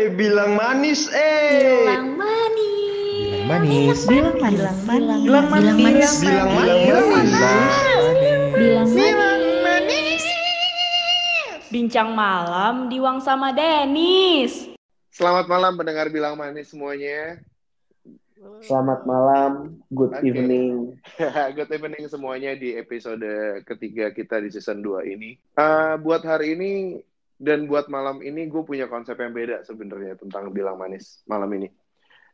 Eh, 0.00 0.08
bilang 0.16 0.56
manis, 0.56 1.12
eh. 1.12 1.84
Bilang 1.84 2.16
manis. 2.16 3.44
manis. 3.44 3.98
Bilang 4.08 4.36
manis. 4.40 4.64
Bilang 4.64 4.78
manis. 4.80 5.20
Bilang 5.28 5.60
manis. 5.68 6.12
Bilang 6.24 6.48
Bilang 6.56 7.08
manis. 7.12 8.88
Bilang 8.96 9.42
manis. 9.60 10.24
Bincang 11.68 12.16
malam 12.16 12.88
di 12.88 12.96
Wang 12.96 13.20
sama 13.20 13.52
Denis. 13.52 14.72
Selamat 15.12 15.44
malam 15.52 15.76
pendengar 15.76 16.08
bilang 16.08 16.32
manis 16.32 16.72
semuanya. 16.72 17.36
Selamat 18.64 19.04
malam, 19.04 19.84
good 19.92 20.16
Oke. 20.16 20.24
evening. 20.24 20.96
Good 21.60 21.76
evening 21.76 22.08
semuanya 22.08 22.56
di 22.56 22.72
episode 22.72 23.20
ketiga 23.68 24.16
kita 24.16 24.40
di 24.40 24.48
season 24.48 24.80
2 24.80 25.12
ini. 25.12 25.36
Eh, 25.60 25.94
buat 26.00 26.24
hari 26.24 26.56
ini 26.56 26.70
dan 27.40 27.64
buat 27.64 27.88
malam 27.88 28.20
ini 28.20 28.44
gue 28.52 28.60
punya 28.60 28.84
konsep 28.84 29.16
yang 29.16 29.32
beda 29.32 29.64
sebenarnya 29.64 30.20
tentang 30.20 30.52
bilang 30.52 30.76
manis 30.76 31.24
malam 31.24 31.48
ini. 31.56 31.72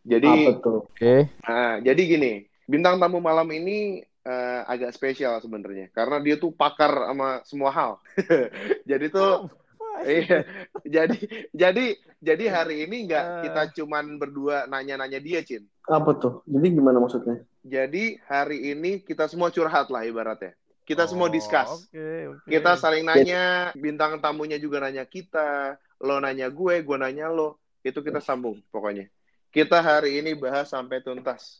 Jadi 0.02 0.50
Apa 0.50 0.58
tuh? 0.58 0.80
Oke. 0.90 1.30
Nah, 1.46 1.78
jadi 1.78 2.02
gini, 2.02 2.32
bintang 2.66 2.98
tamu 2.98 3.22
malam 3.22 3.46
ini 3.54 4.02
eh, 4.02 4.60
agak 4.66 4.90
spesial 4.90 5.38
sebenarnya 5.38 5.94
karena 5.94 6.18
dia 6.18 6.34
tuh 6.34 6.50
pakar 6.50 6.90
sama 6.90 7.28
semua 7.46 7.70
hal. 7.70 7.92
jadi 8.90 9.06
tuh 9.06 9.46
iya, 10.02 10.42
jadi 10.82 11.18
jadi 11.54 11.84
jadi 12.18 12.44
hari 12.50 12.90
ini 12.90 13.06
nggak 13.06 13.24
Eh. 13.24 13.40
kita 13.46 13.62
cuman 13.82 14.18
berdua 14.18 14.66
nanya-nanya 14.66 15.22
dia, 15.22 15.46
Cin. 15.46 15.70
Apa 15.86 16.18
tuh? 16.18 16.42
Jadi 16.50 16.66
gimana 16.74 16.98
maksudnya? 16.98 17.46
Jadi 17.62 18.18
hari 18.26 18.74
ini 18.74 19.02
kita 19.06 19.30
semua 19.30 19.54
curhat 19.54 19.86
lah 19.86 20.02
ibaratnya. 20.02 20.54
Kita 20.86 21.10
semua 21.10 21.26
Oh, 21.26 21.34
discuss. 21.34 21.90
Oke, 21.90 22.30
oke. 22.30 22.46
Kita 22.46 22.78
saling 22.78 23.02
nanya, 23.02 23.74
bintang 23.74 24.22
tamunya 24.22 24.54
juga 24.54 24.78
nanya 24.78 25.02
kita, 25.02 25.74
lo 25.98 26.22
nanya 26.22 26.46
gue, 26.46 26.86
gue 26.86 26.96
nanya 26.96 27.26
lo. 27.26 27.58
Itu 27.82 28.06
kita 28.06 28.22
sambung 28.22 28.62
pokoknya. 28.70 29.10
Kita 29.50 29.82
hari 29.82 30.22
ini 30.22 30.38
bahas 30.38 30.70
sampai 30.70 31.02
tuntas. 31.02 31.58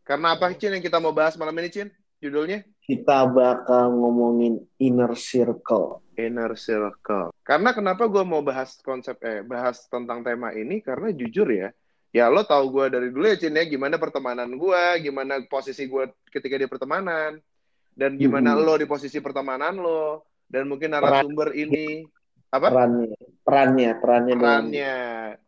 Karena 0.00 0.32
apa, 0.32 0.48
Cin, 0.56 0.72
yang 0.72 0.80
kita 0.80 0.96
mau 0.96 1.12
bahas 1.12 1.36
malam 1.36 1.52
ini, 1.60 1.68
Cin? 1.68 1.92
Judulnya? 2.24 2.64
Kita 2.80 3.28
bakal 3.28 3.92
ngomongin 3.92 4.64
inner 4.80 5.12
circle. 5.12 6.00
Inner 6.18 6.58
Circle. 6.58 7.30
Karena 7.46 7.70
kenapa 7.70 8.10
gue 8.10 8.24
mau 8.26 8.42
bahas 8.42 8.74
konsep, 8.82 9.14
eh, 9.22 9.46
bahas 9.46 9.86
tentang 9.86 10.26
tema 10.26 10.50
ini, 10.50 10.82
karena 10.82 11.14
jujur 11.14 11.46
ya, 11.46 11.70
ya 12.10 12.26
lo 12.26 12.42
tahu 12.42 12.74
gue 12.74 12.86
dari 12.90 13.08
dulu 13.14 13.22
ya, 13.28 13.38
Cin, 13.38 13.54
ya, 13.54 13.62
gimana 13.62 14.02
pertemanan 14.02 14.50
gue, 14.50 14.82
gimana 14.98 15.38
posisi 15.46 15.86
gue 15.86 16.10
ketika 16.34 16.58
di 16.58 16.66
pertemanan, 16.66 17.38
dan 17.98 18.14
gimana 18.14 18.54
Mhm. 18.54 18.62
lo 18.62 18.74
di 18.78 18.86
posisi 18.86 19.18
pertemanan 19.18 19.74
lo, 19.82 20.22
dan 20.46 20.70
mungkin 20.70 20.94
narasumber 20.94 21.50
ini, 21.58 22.06
apa? 22.54 22.70
Perannya, 22.70 23.10
perannya, 23.42 23.90
perannya. 23.98 24.34
perannya 24.38 24.94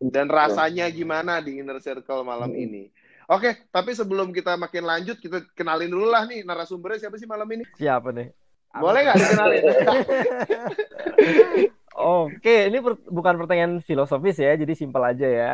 dan 0.03 0.27
rasanya 0.27 0.91
gimana 0.91 1.39
di 1.39 1.63
inner 1.63 1.79
circle 1.79 2.27
malam 2.27 2.51
Hmm. 2.51 2.59
ini. 2.59 2.83
Oke, 3.31 3.71
tapi 3.71 3.95
sebelum 3.95 4.35
kita 4.35 4.59
makin 4.59 4.83
lanjut, 4.83 5.15
kita 5.23 5.47
kenalin 5.55 5.87
dulu 5.87 6.11
lah 6.11 6.27
nih 6.27 6.43
narasumbernya 6.43 7.07
siapa 7.07 7.15
sih 7.15 7.29
malam 7.29 7.47
ini? 7.55 7.63
Siapa 7.79 8.11
nih? 8.11 8.27
Boleh 8.75 8.99
nggak 9.07 9.19
dikenalin? 9.23 9.63
Oke, 11.95 12.67
ini 12.67 12.77
per- 12.83 13.07
bukan 13.07 13.35
pertanyaan 13.39 13.79
filosofis 13.83 14.41
ya, 14.41 14.51
jadi 14.59 14.73
simpel 14.75 15.03
aja 15.05 15.27
ya. 15.27 15.51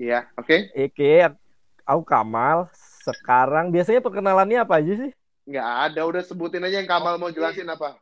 Iya, 0.00 0.24
oke. 0.40 0.72
Oke, 0.72 1.12
aku 1.84 2.02
Kamal. 2.06 2.70
Sekarang 3.02 3.74
biasanya 3.74 4.00
perkenalannya 4.00 4.62
apa 4.62 4.78
aja 4.78 4.92
sih? 4.94 5.12
Nggak 5.42 5.68
ada, 5.90 6.00
udah 6.06 6.22
sebutin 6.22 6.62
aja 6.62 6.78
yang 6.78 6.90
Kamal 6.90 7.18
mau 7.18 7.30
jelasin 7.30 7.66
apa. 7.66 7.98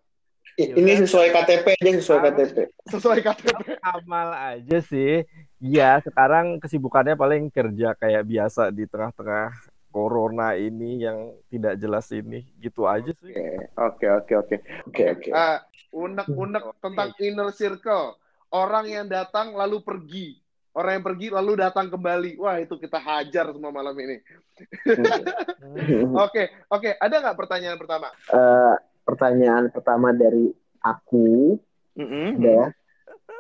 I- 0.59 0.77
Ini 0.77 0.93
sesuai 1.07 1.33
KTP 1.33 1.67
aja, 1.73 1.91
sesuai? 1.97 2.21
KTP. 2.21 2.57
Sesuai 2.91 3.19
KTP. 3.25 3.57
Kamal 3.81 4.29
aja 4.35 4.79
sih. 4.85 5.25
Ya, 5.57 6.01
sekarang 6.05 6.61
kesibukannya 6.61 7.17
paling 7.17 7.49
kerja 7.49 7.97
kayak 7.97 8.25
biasa 8.29 8.69
di 8.69 8.85
tengah-tengah 8.85 9.57
corona 9.89 10.53
ini 10.57 11.01
yang 11.05 11.33
tidak 11.49 11.81
jelas 11.81 12.09
ini. 12.13 12.45
Gitu 12.61 12.85
aja 12.85 13.13
sih. 13.25 13.33
Oke, 13.77 14.07
oke, 14.09 14.33
oke. 14.37 14.57
Oke, 14.89 15.03
oke. 15.17 15.31
Ah, 15.33 15.65
unek-unek 15.93 16.77
tentang 16.81 17.13
inner 17.21 17.49
circle. 17.57 18.21
Orang 18.51 18.85
yang 18.91 19.07
datang 19.07 19.55
lalu 19.55 19.81
pergi. 19.81 20.40
Orang 20.71 21.03
yang 21.03 21.07
pergi 21.07 21.27
lalu 21.35 21.59
datang 21.59 21.91
kembali. 21.91 22.39
Wah, 22.39 22.63
itu 22.63 22.79
kita 22.79 23.03
hajar 23.03 23.51
semua 23.51 23.75
malam 23.75 23.95
ini. 23.99 24.23
Oke, 26.25 26.53
oke. 26.69 26.91
Ada 27.01 27.15
nggak 27.23 27.39
pertanyaan 27.39 27.79
pertama? 27.81 28.13
Eh, 28.29 28.75
pertanyaan 29.03 29.73
pertama 29.73 30.13
dari 30.13 30.53
aku 30.85 31.57
Mm-mm. 31.97 32.39
adalah 32.39 32.71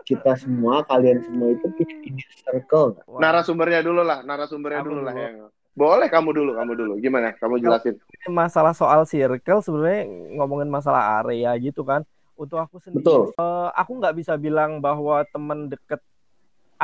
kita 0.09 0.33
semua, 0.41 0.83
kalian 0.89 1.21
semua 1.23 1.55
itu 1.55 1.67
punya 1.77 1.97
inner 2.09 2.31
circle 2.41 2.97
nggak? 2.97 3.05
Wah, 3.07 3.21
Narasumbernya 3.21 3.81
dulu 3.85 4.03
lah, 4.03 4.19
narasumbernya 4.25 4.81
dulu 4.83 5.01
lah 5.05 5.15
yang. 5.15 5.37
Boleh 5.71 6.09
kamu 6.11 6.35
dulu, 6.35 6.51
kamu 6.59 6.73
dulu. 6.75 6.93
Gimana? 6.99 7.31
Kamu 7.39 7.63
jelasin. 7.63 7.95
masalah 8.27 8.75
soal 8.75 9.07
circle 9.07 9.63
sebenarnya 9.63 10.09
ngomongin 10.35 10.67
masalah 10.67 11.23
area 11.23 11.55
gitu 11.63 11.87
kan. 11.87 12.03
Untuk 12.35 12.57
aku 12.57 12.81
sendiri, 12.81 13.05
Betul. 13.05 13.37
eh, 13.37 13.69
aku 13.77 14.01
nggak 14.01 14.17
bisa 14.17 14.35
bilang 14.41 14.81
bahwa 14.81 15.21
teman 15.29 15.69
deket 15.69 16.01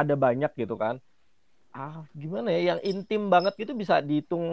ada 0.00 0.14
banyak 0.24 0.52
gitu 0.60 0.74
kan. 0.82 0.96
Ah, 1.76 2.04
gimana 2.16 2.48
ya? 2.56 2.60
Yang 2.74 2.80
intim 2.90 3.22
banget 3.32 3.52
gitu 3.60 3.72
bisa 3.82 3.94
dihitung 4.08 4.44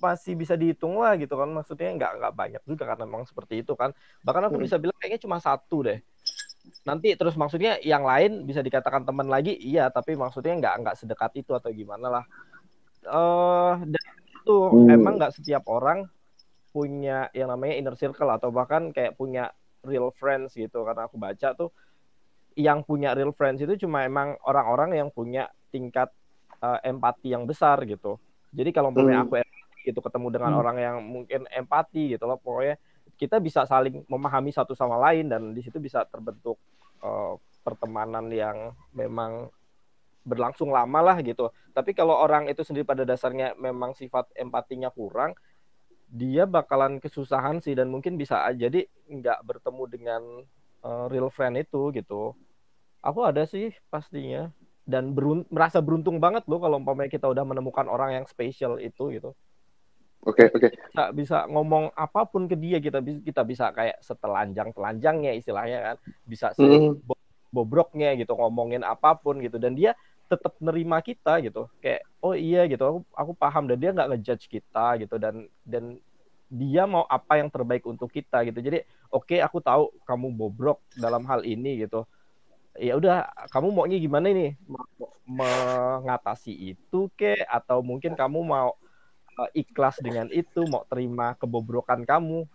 masih 0.00 0.32
bisa 0.36 0.54
dihitung 0.60 0.96
lah 1.00 1.12
gitu 1.20 1.34
kan 1.40 1.48
maksudnya 1.52 1.88
nggak 1.96 2.10
nggak 2.20 2.34
banyak 2.40 2.62
juga 2.68 2.84
karena 2.90 3.04
memang 3.08 3.24
seperti 3.28 3.54
itu 3.64 3.72
kan 3.80 3.90
bahkan 4.24 4.44
aku 4.48 4.56
Hmm. 4.56 4.64
bisa 4.64 4.76
bilang 4.80 4.96
kayaknya 5.00 5.20
cuma 5.24 5.36
satu 5.40 5.76
deh 5.88 5.98
nanti 6.88 7.08
terus 7.18 7.34
maksudnya 7.40 7.76
yang 7.82 8.04
lain 8.06 8.44
bisa 8.48 8.60
dikatakan 8.64 9.02
teman 9.08 9.28
lagi 9.28 9.52
iya 9.56 9.88
tapi 9.92 10.16
maksudnya 10.16 10.52
nggak 10.60 10.74
nggak 10.84 10.96
sedekat 11.00 11.32
itu 11.40 11.52
atau 11.58 11.70
gimana 11.72 12.06
lah 12.20 12.24
eh 13.08 13.74
dan 13.92 14.04
itu 14.36 14.56
Hmm. 14.70 14.88
emang 14.90 15.12
nggak 15.18 15.32
setiap 15.36 15.62
orang 15.68 16.06
punya 16.74 17.28
yang 17.32 17.48
namanya 17.52 17.74
inner 17.80 17.96
circle 17.96 18.30
atau 18.32 18.50
bahkan 18.52 18.92
kayak 18.96 19.16
punya 19.20 19.50
real 19.86 20.12
friends 20.20 20.54
gitu 20.56 20.84
karena 20.86 21.08
aku 21.08 21.16
baca 21.16 21.48
tuh 21.56 21.70
yang 22.56 22.80
punya 22.82 23.12
real 23.12 23.36
friends 23.36 23.60
itu 23.60 23.86
cuma 23.86 24.02
emang 24.02 24.34
orang-orang 24.48 24.96
yang 24.96 25.08
punya 25.12 25.46
tingkat 25.70 26.08
eh, 26.56 26.88
empati 26.88 27.36
yang 27.36 27.44
besar 27.44 27.84
gitu 27.84 28.16
jadi 28.50 28.72
kalau 28.72 28.90
umpamanya 28.90 29.22
Hmm. 29.22 29.28
aku 29.28 29.34
empati 29.44 29.78
gitu 29.84 30.00
ketemu 30.00 30.26
dengan 30.32 30.52
Hmm. 30.56 30.60
orang 30.64 30.76
yang 30.80 30.96
mungkin 31.04 31.40
empati 31.52 32.16
gitu 32.16 32.24
loh 32.24 32.40
pokoknya 32.40 32.80
kita 33.16 33.40
bisa 33.40 33.64
saling 33.68 34.04
memahami 34.08 34.52
satu 34.52 34.72
sama 34.76 34.96
lain 34.96 35.28
dan 35.28 35.52
di 35.52 35.60
situ 35.60 35.76
bisa 35.78 36.02
terbentuk 36.08 36.56
eh, 37.04 37.34
pertemanan 37.60 38.32
yang 38.32 38.72
memang 38.96 39.52
berlangsung 40.26 40.74
lama 40.74 41.00
lah 41.12 41.16
gitu. 41.22 41.54
Tapi 41.70 41.94
kalau 41.94 42.18
orang 42.18 42.50
itu 42.50 42.66
sendiri 42.66 42.82
pada 42.82 43.06
dasarnya 43.06 43.54
memang 43.54 43.94
sifat 43.94 44.26
empatinya 44.34 44.90
kurang, 44.90 45.38
dia 46.10 46.46
bakalan 46.46 46.98
kesusahan 46.98 47.62
sih 47.62 47.78
dan 47.78 47.90
mungkin 47.90 48.18
bisa 48.18 48.42
jadi 48.54 48.86
nggak 49.06 49.38
bertemu 49.46 49.82
dengan 49.86 50.22
eh, 50.82 51.04
real 51.10 51.30
friend 51.30 51.58
itu 51.62 51.94
gitu. 51.94 52.34
Aku 53.06 53.22
ada 53.22 53.46
sih 53.46 53.70
pastinya. 53.86 54.50
Dan 54.86 55.14
berun- 55.14 55.46
merasa 55.50 55.82
beruntung 55.82 56.22
banget 56.22 56.46
loh 56.46 56.62
kalau 56.62 56.78
umpamanya 56.78 57.10
kita 57.10 57.26
udah 57.26 57.42
menemukan 57.42 57.86
orang 57.90 58.22
yang 58.22 58.26
spesial 58.26 58.78
itu 58.78 59.10
gitu. 59.14 59.30
Oke, 60.26 60.50
oke. 60.50 60.68
bisa 60.74 61.02
bisa 61.14 61.38
ngomong 61.46 61.94
apa 61.94 62.26
pun 62.26 62.50
ke 62.50 62.58
dia 62.58 62.78
kita 62.82 62.98
bisa 62.98 63.18
kita 63.22 63.42
bisa 63.46 63.64
kayak 63.70 63.98
setelanjang 64.02 64.74
telanjangnya 64.74 65.32
istilahnya 65.38 65.78
kan. 65.82 65.96
Bisa 66.26 66.50
Hmm. 66.58 66.98
bobroknya 67.54 68.14
gitu 68.18 68.34
ngomongin 68.34 68.82
apa 68.82 69.14
pun 69.18 69.38
gitu. 69.42 69.58
Dan 69.58 69.78
dia 69.78 69.94
tetap 70.26 70.58
nerima 70.58 70.98
kita 71.02 71.38
gitu. 71.42 71.70
Kayak 71.82 72.02
oh 72.22 72.34
iya 72.34 72.66
gitu. 72.66 72.82
Aku 72.82 72.98
aku 73.14 73.32
paham. 73.38 73.70
Dan 73.70 73.78
dia 73.78 73.90
nggak 73.94 74.08
ngejudge 74.14 74.46
kita 74.50 74.98
gitu. 75.02 75.14
Dan 75.18 75.46
dan 75.62 75.98
dia 76.46 76.86
mau 76.86 77.06
apa 77.10 77.38
yang 77.42 77.50
terbaik 77.50 77.86
untuk 77.86 78.10
kita 78.10 78.42
gitu. 78.46 78.58
Jadi 78.62 78.82
oke 79.10 79.38
aku 79.42 79.58
tahu 79.62 79.90
kamu 80.06 80.30
bobrok 80.34 80.78
dalam 80.94 81.26
hal 81.26 81.42
ini 81.42 81.82
gitu 81.86 82.06
ya 82.78 82.94
udah 82.96 83.26
kamu 83.50 83.68
maunya 83.72 83.98
gimana 83.98 84.30
nih 84.30 84.54
Mau 84.68 84.84
mengatasi 85.26 86.52
itu 86.76 87.10
ke 87.18 87.34
atau 87.50 87.82
mungkin 87.82 88.14
kamu 88.14 88.38
mau 88.46 88.76
eh, 89.42 89.66
ikhlas 89.66 89.98
dengan 90.00 90.30
itu 90.30 90.62
mau 90.68 90.86
terima 90.86 91.34
kebobrokan 91.36 92.06
kamu 92.06 92.46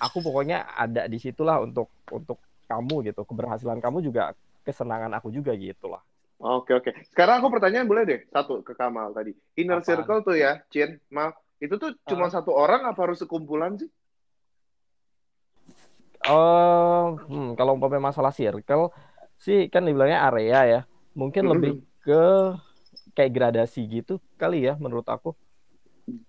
aku 0.00 0.18
pokoknya 0.24 0.66
ada 0.74 1.06
di 1.06 1.20
situlah 1.20 1.62
untuk 1.62 1.92
untuk 2.10 2.40
kamu 2.66 3.12
gitu 3.12 3.22
keberhasilan 3.22 3.78
kamu 3.78 4.02
juga 4.02 4.34
kesenangan 4.66 5.12
aku 5.16 5.30
juga 5.30 5.54
gitu 5.54 5.92
lah 5.92 6.02
Oke, 6.40 6.72
oke. 6.72 6.96
Sekarang 7.12 7.44
aku 7.44 7.52
pertanyaan 7.52 7.84
boleh 7.84 8.08
deh. 8.08 8.20
Satu 8.32 8.64
ke 8.64 8.72
Kamal 8.72 9.12
tadi. 9.12 9.36
Inner 9.60 9.84
Apaan? 9.84 9.84
circle 9.84 10.24
tuh 10.24 10.40
ya, 10.40 10.56
Cin, 10.72 10.96
maaf. 11.12 11.36
Itu 11.60 11.76
tuh 11.76 11.92
cuma 12.08 12.32
Ah. 12.32 12.40
satu 12.40 12.56
orang 12.56 12.88
apa 12.88 12.96
harus 13.04 13.20
sekumpulan 13.20 13.76
sih? 13.76 13.92
Oh, 16.24 17.16
hmm, 17.28 17.60
kalau 17.60 17.76
umpamanya 17.76 18.08
masalah 18.08 18.32
circle 18.32 18.88
sih 19.44 19.58
kan 19.72 19.82
dibilangnya 19.86 20.20
area 20.28 20.58
ya. 20.72 20.80
Mungkin 21.20 21.42
Mhm. 21.44 21.50
lebih 21.52 21.72
ke 22.04 22.22
kayak 23.16 23.32
gradasi 23.36 23.80
gitu 23.90 24.12
kali 24.40 24.68
ya 24.68 24.74
menurut 24.78 25.06
aku. 25.08 25.34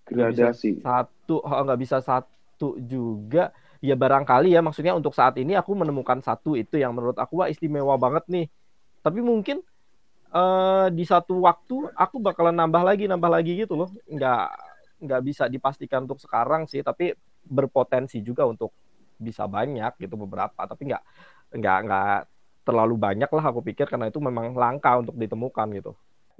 Gradasi. 0.08 0.82
Satu 0.84 1.40
oh, 1.44 1.62
nggak 1.66 1.80
bisa 1.82 1.98
satu 2.04 2.78
juga. 2.84 3.52
Ya 3.82 3.98
barangkali 3.98 4.54
ya 4.54 4.62
maksudnya 4.62 4.94
untuk 4.94 5.14
saat 5.18 5.36
ini 5.42 5.58
aku 5.58 5.74
menemukan 5.74 6.22
satu 6.22 6.54
itu 6.54 6.78
yang 6.78 6.94
menurut 6.94 7.18
aku 7.18 7.42
wah 7.42 7.50
istimewa 7.50 7.96
banget 7.98 8.26
nih. 8.30 8.48
tapi 9.04 9.20
mungkin 9.26 9.60
eh 10.32 10.88
di 10.94 11.04
satu 11.08 11.44
waktu 11.44 11.92
aku 11.98 12.18
bakalan 12.24 12.56
nambah 12.56 12.84
lagi 12.86 13.06
nambah 13.10 13.32
lagi 13.32 13.52
gitu 13.60 13.74
loh 13.76 13.90
nggak 14.08 14.44
nggak 15.04 15.22
bisa 15.28 15.46
dipastikan 15.52 16.06
untuk 16.08 16.20
sekarang 16.22 16.70
sih 16.72 16.82
tapi 16.86 17.14
berpotensi 17.44 18.22
juga 18.24 18.46
untuk 18.48 18.72
bisa 19.20 19.46
banyak 19.50 19.92
gitu 20.00 20.16
beberapa 20.20 20.62
tapi 20.70 20.92
nggak 20.92 21.04
nggak 21.60 21.78
nggak 21.88 22.18
terlalu 22.72 22.96
banyak 22.96 23.28
lah 23.28 23.44
aku 23.44 23.60
pikir 23.62 23.86
karena 23.86 24.08
itu 24.08 24.18
memang 24.18 24.56
langka 24.56 24.96
untuk 24.98 25.14
ditemukan 25.14 25.68
gitu 25.76 25.92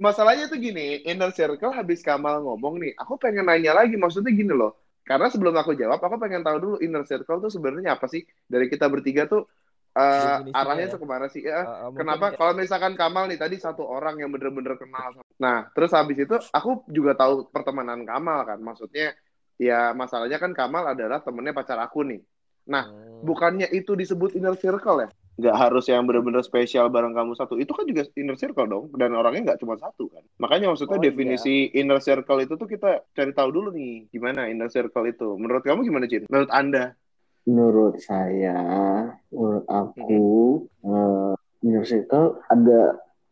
Masalahnya 0.02 0.50
tuh 0.50 0.58
gini, 0.58 0.98
inner 1.06 1.30
circle 1.30 1.70
habis 1.70 2.02
Kamal 2.02 2.42
ngomong 2.42 2.82
nih, 2.82 2.90
aku 2.98 3.22
pengen 3.22 3.46
nanya 3.46 3.70
lagi, 3.70 3.94
maksudnya 3.94 4.34
gini 4.34 4.50
loh. 4.50 4.74
Karena 5.06 5.30
sebelum 5.30 5.54
aku 5.54 5.78
jawab, 5.78 6.02
aku 6.02 6.18
pengen 6.18 6.42
tahu 6.42 6.58
dulu 6.58 6.76
inner 6.82 7.06
circle 7.06 7.38
tuh 7.38 7.52
sebenarnya 7.54 7.94
apa 7.94 8.10
sih? 8.10 8.26
Dari 8.50 8.66
kita 8.66 8.90
bertiga 8.90 9.30
tuh 9.30 9.46
uh, 9.94 10.42
Definisinya 10.42 10.58
arahnya 10.58 10.86
ya. 10.90 10.98
ke 10.98 11.06
mana 11.06 11.26
sih? 11.30 11.42
Ya, 11.46 11.62
eh, 11.62 11.86
mungkin 11.86 11.98
Kenapa? 12.02 12.24
kayak- 12.34 12.38
Kalau 12.40 12.52
misalkan 12.58 12.94
Kamal 12.98 13.24
nih 13.30 13.38
tadi 13.38 13.56
satu 13.62 13.86
orang 13.86 14.18
yang 14.18 14.34
bener-bener 14.34 14.74
kenal. 14.74 15.22
Nah, 15.38 15.70
terus 15.70 15.94
habis 15.94 16.18
itu 16.18 16.34
aku 16.50 16.82
juga 16.90 17.14
tahu 17.14 17.46
pertemanan 17.54 18.02
Kamal 18.02 18.42
kan. 18.42 18.58
Maksudnya 18.58 19.14
ya 19.54 19.94
masalahnya 19.94 20.42
kan 20.42 20.50
Kamal 20.50 20.98
adalah 20.98 21.22
temennya 21.22 21.54
pacar 21.54 21.78
aku 21.78 22.02
nih. 22.02 22.18
Nah, 22.66 22.90
Hmm. 22.90 23.22
bukannya 23.22 23.70
itu 23.70 23.94
disebut 23.94 24.34
inner 24.34 24.58
circle 24.58 25.06
ya? 25.06 25.08
Nggak 25.32 25.56
harus 25.56 25.84
yang 25.88 26.04
bener-bener 26.04 26.44
spesial 26.44 26.92
bareng 26.92 27.16
kamu 27.16 27.32
satu. 27.32 27.56
Itu 27.56 27.72
kan 27.72 27.88
juga 27.88 28.04
inner 28.14 28.36
circle 28.36 28.68
dong. 28.68 28.84
Dan 28.92 29.16
orangnya 29.16 29.52
nggak 29.52 29.60
cuma 29.64 29.80
satu 29.80 30.12
kan. 30.12 30.20
Makanya 30.36 30.68
maksudnya 30.72 31.00
Oh, 31.00 31.02
iya. 31.02 31.08
definisi 31.08 31.72
inner 31.72 32.00
circle 32.04 32.44
itu 32.44 32.54
tuh 32.60 32.68
kita 32.68 33.00
cari 33.16 33.32
tahu 33.32 33.48
dulu 33.48 33.68
nih. 33.72 34.12
Gimana 34.12 34.52
inner 34.52 34.68
circle 34.68 35.08
itu. 35.08 35.34
Menurut 35.40 35.64
kamu 35.64 35.88
gimana, 35.88 36.04
Cin? 36.04 36.28
Menurut 36.28 36.52
Anda? 36.52 36.92
Menurut 37.42 37.96
saya, 37.98 38.54
menurut 39.32 39.66
aku, 39.66 40.22
Mm-hmm. 40.84 40.94
eh, 40.94 41.34
inner 41.66 41.84
circle 41.88 42.38
ada, 42.46 42.80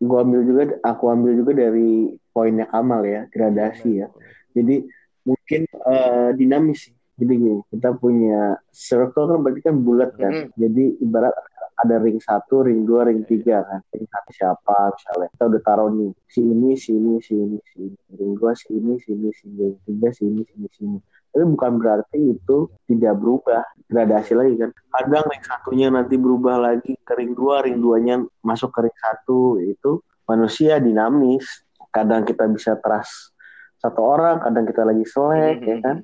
gua 0.02 0.24
ambil 0.26 0.40
juga, 0.42 0.62
aku 0.82 1.04
ambil 1.14 1.32
juga 1.36 1.52
dari 1.54 2.16
poinnya 2.34 2.66
Kamal 2.66 3.04
ya, 3.06 3.28
gradasi 3.30 4.02
ya. 4.02 4.08
Jadi 4.56 4.88
mungkin 5.22 5.60
eh, 5.68 6.30
dinamis 6.34 6.90
sih. 6.90 6.94
Jadi 7.20 7.32
gini, 7.36 7.60
kita 7.68 7.92
punya 8.00 8.56
circle 8.72 9.28
kan 9.28 9.38
berarti 9.44 9.60
kan 9.60 9.76
bulat 9.84 10.10
kan. 10.16 10.32
Mhm. 10.32 10.46
Jadi 10.56 10.84
ibarat 11.04 11.36
ada 11.80 11.96
ring 12.00 12.20
satu, 12.20 12.64
ring 12.64 12.88
dua, 12.88 13.08
ring 13.08 13.24
tiga 13.28 13.60
kan. 13.64 13.80
Ring 13.92 14.08
satu 14.08 14.30
siapa 14.32 14.96
misalnya. 14.96 15.28
Kita 15.36 15.44
udah 15.52 15.62
taruh 15.64 15.90
nih, 15.92 16.12
si 16.28 16.40
ini, 16.40 16.70
si 16.80 16.96
ini, 16.96 17.20
si 17.20 17.36
ini, 17.36 17.58
si 17.68 17.76
ini. 17.92 17.98
Ring 18.16 18.32
dua, 18.40 18.56
si 18.56 18.72
ini, 18.72 18.96
si 19.00 19.12
ini, 19.12 19.28
si 19.36 19.44
ini. 19.48 19.60
Ring 19.68 19.76
tiga, 19.84 20.08
si 20.16 20.22
ini, 20.24 20.40
si 20.48 20.54
ini, 20.56 20.68
si 20.72 20.80
ini. 20.88 20.98
Tapi 21.30 21.44
bukan 21.46 21.72
berarti 21.78 22.18
itu 22.36 22.56
tidak 22.88 23.14
berubah. 23.20 23.62
Gradasi 23.84 24.32
lagi 24.32 24.54
kan. 24.56 24.70
Kadang 24.72 25.24
ring 25.28 25.44
satunya 25.44 25.88
nanti 25.92 26.14
berubah 26.16 26.56
lagi 26.56 26.96
ke 27.04 27.12
ring 27.20 27.36
dua, 27.36 27.64
ring 27.64 27.76
duanya 27.76 28.24
masuk 28.40 28.72
ke 28.72 28.88
ring 28.88 28.96
satu. 28.96 29.60
Itu 29.60 30.00
manusia 30.24 30.80
dinamis. 30.80 31.44
Kadang 31.92 32.24
kita 32.24 32.46
bisa 32.48 32.78
trust 32.78 33.34
satu 33.80 34.00
orang, 34.04 34.44
kadang 34.44 34.68
kita 34.68 34.84
lagi 34.84 35.04
selek, 35.08 35.58
ya 35.64 35.76
kan. 35.80 35.96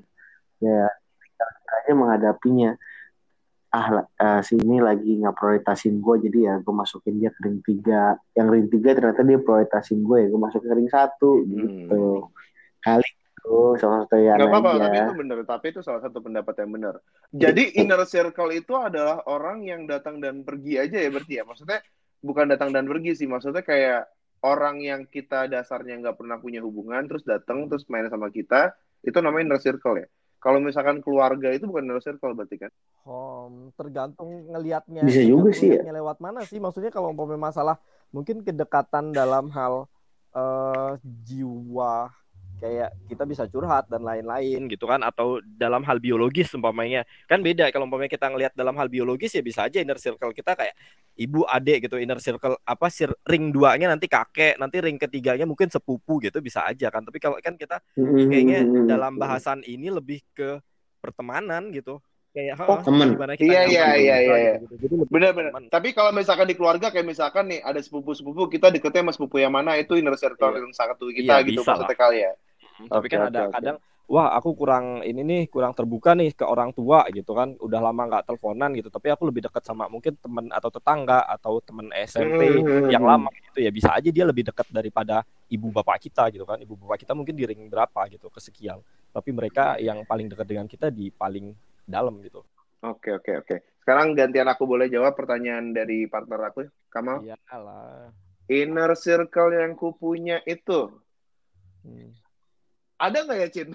Ya, 0.57 0.89
aja 1.44 1.93
menghadapinya. 1.93 2.75
Ah, 3.77 4.09
eh, 4.09 4.41
si 4.41 4.56
ini 4.56 4.81
lagi 4.81 5.21
nggak 5.21 5.37
prioritasin 5.37 6.00
gue, 6.00 6.17
jadi 6.25 6.38
ya 6.49 6.55
gue 6.65 6.75
masukin 6.75 7.21
dia 7.21 7.29
ke 7.29 7.44
ring 7.44 7.61
tiga. 7.61 8.17
Yang 8.33 8.49
ring 8.49 8.67
tiga 8.73 8.91
ternyata 8.97 9.21
dia 9.21 9.38
prioritasin 9.43 10.00
gue, 10.00 10.17
ya 10.25 10.27
gue 10.33 10.41
masukin 10.41 10.69
ke 10.71 10.77
ring 10.81 10.88
satu, 10.88 11.44
gitu. 11.44 12.33
Kali 12.81 13.05
itu 13.05 13.59
salah 13.77 14.06
satu 14.06 14.17
yang 14.17 14.38
Nggak 14.41 14.49
apa-apa, 14.49 14.71
tapi 14.81 14.97
itu 14.97 15.15
benar. 15.19 15.37
Tapi 15.44 15.67
itu 15.77 15.81
salah 15.85 16.00
satu 16.00 16.19
pendapat 16.25 16.55
yang 16.65 16.71
benar. 16.73 16.94
Jadi 17.31 17.62
inner 17.77 18.03
circle 18.09 18.50
itu 18.55 18.73
adalah 18.75 19.21
orang 19.29 19.67
yang 19.69 19.85
datang 19.85 20.25
dan 20.25 20.41
pergi 20.41 20.81
aja 20.81 20.97
ya 20.97 21.09
berarti 21.12 21.35
ya. 21.37 21.44
Maksudnya 21.44 21.79
bukan 22.25 22.47
datang 22.49 22.71
dan 22.73 22.88
pergi 22.88 23.12
sih. 23.12 23.29
Maksudnya 23.29 23.61
kayak 23.61 24.09
orang 24.41 24.81
yang 24.81 25.05
kita 25.05 25.50
dasarnya 25.53 26.00
nggak 26.00 26.17
pernah 26.17 26.41
punya 26.41 26.65
hubungan, 26.65 27.05
terus 27.11 27.27
datang, 27.27 27.67
terus 27.69 27.85
main 27.93 28.06
sama 28.09 28.31
kita, 28.31 28.73
itu 29.03 29.19
namanya 29.21 29.53
inner 29.53 29.61
circle 29.61 30.00
ya. 30.00 30.06
Kalau 30.47 30.63
misalkan 30.63 31.03
keluarga 31.03 31.51
itu 31.51 31.67
bukan 31.67 31.91
inner 31.91 31.99
circle 31.99 32.31
berarti 32.39 32.55
kan? 32.55 32.71
Hmm, 33.03 33.75
tergantung 33.75 34.47
ngelihatnya. 34.47 35.03
Bisa 35.03 35.27
juga 35.27 35.51
sih 35.51 35.75
ya. 35.75 35.83
lewat 35.91 36.23
mana 36.23 36.47
sih? 36.47 36.63
Maksudnya 36.63 36.95
kalau 36.95 37.11
umpamanya 37.11 37.51
masalah 37.51 37.77
mungkin 38.15 38.47
kedekatan 38.47 39.11
dalam 39.11 39.51
hal 39.51 39.91
eh, 40.39 41.03
jiwa 41.03 42.15
kayak 42.56 42.88
kita 43.05 43.29
bisa 43.29 43.44
curhat 43.47 43.85
dan 43.87 44.00
lain-lain 44.00 44.64
gitu 44.67 44.88
kan 44.88 45.05
atau 45.05 45.44
dalam 45.44 45.85
hal 45.85 46.00
biologis 46.00 46.49
umpamanya 46.56 47.05
kan 47.29 47.44
beda 47.44 47.69
kalau 47.69 47.85
umpamanya 47.85 48.08
kita 48.08 48.32
ngelihat 48.32 48.56
dalam 48.56 48.73
hal 48.75 48.88
biologis 48.88 49.37
ya 49.37 49.44
bisa 49.44 49.69
aja 49.69 49.76
inner 49.76 50.00
circle 50.00 50.32
kita 50.32 50.56
kayak 50.56 50.73
ibu 51.14 51.44
adik 51.44 51.85
gitu 51.85 52.00
inner 52.00 52.17
circle 52.17 52.56
apa 52.64 52.88
sir 52.88 53.12
ring 53.29 53.53
duanya 53.53 53.93
nanti 53.93 54.08
kakek 54.08 54.56
nanti 54.56 54.81
ring 54.81 54.97
ketiganya 54.97 55.44
mungkin 55.44 55.69
sepupu 55.69 56.17
gitu 56.19 56.41
bisa 56.41 56.64
aja 56.64 56.88
kan 56.88 57.05
tapi 57.05 57.20
kalau 57.20 57.37
kan 57.44 57.61
kita 57.61 57.76
kayaknya 58.32 58.64
Hmm. 58.64 58.88
dalam 58.88 59.20
bahasan 59.20 59.61
ini 59.62 59.93
lebih 59.93 60.25
ke 60.32 60.56
pertemanan 60.99 61.69
gitu 61.70 62.00
kayak 62.32 62.56
Oh, 62.61 62.76
"Hah, 62.76 62.85
temen. 62.85 63.17
gimana 63.17 63.32
kita 63.32 63.49
Iya, 63.49 63.61
nyaman 63.64 63.73
iya, 63.73 63.87
dengan 63.88 63.97
iya, 63.97 64.17
kita," 64.17 64.37
iya, 64.37 64.52
gitu. 64.61 64.75
Benar-benar. 65.09 65.50
teman. 65.56 65.64
Tapi 65.73 65.88
kalau 65.97 66.11
misalkan 66.12 66.44
di 66.44 66.52
keluarga 66.52 66.93
kayak 66.93 67.09
misalkan 67.09 67.49
nih 67.49 67.64
ada 67.64 67.81
sepupu-sepupu 67.81 68.52
kita 68.52 68.69
deketnya 68.69 69.09
sama 69.09 69.12
sepupu 69.17 69.41
yang 69.41 69.56
mana 69.56 69.73
itu 69.81 69.97
inner 69.97 70.12
circle 70.20 70.52
Iya. 70.52 70.61
yang 70.61 70.73
sangat 70.76 71.00
tuh 71.00 71.09
kita 71.17 71.41
Iya, 71.41 71.49
gitu 71.49 71.64
maksudnya 71.64 71.97
kali 71.97 72.19
ya. 72.29 72.32
Tapi 72.84 73.06
Oke, 73.08 73.17
kan 73.17 73.23
oke, 73.25 73.31
ada 73.32 73.40
oke. 73.49 73.55
kadang 73.56 73.76
wah 74.06 74.31
aku 74.38 74.55
kurang 74.55 75.02
ini 75.02 75.20
nih 75.26 75.43
kurang 75.50 75.75
terbuka 75.75 76.14
nih 76.14 76.31
ke 76.31 76.46
orang 76.46 76.70
tua 76.70 77.02
gitu 77.11 77.34
kan 77.34 77.58
udah 77.58 77.81
lama 77.82 78.02
nggak 78.06 78.25
teleponan 78.31 78.70
gitu 78.78 78.87
tapi 78.87 79.11
aku 79.11 79.26
lebih 79.26 79.50
dekat 79.50 79.67
sama 79.67 79.90
mungkin 79.90 80.14
teman 80.20 80.46
atau 80.55 80.70
tetangga 80.70 81.26
atau 81.26 81.58
teman 81.58 81.90
SMP 81.90 82.62
Hmm. 82.62 82.87
yang 82.87 83.02
lama 83.02 83.32
gitu 83.50 83.67
ya 83.67 83.70
bisa 83.75 83.90
aja 83.90 84.06
dia 84.06 84.23
lebih 84.23 84.46
dekat 84.46 84.70
daripada 84.70 85.26
ibu 85.50 85.75
bapak 85.75 86.06
kita 86.06 86.31
gitu 86.31 86.46
kan 86.46 86.62
ibu 86.62 86.78
bapak 86.78 87.02
kita 87.02 87.19
mungkin 87.19 87.34
di 87.34 87.44
ring 87.50 87.67
berapa 87.67 88.06
gitu 88.12 88.31
kesekian 88.31 88.78
tapi 89.11 89.34
mereka 89.34 89.75
yang 89.82 90.06
paling 90.06 90.31
dekat 90.31 90.46
dengan 90.46 90.67
kita 90.70 90.87
di 90.93 91.11
paling 91.11 91.50
dalam 91.82 92.23
gitu 92.23 92.46
Oke, 92.87 93.11
oke, 93.19 93.43
oke. 93.43 93.56
Sekarang 93.82 94.14
gantian 94.14 94.46
aku 94.46 94.69
boleh 94.69 94.87
jawab 94.87 95.17
pertanyaan 95.19 95.75
dari 95.75 96.06
partner 96.06 96.52
aku, 96.52 96.69
Kamal. 96.93 97.25
Iya 97.25 97.34
lah 97.50 98.12
Inner 98.46 98.94
circle 98.94 99.58
yang 99.58 99.75
ku 99.75 99.96
punya 99.99 100.38
itu 100.46 100.94
Hmm. 101.82 102.11
Ada 102.97 103.19
nggak 103.23 103.39
ya, 103.39 103.49
Cin? 103.51 103.69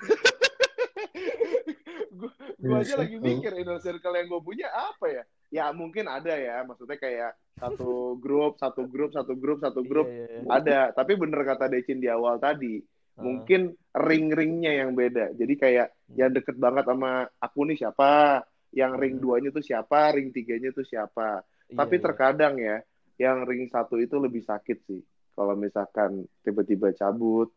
Gu- 2.12 2.36
Gua 2.62 2.78
aja 2.82 2.94
Inner 2.94 3.00
lagi 3.02 3.18
mikir 3.18 3.52
inner 3.58 3.80
circle 3.80 4.14
yang 4.14 4.28
gue 4.30 4.42
punya 4.42 4.68
apa 4.70 5.06
ya? 5.10 5.24
Ya 5.52 5.66
mungkin 5.74 6.08
ada 6.08 6.32
ya, 6.32 6.64
maksudnya 6.64 6.96
kayak 6.96 7.32
satu 7.58 8.16
grup, 8.16 8.56
satu 8.56 8.88
grup, 8.88 9.12
satu 9.12 9.34
grup, 9.36 9.60
satu 9.60 9.82
grup. 9.84 10.08
Iya, 10.08 10.16
iya, 10.24 10.40
iya. 10.40 10.48
Ada, 10.48 10.80
tapi 10.96 11.18
bener 11.18 11.42
kata 11.44 11.68
Decin 11.68 12.00
di 12.00 12.08
awal 12.08 12.40
tadi, 12.40 12.80
Ah. 13.12 13.28
mungkin 13.28 13.76
ring-ringnya 13.92 14.72
yang 14.80 14.96
beda. 14.96 15.36
Jadi 15.36 15.54
kayak 15.58 15.88
Hmm. 15.92 16.16
yang 16.16 16.32
deket 16.32 16.56
banget 16.56 16.88
sama 16.88 17.12
aku 17.38 17.68
nih 17.68 17.78
siapa, 17.78 18.40
yang 18.72 18.96
ring 18.96 19.20
Hmm. 19.20 19.24
duanya 19.28 19.50
tuh 19.52 19.60
siapa, 19.62 20.16
ring 20.16 20.32
tiganya 20.32 20.72
tuh 20.72 20.88
siapa. 20.88 21.44
Iya, 21.68 21.76
Tapi 21.76 21.96
iya. 22.00 22.04
terkadang 22.08 22.56
ya, 22.56 22.78
yang 23.20 23.44
ring 23.44 23.68
satu 23.68 24.00
itu 24.00 24.16
lebih 24.16 24.42
sakit 24.42 24.78
sih. 24.88 25.02
Kalau 25.36 25.56
misalkan 25.56 26.24
tiba-tiba 26.42 26.94
cabut, 26.94 27.52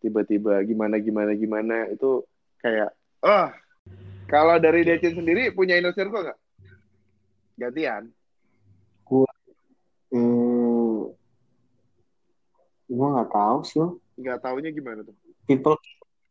tiba-tiba 0.00 0.64
gimana 0.64 0.96
gimana 0.98 1.32
gimana 1.36 1.76
itu 1.92 2.24
kayak 2.60 2.90
ah. 3.24 3.52
Kalau 4.30 4.62
dari 4.62 4.86
Decin 4.86 5.18
sendiri 5.18 5.50
punya 5.50 5.74
inner 5.74 5.90
circle 5.90 6.22
nggak? 6.22 6.38
Gantian. 7.58 8.14
Hmm, 10.10 11.10
gue 12.86 13.06
nggak 13.14 13.30
tahu 13.30 13.58
sih. 13.66 13.82
Nggak 14.18 14.38
taunya 14.42 14.70
gimana 14.70 15.02
tuh? 15.02 15.14
people 15.50 15.74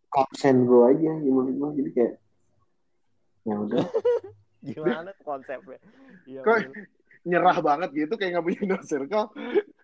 consent 0.07 0.63
gue 0.63 0.83
aja 0.95 1.11
ya 1.19 1.27
menurut 1.27 1.51
gue 1.59 1.69
jadi 1.83 1.89
kayak 1.91 2.13
ya 3.43 3.55
udah 3.59 3.83
gimana 4.71 5.11
konsepnya 5.27 5.79
Iya, 6.23 6.39
Kok-. 6.47 6.71
Nyerah 7.27 7.59
banget 7.59 7.89
gitu 7.91 8.15
kayak 8.15 8.39
nggak 8.39 8.45
punya 8.47 8.59
inner 8.63 8.81
circle. 8.87 9.27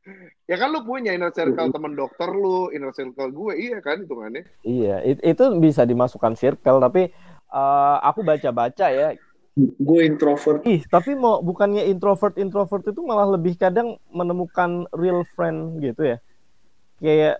ya 0.50 0.56
kan 0.58 0.70
lu 0.70 0.86
punya 0.86 1.14
inner 1.14 1.34
circle 1.34 1.74
temen 1.74 1.94
dokter 1.98 2.30
lu, 2.30 2.70
inner 2.72 2.94
circle 2.94 3.30
gue, 3.32 3.54
iya 3.58 3.78
kan 3.82 4.06
hitungannya. 4.06 4.44
Iya, 4.62 5.02
it- 5.04 5.24
itu 5.26 5.44
bisa 5.58 5.84
dimasukkan 5.84 6.38
circle 6.38 6.78
tapi 6.82 7.10
eh, 7.52 7.98
aku 8.02 8.22
baca-baca 8.22 8.88
ya. 8.92 9.10
gue 9.56 10.02
introvert 10.04 10.68
Ih, 10.68 10.84
tapi 10.84 11.16
mau 11.16 11.40
bukannya 11.40 11.88
introvert 11.88 12.36
introvert 12.36 12.84
itu 12.92 13.00
malah 13.00 13.40
lebih 13.40 13.56
kadang 13.56 13.96
menemukan 14.12 14.84
real 14.92 15.24
friend 15.32 15.80
gitu 15.80 16.16
ya. 16.16 16.18
Kayak 17.00 17.40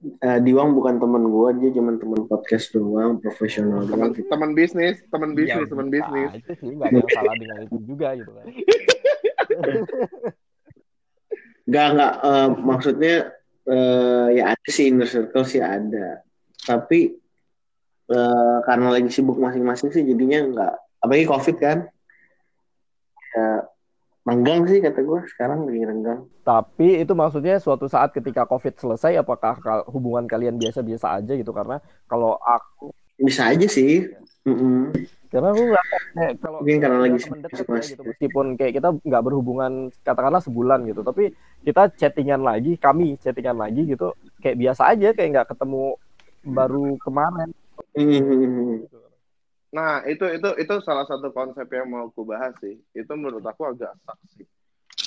Eh, 0.00 0.40
Diwang 0.40 0.72
bukan 0.72 0.96
teman 0.96 1.28
gue 1.28 1.48
dia 1.60 1.76
cuma 1.76 1.92
teman 1.92 2.24
podcast 2.24 2.72
doang 2.72 3.20
profesional 3.20 3.84
Teman 3.84 4.16
doang 4.16 4.28
teman 4.32 4.50
bisnis, 4.56 4.96
teman 5.12 5.36
bisnis, 5.36 5.60
ya, 5.60 5.68
teman 5.68 5.92
bisnis. 5.92 6.28
aja 6.40 6.52
sih, 6.56 6.72
nggak 6.72 6.88
ada 6.88 6.98
yang 7.04 7.12
salah 7.12 7.34
dengan 7.36 7.56
itu 7.68 7.76
juga 7.84 8.08
gitu 8.16 8.32
kan. 8.32 8.46
Nggak 11.70 11.86
nggak 11.94 12.12
eh, 12.26 12.48
maksudnya 12.58 13.14
eh, 13.70 14.26
ya 14.34 14.44
ada 14.52 14.68
sih 14.68 14.90
inner 14.90 15.06
circle 15.06 15.46
sih 15.46 15.62
ada 15.62 16.26
tapi 16.60 17.14
eh, 18.10 18.58
karena 18.66 18.86
lagi 18.90 19.08
sibuk 19.08 19.38
masing-masing 19.38 19.94
sih 19.94 20.02
jadinya 20.02 20.38
nggak 20.50 20.74
apalagi 21.00 21.26
covid 21.30 21.56
kan 21.62 21.78
ya 23.30 23.70
Renggang 24.20 24.68
sih 24.68 24.84
kata 24.84 25.00
gue 25.00 25.20
sekarang 25.32 25.64
lagi 25.64 25.80
renggang. 25.80 26.20
Tapi 26.44 27.00
itu 27.00 27.12
maksudnya 27.16 27.56
suatu 27.56 27.88
saat 27.88 28.12
ketika 28.12 28.44
COVID 28.44 28.76
selesai, 28.76 29.16
apakah 29.16 29.56
hubungan 29.88 30.28
kalian 30.28 30.60
biasa-biasa 30.60 31.18
aja 31.18 31.32
gitu? 31.34 31.50
Karena 31.56 31.80
kalau 32.04 32.36
aku, 32.36 32.92
Bisa 33.16 33.48
aja 33.48 33.64
sih. 33.64 34.06
Mm-mm. 34.44 34.92
Karena 35.30 35.48
aku 35.54 35.62
nggak 35.70 35.84
kayak 36.10 36.32
kalau 36.42 36.58
Mungkin 36.58 36.80
karena 36.82 36.98
lagi 37.06 37.18
teman 37.22 37.38
dekat 37.46 37.66
ya 37.66 37.80
gitu, 37.86 38.02
meskipun 38.02 38.46
kayak 38.58 38.72
kita 38.82 38.88
nggak 38.98 39.24
berhubungan 39.24 39.72
katakanlah 40.02 40.42
sebulan 40.42 40.84
gitu, 40.90 41.00
tapi 41.06 41.24
kita 41.62 41.82
chattingan 41.94 42.42
lagi, 42.42 42.74
kami 42.76 43.14
chattingan 43.22 43.56
lagi 43.62 43.86
gitu, 43.86 44.12
kayak 44.42 44.58
biasa 44.58 44.90
aja, 44.90 45.14
kayak 45.14 45.30
nggak 45.38 45.48
ketemu 45.54 45.94
baru 46.44 46.98
kemarin. 46.98 47.50
Mm-mm. 47.94 48.88
Nah, 49.70 50.02
itu 50.02 50.26
itu 50.26 50.50
itu 50.58 50.74
salah 50.82 51.06
satu 51.06 51.30
konsep 51.30 51.66
yang 51.70 51.86
mau 51.86 52.10
aku 52.10 52.26
bahas 52.26 52.54
sih. 52.58 52.74
Itu 52.90 53.14
menurut 53.14 53.42
aku 53.46 53.70
agak 53.70 53.94
saksi. 54.02 54.42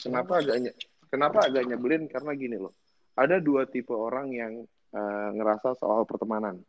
Kenapa 0.07 0.39
agak 0.39 0.71
kenapa 1.11 1.51
agak 1.51 1.67
nyebelin 1.67 2.07
karena 2.07 2.31
gini 2.31 2.55
loh. 2.55 2.71
Ada 3.13 3.43
dua 3.43 3.67
tipe 3.67 3.91
orang 3.91 4.31
yang 4.31 4.53
eh, 4.95 5.29
ngerasa 5.35 5.75
soal 5.75 6.07
pertemanan. 6.07 6.63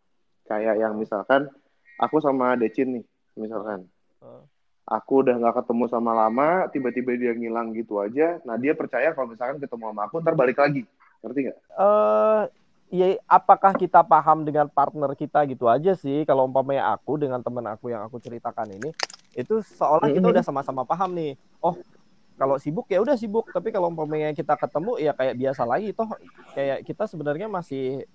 Kayak 0.45 0.77
yang 0.83 0.99
misalkan 0.99 1.49
aku 1.97 2.21
sama 2.21 2.59
Decin 2.59 3.01
nih, 3.01 3.05
misalkan. 3.39 3.87
Eh. 4.23 4.43
Aku 4.85 5.25
udah 5.25 5.33
nggak 5.41 5.65
ketemu 5.65 5.85
sama 5.89 6.13
lama, 6.13 6.69
tiba-tiba 6.69 7.17
dia 7.17 7.33
ngilang 7.33 7.73
gitu 7.73 8.05
aja. 8.05 8.37
Nah, 8.45 8.61
dia 8.61 8.77
percaya 8.77 9.17
kalau 9.17 9.33
misalkan 9.33 9.57
ketemu 9.57 9.91
sama 9.91 10.03
aku 10.05 10.21
ntar 10.21 10.37
balik 10.37 10.61
lagi. 10.61 10.85
Ngerti 11.25 11.41
nggak? 11.49 11.59
eh 11.81 12.43
ya 12.93 13.19
apakah 13.27 13.75
kita 13.75 14.05
paham 14.05 14.45
dengan 14.47 14.69
partner 14.71 15.17
kita 15.17 15.43
gitu 15.51 15.67
aja 15.67 15.97
sih 15.99 16.23
kalau 16.23 16.47
umpamanya 16.47 16.95
aku 16.95 17.19
dengan 17.19 17.43
temen 17.43 17.65
aku 17.67 17.91
yang 17.91 18.07
aku 18.07 18.23
ceritakan 18.23 18.71
ini 18.71 18.95
itu 19.35 19.59
seolah 19.65 20.15
kita 20.15 20.23
udah 20.31 20.45
sama-sama 20.47 20.87
paham 20.87 21.11
nih 21.17 21.35
oh 21.59 21.75
kalau 22.39 22.55
sibuk 22.59 22.87
ya 22.87 23.03
udah 23.03 23.19
sibuk 23.19 23.51
tapi 23.51 23.75
kalau 23.75 23.91
umpamanya 23.91 24.31
kita 24.31 24.55
ketemu 24.55 25.03
ya 25.03 25.11
kayak 25.11 25.35
biasa 25.35 25.63
lagi 25.67 25.91
toh 25.91 26.07
kayak 26.55 26.87
kita 26.87 27.11
sebenarnya 27.11 27.51
masih 27.51 28.07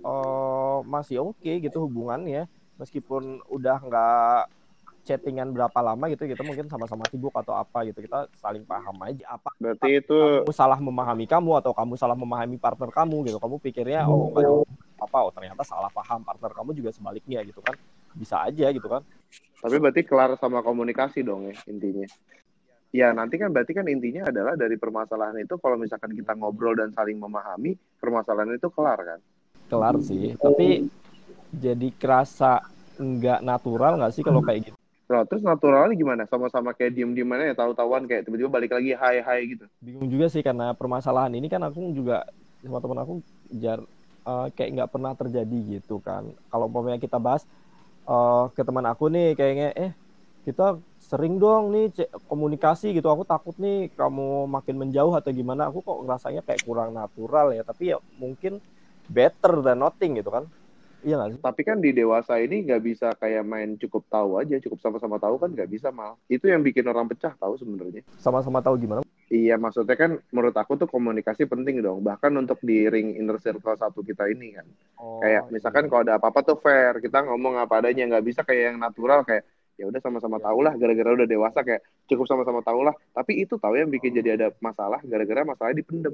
eh 0.00 0.78
masih 0.86 1.26
oke 1.26 1.52
gitu 1.58 1.90
hubungannya 1.90 2.46
meskipun 2.78 3.42
udah 3.50 3.82
nggak 3.82 4.40
chattingan 5.04 5.50
berapa 5.50 5.78
lama 5.80 6.04
gitu 6.12 6.28
kita 6.28 6.44
mungkin 6.44 6.68
sama-sama 6.68 7.08
sibuk 7.08 7.32
atau 7.32 7.56
apa 7.56 7.88
gitu 7.88 8.04
kita 8.04 8.28
saling 8.36 8.62
paham 8.68 8.96
aja 9.02 9.36
apa 9.36 9.50
Berarti 9.60 10.00
itu 10.00 10.16
kamu 10.16 10.54
salah 10.56 10.80
memahami 10.80 11.28
kamu 11.28 11.60
atau 11.60 11.76
kamu 11.76 11.92
salah 12.00 12.16
memahami 12.16 12.56
partner 12.56 12.88
kamu 12.88 13.28
gitu. 13.28 13.36
Kamu 13.36 13.56
pikirnya 13.60 14.08
oh 14.08 14.32
nggak 14.32 14.40
ada 14.40 14.52
apa 15.00 15.18
oh 15.20 15.32
ternyata 15.36 15.62
salah 15.68 15.92
paham 15.92 16.24
partner 16.24 16.52
kamu 16.56 16.70
juga 16.72 16.90
sebaliknya 16.96 17.44
gitu 17.44 17.60
kan. 17.60 17.76
Bisa 18.16 18.40
aja 18.40 18.72
gitu 18.72 18.88
kan. 18.88 19.04
Tapi 19.60 19.76
berarti 19.76 20.00
kelar 20.08 20.32
sama 20.40 20.64
komunikasi 20.64 21.20
dong 21.20 21.52
ya 21.52 21.54
intinya. 21.68 22.08
Ya 22.90 23.12
nanti 23.12 23.36
kan 23.36 23.52
berarti 23.52 23.76
kan 23.76 23.84
intinya 23.86 24.32
adalah 24.32 24.56
dari 24.56 24.80
permasalahan 24.80 25.36
itu 25.44 25.60
kalau 25.60 25.76
misalkan 25.76 26.16
kita 26.16 26.32
ngobrol 26.34 26.72
dan 26.72 26.90
saling 26.96 27.20
memahami 27.20 27.76
permasalahan 28.00 28.56
itu 28.56 28.72
kelar 28.72 28.98
kan. 28.98 29.20
kelar 29.70 30.02
sih 30.02 30.34
tapi 30.34 30.90
jadi 31.54 31.88
kerasa 31.94 32.58
nggak 32.98 33.38
natural 33.46 34.02
nggak 34.02 34.10
sih 34.18 34.26
kalau 34.26 34.42
kayak 34.42 34.66
gitu 34.66 34.79
Nah, 35.10 35.22
terus 35.28 35.42
naturalnya 35.50 35.94
gimana? 36.02 36.22
Sama-sama 36.32 36.70
kayak 36.76 36.92
diem-diem 36.96 37.30
aja 37.34 37.44
ya 37.50 37.54
tahu-tahuan 37.60 38.02
kayak 38.08 38.22
tiba-tiba 38.26 38.50
balik 38.56 38.70
lagi 38.76 38.90
hai 39.02 39.18
hai 39.26 39.40
gitu. 39.52 39.64
bingung 39.84 40.08
juga 40.12 40.26
sih 40.32 40.42
karena 40.44 40.64
permasalahan 40.78 41.32
ini 41.38 41.46
kan 41.52 41.62
aku 41.66 41.78
juga 41.98 42.14
sama 42.60 42.78
teman 42.84 42.98
aku 43.04 43.12
jar 43.62 43.78
eh, 44.28 44.44
kayak 44.56 44.70
nggak 44.76 44.90
pernah 44.94 45.12
terjadi 45.20 45.56
gitu 45.80 45.92
kan 46.06 46.22
kalau 46.50 46.64
umpamanya 46.68 47.00
kita 47.00 47.16
bahas 47.26 47.42
eh, 48.08 48.42
ke 48.56 48.62
teman 48.68 48.86
aku 48.92 49.04
nih 49.14 49.26
kayaknya 49.38 49.66
eh 49.82 49.92
kita 50.46 50.64
sering 51.10 51.34
dong 51.42 51.64
nih 51.74 51.84
komunikasi 52.30 52.86
gitu 52.96 53.08
aku 53.14 53.24
takut 53.28 53.54
nih 53.64 53.92
kamu 53.98 54.48
makin 54.54 54.76
menjauh 54.82 55.12
atau 55.18 55.30
gimana 55.40 55.62
aku 55.70 55.78
kok 55.86 55.98
ngerasanya 56.04 56.40
kayak 56.46 56.60
kurang 56.66 56.90
natural 56.96 57.46
ya 57.56 57.62
tapi 57.68 57.92
ya 57.92 57.96
mungkin 58.22 58.52
better 59.10 59.52
than 59.64 59.78
nothing 59.84 60.10
gitu 60.20 60.30
kan 60.36 60.44
iya 61.04 61.16
sih 61.32 61.40
Tapi 61.40 61.60
kan 61.64 61.78
di 61.80 61.90
dewasa 61.92 62.38
ini 62.40 62.64
nggak 62.66 62.82
bisa 62.82 63.08
kayak 63.16 63.44
main 63.46 63.76
cukup 63.80 64.04
tahu 64.08 64.40
aja, 64.40 64.56
cukup 64.60 64.78
sama-sama 64.82 65.16
tahu 65.16 65.36
kan 65.40 65.50
nggak 65.52 65.70
bisa 65.70 65.88
mal. 65.90 66.20
Itu 66.28 66.48
yang 66.48 66.60
bikin 66.60 66.84
orang 66.88 67.08
pecah 67.08 67.32
tahu 67.36 67.56
sebenarnya. 67.56 68.04
sama-sama 68.20 68.60
tahu 68.60 68.76
gimana 68.80 69.00
Iya, 69.30 69.54
maksudnya 69.62 69.94
kan 69.94 70.18
menurut 70.34 70.56
aku 70.58 70.74
tuh 70.74 70.90
komunikasi 70.90 71.46
penting 71.46 71.78
dong. 71.80 72.02
Bahkan 72.02 72.34
untuk 72.34 72.58
di 72.66 72.90
ring 72.90 73.14
inner 73.14 73.38
circle 73.38 73.78
satu 73.78 74.02
kita 74.02 74.26
ini 74.26 74.58
kan. 74.58 74.66
oh, 74.98 75.22
kayak 75.22 75.48
misalkan 75.54 75.86
kalau 75.86 76.02
ada 76.02 76.18
apa-apa 76.18 76.42
tuh 76.42 76.58
fair 76.58 76.98
kita 76.98 77.22
ngomong 77.22 77.62
apa 77.62 77.78
adanya 77.78 78.10
nggak 78.10 78.26
bisa 78.26 78.42
kayak 78.42 78.74
yang 78.74 78.78
natural 78.82 79.22
kayak 79.22 79.46
ya 79.80 79.88
udah 79.88 80.00
sama-sama 80.04 80.36
tahu 80.36 80.60
lah 80.60 80.76
gara-gara 80.76 81.16
udah 81.16 81.24
dewasa 81.24 81.64
kayak 81.64 81.80
cukup 82.04 82.28
sama-sama 82.28 82.60
tahu 82.60 82.84
lah 82.84 82.92
tapi 83.16 83.40
itu 83.40 83.56
tahu 83.56 83.80
yang 83.80 83.88
bikin 83.88 84.12
jadi 84.12 84.36
ada 84.36 84.46
masalah 84.60 85.00
gara-gara 85.00 85.40
masalah 85.40 85.72
dipendem 85.72 86.12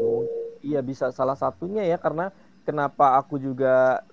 Oh, 0.00 0.24
iya 0.64 0.80
bisa 0.80 1.12
salah 1.12 1.36
satunya 1.36 1.84
ya 1.84 2.00
karena 2.00 2.32
kenapa 2.66 3.16
aku 3.18 3.40
juga 3.40 4.04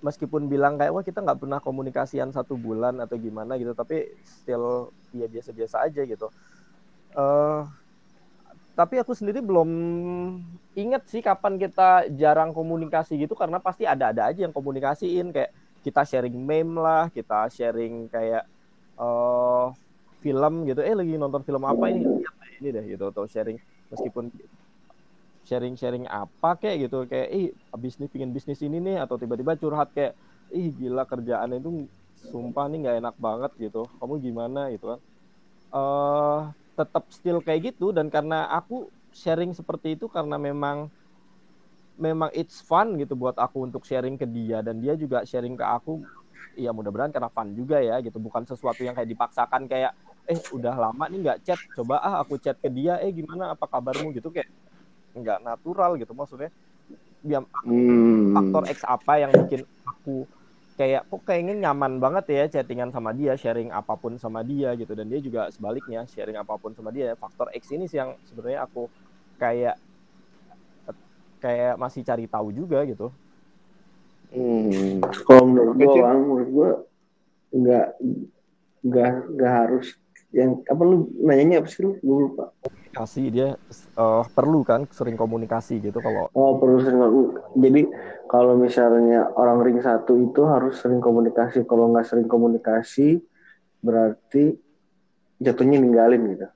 meskipun 0.00 0.48
bilang 0.48 0.80
kayak 0.80 0.92
wah 0.92 1.04
kita 1.04 1.20
nggak 1.20 1.40
pernah 1.40 1.60
komunikasian 1.60 2.32
satu 2.32 2.56
bulan 2.56 2.98
atau 3.02 3.16
gimana 3.20 3.56
gitu 3.60 3.76
tapi 3.76 4.08
still 4.24 4.90
ya 5.12 5.26
biasa-biasa 5.26 5.84
aja 5.84 6.02
gitu. 6.06 6.28
eh 7.18 7.62
tapi 8.78 8.96
aku 8.96 9.12
sendiri 9.12 9.44
belum 9.44 9.68
inget 10.72 11.04
sih 11.10 11.20
kapan 11.20 11.60
kita 11.60 12.08
jarang 12.16 12.56
komunikasi 12.56 13.18
gitu 13.20 13.36
karena 13.36 13.60
pasti 13.60 13.84
ada-ada 13.84 14.30
aja 14.32 14.46
yang 14.46 14.54
komunikasiin 14.56 15.34
kayak 15.34 15.52
kita 15.84 16.00
sharing 16.04 16.36
meme 16.36 16.80
lah, 16.80 17.08
kita 17.12 17.48
sharing 17.52 18.08
kayak 18.08 18.44
eh 19.00 19.66
film 20.20 20.68
gitu. 20.68 20.80
Eh 20.84 20.96
lagi 20.96 21.16
nonton 21.16 21.44
film 21.44 21.64
apa 21.64 21.92
ini? 21.92 22.04
Ini 22.60 22.68
deh 22.72 22.84
gitu 22.96 23.04
atau 23.08 23.24
sharing 23.24 23.56
meskipun 23.88 24.32
sharing-sharing 25.50 26.06
apa 26.20 26.48
kayak 26.62 26.76
gitu. 26.88 26.96
Kayak 27.10 27.28
ih 27.38 27.46
abis 27.76 27.94
nih 28.00 28.08
pingin 28.12 28.32
bisnis 28.36 28.60
ini 28.66 28.78
nih 28.86 28.96
atau 29.04 29.16
tiba-tiba 29.22 29.52
curhat 29.62 29.88
kayak 29.96 30.14
ih 30.54 30.68
gila 30.80 31.02
kerjaan 31.10 31.50
itu 31.58 31.70
sumpah 32.30 32.64
nih 32.70 32.78
nggak 32.82 32.96
enak 33.02 33.16
banget 33.26 33.52
gitu. 33.64 33.78
Kamu 33.98 34.14
gimana? 34.26 34.60
gitu 34.74 34.86
kan. 34.92 35.00
Eh 35.76 36.40
tetap 36.78 37.04
still 37.16 37.38
kayak 37.46 37.60
gitu 37.74 37.84
dan 37.96 38.08
karena 38.14 38.48
aku 38.56 38.74
sharing 39.22 39.52
seperti 39.58 39.88
itu 39.98 40.06
karena 40.16 40.36
memang 40.40 40.88
memang 42.00 42.30
it's 42.32 42.64
fun 42.64 42.96
gitu 42.96 43.12
buat 43.18 43.36
aku 43.36 43.68
untuk 43.68 43.84
sharing 43.84 44.16
ke 44.16 44.24
dia 44.24 44.64
dan 44.64 44.80
dia 44.80 44.96
juga 44.96 45.22
sharing 45.26 45.54
ke 45.58 45.64
aku 45.66 46.00
ya 46.56 46.72
mudah-mudahan 46.74 47.12
karena 47.14 47.30
fun 47.30 47.52
juga 47.54 47.78
ya 47.82 48.00
gitu. 48.02 48.16
Bukan 48.18 48.42
sesuatu 48.48 48.80
yang 48.82 48.96
kayak 48.96 49.10
dipaksakan 49.12 49.68
kayak 49.70 49.92
eh 50.30 50.40
udah 50.54 50.74
lama 50.78 51.04
nih 51.10 51.18
nggak 51.26 51.38
chat 51.46 51.60
coba 51.76 52.00
ah 52.02 52.22
aku 52.22 52.38
chat 52.40 52.56
ke 52.62 52.68
dia 52.72 52.98
eh 53.04 53.10
gimana 53.12 53.52
apa 53.54 53.66
kabarmu? 53.68 54.14
gitu 54.16 54.30
kayak 54.34 54.48
nggak 55.14 55.42
natural 55.42 55.98
gitu 55.98 56.12
maksudnya 56.14 56.50
dia 57.20 57.42
hmm. 57.42 58.32
faktor 58.32 58.62
X 58.70 58.78
apa 58.86 59.12
yang 59.20 59.30
bikin 59.34 59.62
aku 59.84 60.24
kayak 60.80 61.04
kok 61.12 61.20
kayaknya 61.28 61.68
nyaman 61.68 62.00
banget 62.00 62.24
ya 62.32 62.44
chattingan 62.48 62.88
sama 62.88 63.12
dia 63.12 63.36
sharing 63.36 63.68
apa 63.68 64.00
pun 64.00 64.16
sama 64.16 64.40
dia 64.40 64.72
gitu 64.80 64.96
dan 64.96 65.12
dia 65.12 65.20
juga 65.20 65.52
sebaliknya 65.52 66.08
sharing 66.08 66.40
apa 66.40 66.56
pun 66.56 66.72
sama 66.72 66.88
dia 66.88 67.12
faktor 67.20 67.52
X 67.52 67.68
ini 67.76 67.84
sih 67.84 68.00
yang 68.00 68.16
sebenarnya 68.24 68.64
aku 68.64 68.88
kayak 69.36 69.76
kayak 71.40 71.76
masih 71.76 72.00
cari 72.00 72.24
tahu 72.24 72.52
juga 72.52 72.84
gitu 72.88 73.12
Hmm. 74.30 75.02
Kalau 75.26 75.42
menurut 75.42 75.74
gue, 75.74 76.06
menurut 76.06 76.48
gue 76.54 76.70
nggak 77.50 77.86
nggak 78.86 79.12
nggak 79.34 79.52
harus 79.52 79.86
yang 80.30 80.62
apa 80.66 80.82
lu 80.86 81.10
nanyanya 81.26 81.62
apa 81.62 81.68
sih 81.70 81.82
lu? 81.82 81.98
Gue 82.00 82.18
lupa. 82.30 82.54
kasih 82.90 83.30
dia 83.30 83.48
eh, 84.02 84.22
perlu 84.34 84.66
kan 84.66 84.82
sering 84.90 85.14
komunikasi 85.14 85.78
gitu 85.78 86.02
kalau 86.02 86.26
Oh 86.34 86.58
perlu 86.58 86.82
sering 86.82 86.98
jadi 87.54 87.86
kalau 88.26 88.58
misalnya 88.58 89.30
orang 89.38 89.62
ring 89.62 89.78
satu 89.78 90.18
itu 90.18 90.42
harus 90.46 90.78
sering 90.82 90.98
komunikasi. 90.98 91.62
Kalau 91.66 91.90
nggak 91.90 92.06
sering 92.06 92.26
komunikasi 92.26 93.22
berarti 93.82 94.54
jatuhnya 95.38 95.78
ninggalin 95.78 96.22
gitu. 96.34 96.46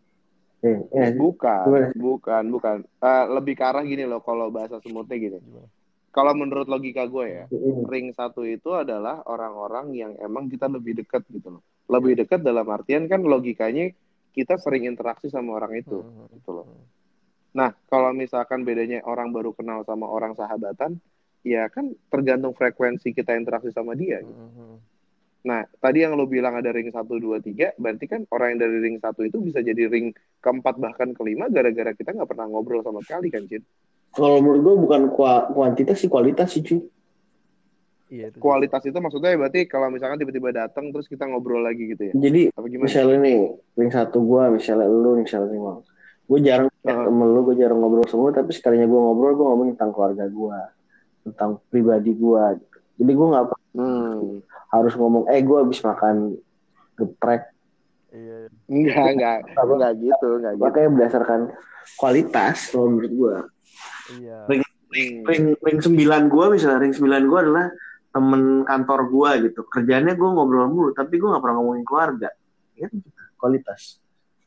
Eh, 0.65 0.79
eh 0.97 1.11
bukan 1.15 1.67
Gimana? 1.69 1.89
bukan 1.93 2.45
bukan 2.51 2.77
Eh, 2.99 3.25
lebih 3.37 3.55
ke 3.59 3.65
arah 3.69 3.85
gini 3.85 4.05
loh 4.09 4.21
kalau 4.25 4.49
bahasa 4.49 4.81
semutnya 4.81 5.17
gini 5.21 5.39
gimana? 5.39 5.69
kalau 6.15 6.33
menurut 6.33 6.71
logika 6.71 7.05
gue 7.11 7.27
ya 7.27 7.45
ring 7.91 8.15
satu 8.15 8.47
itu 8.47 8.71
adalah 8.71 9.21
orang-orang 9.27 9.87
yang 9.99 10.13
emang 10.23 10.47
kita 10.47 10.71
lebih 10.71 10.95
dekat 11.03 11.27
gitu 11.29 11.59
loh. 11.59 11.63
Lebih 11.95 12.13
dekat 12.25 12.41
dalam 12.43 12.67
artian 12.67 13.07
kan 13.07 13.23
logikanya 13.23 13.95
kita 14.35 14.59
sering 14.59 14.91
interaksi 14.91 15.31
sama 15.31 15.55
orang 15.63 15.79
itu 15.79 16.03
Hmm, 16.03 16.27
gitu 16.35 16.51
loh. 16.51 16.67
Nah, 17.55 17.71
kalau 17.87 18.11
misalkan 18.11 18.67
bedanya 18.67 18.99
orang 19.07 19.31
baru 19.31 19.55
kenal 19.55 19.87
sama 19.87 20.11
orang 20.11 20.35
sahabatan, 20.35 20.99
ya 21.47 21.71
kan 21.71 21.95
tergantung 22.11 22.51
frekuensi 22.51 23.15
kita 23.15 23.39
interaksi 23.39 23.71
sama 23.71 23.95
dia. 23.95 24.19
gitu. 24.27 24.35
hmm, 24.35 24.51
hmm. 24.59 24.77
Nah, 25.45 25.61
tadi 25.77 26.01
yang 26.03 26.17
lo 26.17 26.25
bilang 26.25 26.57
ada 26.57 26.73
ring 26.73 26.89
1, 26.89 27.21
2, 27.21 27.37
3, 27.39 27.77
berarti 27.77 28.05
kan 28.09 28.25
orang 28.33 28.57
yang 28.57 28.61
dari 28.65 28.77
ring 28.81 28.97
1 28.97 29.23
itu 29.29 29.39
bisa 29.45 29.61
jadi 29.61 29.87
ring 29.93 30.11
keempat 30.41 30.81
bahkan 30.81 31.13
kelima 31.13 31.53
gara-gara 31.53 31.93
kita 31.93 32.17
nggak 32.17 32.27
pernah 32.33 32.49
ngobrol 32.49 32.81
sama 32.81 33.05
sekali 33.05 33.29
kan, 33.29 33.45
Cid? 33.45 33.61
Kalau 34.17 34.41
menurut 34.41 34.61
gue 34.65 34.75
bukan 34.89 35.03
kua- 35.13 35.47
kuantitas 35.53 36.01
sih 36.01 36.09
kualitas 36.09 36.49
sih 36.49 36.65
cuy. 36.65 36.81
Iya, 38.15 38.31
itu 38.31 38.39
kualitas 38.39 38.79
itu 38.81 38.95
maksudnya 38.95 39.35
berarti 39.35 39.67
kalau 39.67 39.91
misalkan 39.91 40.15
tiba-tiba 40.17 40.55
datang 40.55 40.95
terus 40.95 41.11
kita 41.11 41.27
ngobrol 41.27 41.59
lagi 41.61 41.91
gitu 41.91 42.03
ya 42.09 42.13
Jadi 42.15 42.55
apa 42.55 42.63
gimana 42.65 42.87
misalnya 42.87 43.17
nih 43.21 43.39
ring 43.75 43.91
satu 43.91 44.19
gua 44.23 44.47
misalnya 44.49 44.87
lu 44.87 45.19
misalnya 45.19 45.51
nih 45.51 45.59
Bang. 45.59 45.79
gue 46.25 46.39
jarang 46.41 46.69
Heeh. 46.71 47.05
temen 47.05 47.29
lu 47.29 47.41
gue 47.43 47.57
jarang 47.59 47.79
ngobrol 47.79 48.07
sama 48.07 48.23
lu 48.25 48.33
tapi 48.33 48.51
sekalinya 48.51 48.87
gue 48.87 48.97
ngobrol 48.97 49.35
gue 49.35 49.45
ngomongin 49.45 49.75
tentang 49.75 49.93
keluarga 49.93 50.25
gue 50.25 50.59
tentang 51.23 51.51
pribadi 51.69 52.15
gue 52.15 52.43
gitu. 52.55 52.77
jadi 52.97 53.13
gue 53.13 53.27
nggak 53.29 53.45
Hmm. 53.75 54.39
harus 54.71 54.95
ngomong 54.95 55.27
eh 55.27 55.43
gue 55.43 55.59
habis 55.59 55.83
makan 55.83 56.39
geprek 56.95 57.51
Iya. 58.09 58.47
Enggak, 58.71 59.07
enggak, 59.11 59.37
enggak 59.59 59.93
gitu, 59.99 60.29
enggak 60.39 60.53
gitu. 60.55 60.63
makanya 60.63 60.89
berdasarkan 60.89 61.41
kualitas 61.95 62.71
kalau 62.71 62.87
menurut 62.89 63.11
gue 63.13 63.35
Iya. 64.17 64.39
Hmm. 64.47 64.63
ring 65.27 65.45
ring 65.59 65.79
sembilan 65.83 66.31
gue 66.31 66.45
misalnya 66.55 66.79
ring 66.79 66.95
sembilan 66.95 67.23
gue 67.27 67.39
adalah 67.43 67.67
temen 68.15 68.63
kantor 68.63 69.01
gue 69.11 69.31
gitu 69.51 69.61
kerjanya 69.67 70.15
gue 70.15 70.29
ngobrol 70.31 70.71
mulu 70.71 70.91
tapi 70.95 71.19
gue 71.19 71.27
nggak 71.27 71.43
pernah 71.43 71.57
ngomongin 71.59 71.83
keluarga 71.83 72.31
ya 72.79 72.87
kualitas 73.37 73.99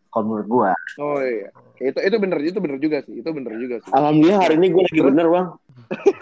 kalau 0.08 0.24
menurut 0.34 0.48
gue 0.48 0.70
Oh 0.98 1.20
iya. 1.20 1.52
Itu 1.78 2.00
itu 2.02 2.16
bener, 2.18 2.42
itu 2.42 2.58
bener 2.58 2.82
juga 2.82 3.06
sih. 3.06 3.22
Itu 3.22 3.30
bener 3.30 3.54
juga 3.54 3.78
sih. 3.78 3.92
alhamdulillah 3.94 4.40
hari 4.42 4.56
ini 4.58 4.68
gue 4.72 4.82
lagi 4.82 4.98
Terus? 4.98 5.10
bener 5.12 5.28
bang 5.28 5.48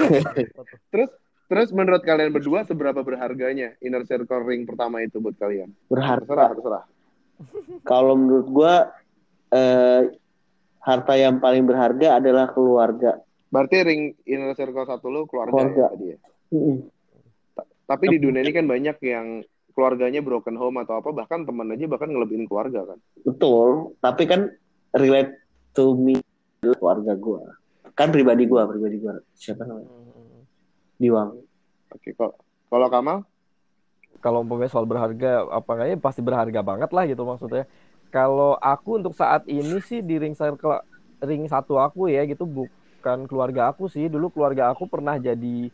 Terus 0.92 1.10
terus 1.46 1.70
menurut 1.70 2.02
kalian 2.02 2.34
berdua 2.34 2.66
seberapa 2.66 3.00
berharganya 3.00 3.78
inner 3.80 4.02
circle 4.04 4.42
ring 4.44 4.66
pertama 4.66 5.00
itu 5.00 5.22
buat 5.22 5.38
kalian? 5.38 5.70
berharga 5.86 6.26
Terserah, 6.26 6.50
terserah. 6.52 6.84
kalau 7.86 8.18
menurut 8.18 8.48
gue 8.50 8.74
eh, 9.54 10.02
harta 10.82 11.14
yang 11.14 11.38
paling 11.38 11.64
berharga 11.64 12.18
adalah 12.18 12.50
keluarga 12.50 13.22
Berarti 13.46 13.78
ring 13.86 14.02
inner 14.26 14.52
circle 14.52 14.84
satu 14.84 15.08
lu 15.08 15.24
keluarga, 15.24 15.54
Keluarga. 15.54 15.86
ya 15.86 15.88
tadi 15.88 16.06
ya. 16.12 16.18
Mm-mm. 16.52 16.78
Tapi 17.86 18.06
di 18.10 18.18
dunia 18.18 18.42
ini 18.42 18.52
kan 18.54 18.66
banyak 18.66 18.98
yang 19.06 19.46
keluarganya 19.76 20.24
broken 20.24 20.56
home 20.56 20.82
atau 20.82 21.04
apa 21.04 21.12
bahkan 21.12 21.44
teman 21.44 21.68
aja 21.76 21.86
bahkan 21.86 22.08
ngelebihin 22.08 22.48
keluarga 22.48 22.88
kan. 22.88 23.00
betul 23.28 23.92
tapi 24.00 24.24
kan 24.24 24.48
relate 24.96 25.36
to 25.76 26.00
me 26.00 26.24
keluarga 26.64 27.12
gue 27.12 27.44
kan 27.92 28.08
pribadi 28.08 28.48
gue 28.48 28.62
pribadi 28.72 29.04
gue 29.04 29.14
siapa 29.36 29.68
namanya 29.68 29.92
Hmm. 29.92 30.48
Diwang 30.96 31.44
Oke, 31.96 32.12
kok 32.12 32.40
kalau 32.68 32.88
Kamal? 32.92 33.18
Kalau 34.20 34.42
umpamanya 34.42 34.72
soal 34.72 34.84
berharga, 34.90 35.48
apa 35.48 35.72
kayaknya 35.80 36.00
pasti 36.02 36.20
berharga 36.20 36.60
banget 36.66 36.90
lah 36.92 37.04
gitu 37.08 37.24
maksudnya. 37.24 37.64
Kalau 38.10 38.60
aku 38.60 39.00
untuk 39.00 39.14
saat 39.14 39.46
ini 39.46 39.80
sih 39.86 40.04
di 40.04 40.20
ring 40.20 40.36
circle 40.36 40.82
ring 41.24 41.46
satu 41.48 41.78
aku 41.80 42.12
ya 42.12 42.26
gitu 42.26 42.44
bukan 42.44 43.30
keluarga 43.30 43.70
aku 43.72 43.88
sih. 43.88 44.12
Dulu 44.12 44.32
keluarga 44.34 44.72
aku 44.74 44.90
pernah 44.92 45.16
jadi 45.16 45.70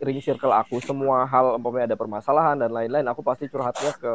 ring 0.00 0.20
circle 0.24 0.52
aku. 0.52 0.80
Semua 0.82 1.28
hal 1.28 1.56
umpamanya 1.56 1.94
ada 1.94 1.98
permasalahan 2.00 2.56
dan 2.56 2.72
lain-lain, 2.72 3.06
aku 3.08 3.20
pasti 3.24 3.46
curhatnya 3.46 3.92
ke 3.96 4.14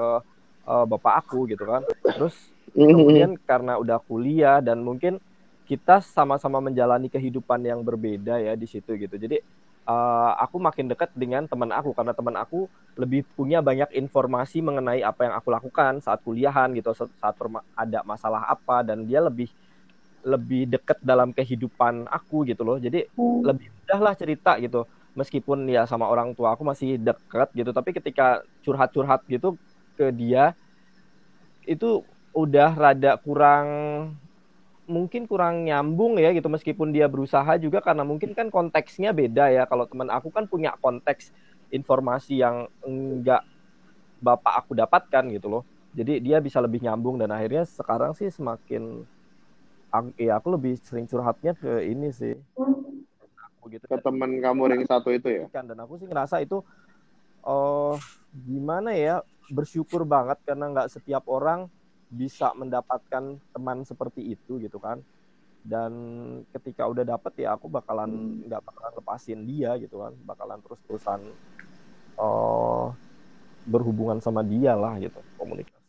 eh, 0.67 0.85
bapak 0.89 1.13
aku 1.25 1.47
gitu 1.49 1.63
kan. 1.65 1.81
Terus 2.03 2.35
kemudian 2.75 3.39
karena 3.47 3.79
udah 3.79 3.97
kuliah 4.03 4.59
dan 4.59 4.83
mungkin 4.83 5.21
kita 5.65 5.97
sama-sama 6.03 6.61
menjalani 6.61 7.09
kehidupan 7.09 7.65
yang 7.65 7.81
berbeda 7.81 8.37
ya 8.37 8.53
di 8.53 8.69
situ 8.69 8.93
gitu 8.99 9.17
jadi 9.17 9.41
eh, 9.89 10.31
aku 10.39 10.61
makin 10.61 10.85
dekat 10.91 11.09
dengan 11.17 11.49
teman 11.49 11.73
aku 11.73 11.91
karena 11.97 12.13
teman 12.13 12.37
aku 12.37 12.69
lebih 12.95 13.25
punya 13.33 13.59
banyak 13.65 13.89
informasi 13.97 14.61
mengenai 14.61 15.01
apa 15.01 15.27
yang 15.27 15.35
aku 15.35 15.49
lakukan 15.51 15.99
saat 16.05 16.21
kuliahan 16.21 16.71
gitu 16.77 16.93
saat 16.93 17.35
ada 17.75 17.99
masalah 18.05 18.45
apa 18.45 18.85
dan 18.85 19.03
dia 19.09 19.19
lebih 19.25 19.49
lebih 20.25 20.65
dekat 20.69 20.97
dalam 21.05 21.29
kehidupan 21.33 22.09
aku 22.09 22.45
gitu 22.49 22.65
loh 22.65 22.77
jadi 22.81 23.05
lebih 23.45 23.67
mudah 23.69 23.99
lah 24.01 24.13
cerita 24.17 24.57
gitu 24.57 24.85
meskipun 25.15 25.67
ya 25.71 25.87
sama 25.89 26.05
orang 26.11 26.35
tua 26.37 26.53
aku 26.55 26.63
masih 26.67 26.99
dekat 26.99 27.49
gitu 27.55 27.71
tapi 27.71 27.95
ketika 27.95 28.43
curhat-curhat 28.63 29.23
gitu 29.31 29.55
ke 29.97 30.11
dia 30.11 30.53
itu 31.65 32.05
udah 32.35 32.71
rada 32.77 33.17
kurang 33.23 33.67
mungkin 34.85 35.25
kurang 35.25 35.65
nyambung 35.65 36.17
ya 36.21 36.29
gitu. 36.33 36.47
Meskipun 36.49 36.93
dia 36.93 37.09
berusaha 37.09 37.57
juga 37.57 37.81
karena 37.81 38.05
mungkin 38.05 38.31
kan 38.37 38.47
konteksnya 38.53 39.11
beda 39.11 39.49
ya. 39.49 39.63
Kalau 39.65 39.89
teman 39.89 40.09
aku 40.13 40.29
kan 40.29 40.45
punya 40.45 40.73
konteks 40.79 41.33
informasi 41.73 42.41
yang 42.41 42.69
enggak 42.85 43.41
bapak 44.21 44.65
aku 44.65 44.77
dapatkan 44.77 45.23
gitu 45.33 45.47
loh. 45.49 45.63
Jadi 45.95 46.21
dia 46.21 46.37
bisa 46.43 46.59
lebih 46.61 46.83
nyambung 46.85 47.17
dan 47.17 47.31
akhirnya 47.33 47.65
sekarang 47.65 48.13
sih 48.13 48.29
semakin 48.29 49.07
ya 50.19 50.37
aku 50.37 50.47
lebih 50.53 50.75
sering 50.83 51.07
curhatnya 51.07 51.55
ke 51.55 51.87
ini 51.87 52.11
sih. 52.11 52.35
Aku 52.59 52.84
gitu 53.73 53.85
Ke 53.89 53.97
teman 54.01 54.31
kamu 54.43 54.61
ring 54.71 54.83
satu 54.89 55.09
itu 55.13 55.27
ya? 55.29 55.45
kan 55.53 55.63
dan 55.69 55.77
aku 55.83 55.93
sih 56.01 56.07
ngerasa 56.09 56.35
itu 56.43 56.55
oh 57.47 57.95
gimana 58.47 58.89
ya 58.95 59.11
bersyukur 59.57 60.01
banget 60.13 60.37
karena 60.47 60.65
nggak 60.73 60.89
setiap 60.95 61.23
orang 61.35 61.59
bisa 62.21 62.45
mendapatkan 62.61 63.25
teman 63.53 63.79
seperti 63.89 64.21
itu 64.35 64.51
gitu 64.65 64.77
kan 64.87 64.97
dan 65.65 65.93
ketika 66.53 66.83
udah 66.91 67.05
dapet 67.13 67.33
ya 67.43 67.55
aku 67.57 67.67
bakalan 67.77 68.11
nggak 68.45 68.61
bakalan 68.67 68.93
lepasin 68.99 69.39
dia 69.49 69.69
gitu 69.83 69.95
kan 70.03 70.13
bakalan 70.29 70.59
terus 70.63 70.79
terusan 70.85 71.21
oh 72.19 72.95
berhubungan 73.65 74.19
sama 74.25 74.41
dia 74.51 74.73
lah 74.77 74.93
gitu 75.03 75.19
komunikasi 75.39 75.83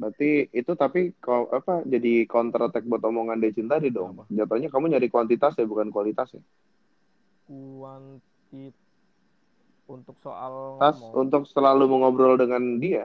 Berarti 0.00 0.24
itu 0.60 0.72
tapi 0.82 1.00
kau 1.24 1.48
apa 1.58 1.72
jadi 1.92 2.28
counter 2.32 2.60
attack 2.68 2.84
buat 2.90 3.02
omongan 3.10 3.38
Decin 3.42 3.68
tadi 3.72 3.88
dong. 3.96 4.10
Jatuhnya 4.38 4.68
kamu 4.72 4.86
nyari 4.92 5.08
kuantitas 5.14 5.52
ya 5.60 5.64
bukan 5.72 5.88
kualitas 5.94 6.28
ya. 6.36 6.42
Kuantit 7.46 8.74
untuk 9.90 10.16
soal 10.22 10.54
Tas 10.80 10.98
ngomong. 11.00 11.18
untuk 11.22 11.42
selalu 11.52 11.84
mengobrol 11.92 12.34
dengan 12.42 12.62
dia. 12.82 13.04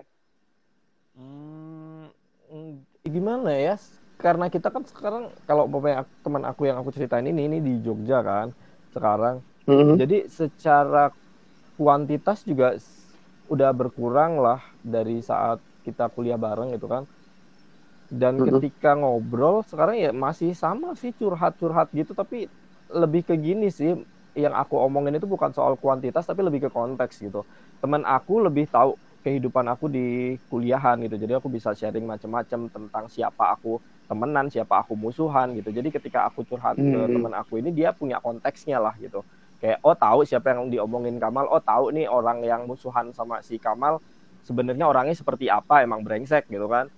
Hmm, 1.16 2.08
mm, 2.52 2.72
gimana 3.16 3.50
ya? 3.66 3.76
Karena 4.22 4.46
kita 4.54 4.68
kan 4.74 4.84
sekarang 4.88 5.24
kalau 5.48 5.66
ak- 6.02 6.14
teman 6.24 6.44
aku 6.50 6.62
yang 6.70 6.78
aku 6.82 6.92
ceritain 6.96 7.26
ini 7.28 7.42
ini 7.50 7.58
di 7.68 7.72
Jogja 7.86 8.18
kan 8.24 8.48
sekarang. 8.96 9.36
Jadi 10.00 10.16
secara 10.40 11.12
kuantitas 11.80 12.40
juga 12.50 12.68
udah 13.54 13.72
berkurang 13.80 14.40
lah 14.46 14.60
dari 14.84 15.20
saat 15.24 15.60
kita 15.86 16.04
kuliah 16.16 16.40
bareng 16.40 16.70
gitu 16.76 16.88
kan. 16.94 17.04
Dan 18.12 18.36
Mhm. 18.38 18.44
ketika 18.44 18.92
ngobrol 19.00 19.64
sekarang 19.64 19.96
ya 20.04 20.12
masih 20.12 20.52
sama 20.52 20.92
sih 21.00 21.12
curhat-curhat 21.16 21.88
gitu 21.96 22.12
tapi 22.12 22.52
lebih 22.92 23.22
ke 23.24 23.36
gini 23.40 23.72
sih 23.72 23.96
yang 24.36 24.56
aku 24.56 24.80
omongin 24.80 25.18
itu 25.20 25.28
bukan 25.28 25.52
soal 25.52 25.76
kuantitas 25.76 26.24
tapi 26.30 26.42
lebih 26.48 26.68
ke 26.68 26.70
konteks 26.72 27.20
gitu. 27.26 27.44
Teman 27.84 28.04
aku 28.08 28.40
lebih 28.48 28.68
tahu 28.72 28.96
kehidupan 29.22 29.66
aku 29.70 29.86
di 29.92 30.38
kuliahan 30.50 30.98
gitu. 31.06 31.16
Jadi 31.20 31.34
aku 31.38 31.48
bisa 31.52 31.76
sharing 31.76 32.06
macam-macam 32.08 32.60
tentang 32.72 33.06
siapa 33.12 33.54
aku 33.54 33.78
temenan, 34.10 34.48
siapa 34.52 34.82
aku 34.84 34.94
musuhan 34.96 35.54
gitu. 35.60 35.70
Jadi 35.76 35.90
ketika 35.94 36.26
aku 36.28 36.44
curhat 36.48 36.80
ke 36.88 37.08
Hmm. 37.08 37.14
teman 37.14 37.34
aku 37.36 37.60
ini 37.62 37.70
dia 37.76 37.92
punya 37.96 38.18
konteksnya 38.24 38.80
lah 38.82 38.96
gitu. 39.00 39.24
Kayak 39.62 39.78
oh 39.86 39.94
tahu 39.94 40.26
siapa 40.26 40.56
yang 40.58 40.72
diomongin 40.74 41.22
Kamal, 41.22 41.46
oh 41.52 41.62
tahu 41.62 41.94
nih 41.94 42.10
orang 42.10 42.42
yang 42.42 42.66
musuhan 42.66 43.14
sama 43.14 43.46
si 43.46 43.62
Kamal 43.62 44.02
sebenarnya 44.42 44.86
orangnya 44.90 45.14
seperti 45.14 45.48
apa, 45.54 45.86
emang 45.86 46.02
brengsek 46.02 46.50
gitu 46.50 46.66
kan. 46.66 46.90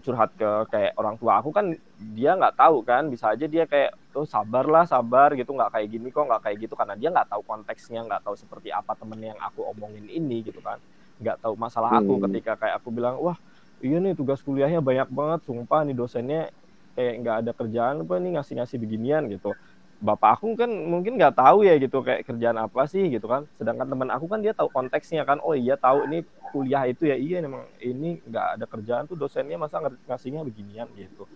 Curhat 0.00 0.32
ke 0.40 0.48
kayak 0.72 0.92
orang 0.96 1.20
tua 1.20 1.44
aku 1.44 1.52
kan 1.52 1.76
dia 2.16 2.32
nggak 2.38 2.56
tahu 2.56 2.80
kan, 2.88 3.12
bisa 3.12 3.36
aja 3.36 3.44
dia 3.44 3.68
kayak 3.68 3.92
oh 4.16 4.26
sabarlah 4.28 4.84
sabar 4.88 5.32
gitu. 5.38 5.50
Nggak 5.56 5.70
kayak 5.76 5.88
gini 5.92 6.08
kok 6.14 6.24
nggak 6.28 6.42
kayak 6.46 6.56
gitu. 6.66 6.74
Karena 6.78 6.94
dia 6.98 7.08
nggak 7.14 7.28
tahu 7.32 7.42
konteksnya 7.46 8.00
nggak 8.08 8.22
tahu 8.26 8.34
seperti 8.38 8.68
apa 8.74 8.92
temen 8.98 9.20
yang 9.22 9.38
aku 9.40 9.60
omongin 9.70 10.06
ini 10.10 10.42
gitu 10.46 10.60
kan. 10.64 10.78
Nggak 11.20 11.36
tahu 11.44 11.54
masalah 11.58 12.00
aku 12.00 12.18
Hmm. 12.18 12.24
ketika 12.30 12.52
kayak 12.60 12.74
aku 12.82 12.88
bilang 12.94 13.16
wah 13.20 13.36
iya 13.80 13.96
nih 14.02 14.12
tugas 14.18 14.40
kuliahnya 14.44 14.80
banyak 14.84 15.08
banget 15.12 15.40
sumpah 15.48 15.80
nih 15.88 15.96
dosennya 15.96 16.50
kayak 16.96 17.14
nggak 17.24 17.36
ada 17.46 17.52
kerjaan 17.56 17.94
apa 18.04 18.14
nih 18.20 18.30
ngasih 18.36 18.54
ngasih 18.60 18.78
beginian 18.82 19.24
gitu. 19.32 19.56
Bapak 20.00 20.40
aku 20.40 20.56
kan 20.56 20.70
mungkin 20.72 21.20
nggak 21.20 21.36
tahu 21.36 21.60
ya 21.68 21.76
gitu 21.76 22.00
kayak 22.00 22.24
kerjaan 22.24 22.56
apa 22.56 22.88
sih 22.88 23.04
gitu 23.12 23.28
kan. 23.28 23.44
Sedangkan 23.60 23.84
teman 23.92 24.08
aku 24.08 24.26
kan 24.32 24.40
dia 24.40 24.56
tahu 24.56 24.72
konteksnya 24.72 25.22
kan. 25.28 25.38
Oh 25.44 25.52
iya 25.52 25.76
tahu 25.76 26.08
ini 26.08 26.24
kuliah 26.52 26.88
itu 26.88 27.04
ya. 27.04 27.16
Iya 27.20 27.44
memang 27.44 27.68
ini 27.84 28.16
nggak 28.24 28.46
ada 28.56 28.64
kerjaan 28.64 29.04
tuh 29.04 29.16
dosennya 29.20 29.60
masa 29.60 29.76
ng- 29.84 30.00
ngasihnya 30.08 30.40
beginian 30.48 30.88
gitu 30.96 31.28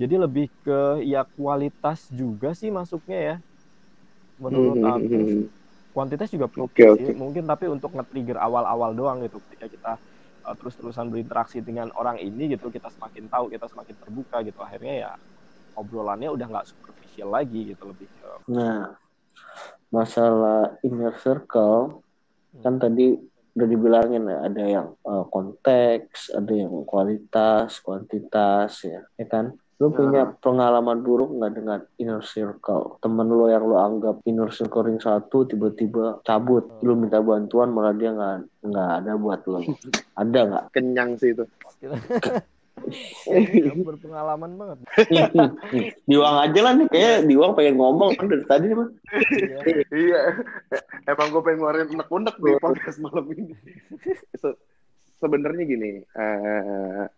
jadi 0.00 0.14
lebih 0.24 0.46
ke 0.64 1.02
ya 1.04 1.24
kualitas 1.36 2.08
juga 2.12 2.52
sih 2.60 2.70
masuknya 2.72 3.18
ya 3.28 3.34
menurut 4.36 4.78
Hmm, 4.78 4.84
aku 4.84 5.08
hmm, 5.08 5.24
hmm. 5.28 5.42
kuantitas 5.94 6.28
juga 6.34 6.46
penting 6.52 6.76
Oke, 6.76 6.84
sih 6.94 7.04
oke. 7.04 7.12
mungkin 7.16 7.44
tapi 7.48 7.66
untuk 7.72 7.90
nge-trigger 7.96 8.36
awal-awal 8.46 8.92
doang 8.92 9.18
gitu 9.24 9.40
ketika 9.48 9.66
kita 9.74 9.92
uh, 10.46 10.54
terus-terusan 10.58 11.08
berinteraksi 11.12 11.64
dengan 11.64 11.88
orang 11.96 12.20
ini 12.20 12.52
gitu 12.54 12.68
kita 12.68 12.88
semakin 12.92 13.24
tahu 13.32 13.48
kita 13.54 13.66
semakin 13.72 13.96
terbuka 13.96 14.36
gitu 14.44 14.60
akhirnya 14.60 14.94
ya 15.08 15.10
obrolannya 15.76 16.28
udah 16.36 16.46
nggak 16.52 16.66
superficial 16.68 17.32
lagi 17.32 17.72
gitu 17.72 17.84
lebih 17.88 18.08
ke 18.12 18.28
Nah, 18.48 18.96
masalah 19.94 20.76
inner 20.86 21.14
circle 21.22 22.02
kan 22.64 22.74
tadi 22.82 23.14
udah 23.56 23.68
dibilangin 23.72 24.24
ya 24.32 24.38
ada 24.48 24.62
yang 24.76 24.86
eh, 25.10 25.24
konteks, 25.34 26.18
ada 26.38 26.52
yang 26.52 26.72
kualitas, 26.84 27.80
kuantitas 27.84 28.72
ya, 28.84 29.00
ya 29.20 29.26
kan? 29.28 29.46
Lu 29.76 29.92
punya 29.92 30.32
pengalaman 30.40 31.04
buruk 31.04 31.36
nggak 31.36 31.52
dengan 31.52 31.80
inner 32.00 32.24
circle? 32.24 32.96
Temen 33.04 33.28
lo 33.28 33.52
yang 33.52 33.60
lo 33.68 33.76
anggap 33.76 34.24
inner 34.24 34.48
circle 34.48 34.88
ring 34.88 34.96
satu 34.96 35.44
tiba-tiba 35.44 36.24
cabut, 36.24 36.64
lu 36.80 36.96
minta 36.96 37.20
bantuan 37.20 37.68
malah 37.76 37.92
dia 37.92 38.08
nggak 38.08 38.64
nggak 38.64 38.90
ada 39.04 39.12
buat 39.20 39.44
lo. 39.44 39.60
Ada 40.20 40.40
nggak? 40.48 40.64
Kenyang 40.72 41.20
sih 41.20 41.36
itu. 41.36 41.44
berpengalaman 43.84 44.52
banget 44.60 44.78
Diwang 46.08 46.36
aja 46.44 46.60
lah 46.60 46.72
nih, 46.76 46.86
kayak 46.92 47.24
Diwang 47.24 47.52
pengen 47.56 47.76
ngomong 47.80 48.16
kan 48.16 48.28
dari 48.28 48.44
tadi 48.44 48.64
nih, 48.68 48.76
Bang. 48.76 48.90
iya. 49.92 50.20
Emang 51.10 51.28
gue 51.32 51.42
pengen 51.44 51.58
ngeluarin 51.60 51.88
unek-unek 51.92 52.36
di 52.36 52.52
podcast 52.60 53.00
malam 53.00 53.26
ini. 53.32 53.52
Se- 54.36 54.60
Sebenarnya 55.16 55.64
gini, 55.64 56.04
eh, 56.04 57.08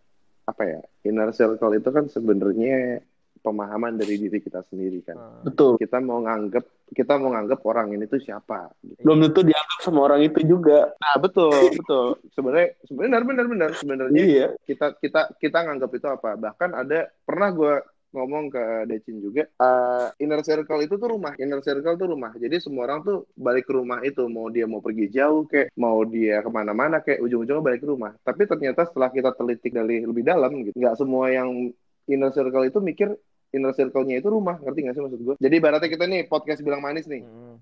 apa 0.49 0.63
ya, 0.65 0.81
inner 1.05 1.29
circle 1.31 1.77
itu 1.77 1.89
kan 1.89 2.09
sebenarnya 2.09 3.05
pemahaman 3.39 3.95
dari 3.95 4.19
diri 4.19 4.43
kita 4.43 4.67
sendiri 4.67 4.99
kan. 4.99 5.15
Nah, 5.15 5.47
Betul. 5.47 5.79
Kita 5.79 6.03
mau 6.03 6.19
nganggep, 6.19 6.91
kita 6.91 7.15
mau 7.15 7.31
nganggep 7.31 7.59
orang 7.63 7.95
ini 7.95 8.03
tuh 8.03 8.19
siapa. 8.19 8.67
gitu. 8.83 8.99
Belum 8.99 9.23
tentu 9.23 9.47
dianggap 9.47 9.79
sama 9.79 9.99
orang 10.11 10.21
itu 10.27 10.39
juga. 10.43 10.91
Nah 10.99 11.15
betul, 11.17 11.55
betul. 11.71 12.07
Sebenarnya, 12.35 12.69
sebenarnya 12.83 13.27
benar, 13.31 13.45
benar, 13.47 13.69
sebenarnya 13.79 14.19
Iya. 14.19 14.47
kita 14.67 14.99
kita 14.99 15.21
kita 15.39 15.57
nganggap 15.65 15.91
itu 15.95 16.07
apa 16.11 16.35
bahkan 16.35 16.75
ada 16.75 17.07
pernah 17.23 17.49
gue 17.55 17.73
ngomong 18.09 18.49
ke 18.49 18.63
Decin 18.89 19.21
juga 19.21 19.45
eh, 19.45 20.07
inner 20.23 20.41
circle 20.41 20.81
itu 20.81 20.95
tuh 20.97 21.09
rumah 21.13 21.33
inner 21.37 21.61
circle 21.61 21.95
tuh 21.95 22.07
rumah. 22.09 22.31
Jadi 22.35 22.57
semua 22.57 22.89
orang 22.89 23.05
tuh 23.05 23.17
balik 23.37 23.69
ke 23.69 23.73
rumah 23.73 24.01
itu 24.01 24.25
mau 24.27 24.49
dia 24.49 24.65
mau 24.65 24.81
pergi 24.81 25.09
jauh 25.13 25.45
kayak 25.45 25.73
mau 25.77 26.01
dia 26.05 26.41
ke 26.41 26.49
mana-mana 26.49 27.01
kayak 27.01 27.21
ujung-ujungnya 27.21 27.63
balik 27.63 27.81
ke 27.85 27.87
rumah. 27.89 28.11
Tapi 28.25 28.49
ternyata 28.49 28.85
setelah 28.89 29.09
kita 29.13 29.33
telitik 29.37 29.71
dari 29.73 30.03
lebih 30.03 30.25
dalam 30.25 30.51
gitu 30.65 30.75
nggak 30.77 30.97
semua 30.97 31.29
yang 31.29 31.73
inner 32.09 32.31
circle 32.33 32.65
itu 32.65 32.79
mikir 32.81 33.13
inner 33.49 33.73
circle-nya 33.73 34.21
itu 34.21 34.29
rumah 34.29 34.61
ngerti 34.61 34.79
nggak 34.85 34.95
sih 34.97 35.03
maksud 35.05 35.21
gue 35.25 35.35
jadi 35.41 35.53
ibaratnya 35.57 35.89
kita 35.89 36.05
nih 36.05 36.29
podcast 36.29 36.61
bilang 36.61 36.81
manis 36.85 37.09
nih. 37.09 37.25
Hmm, 37.25 37.57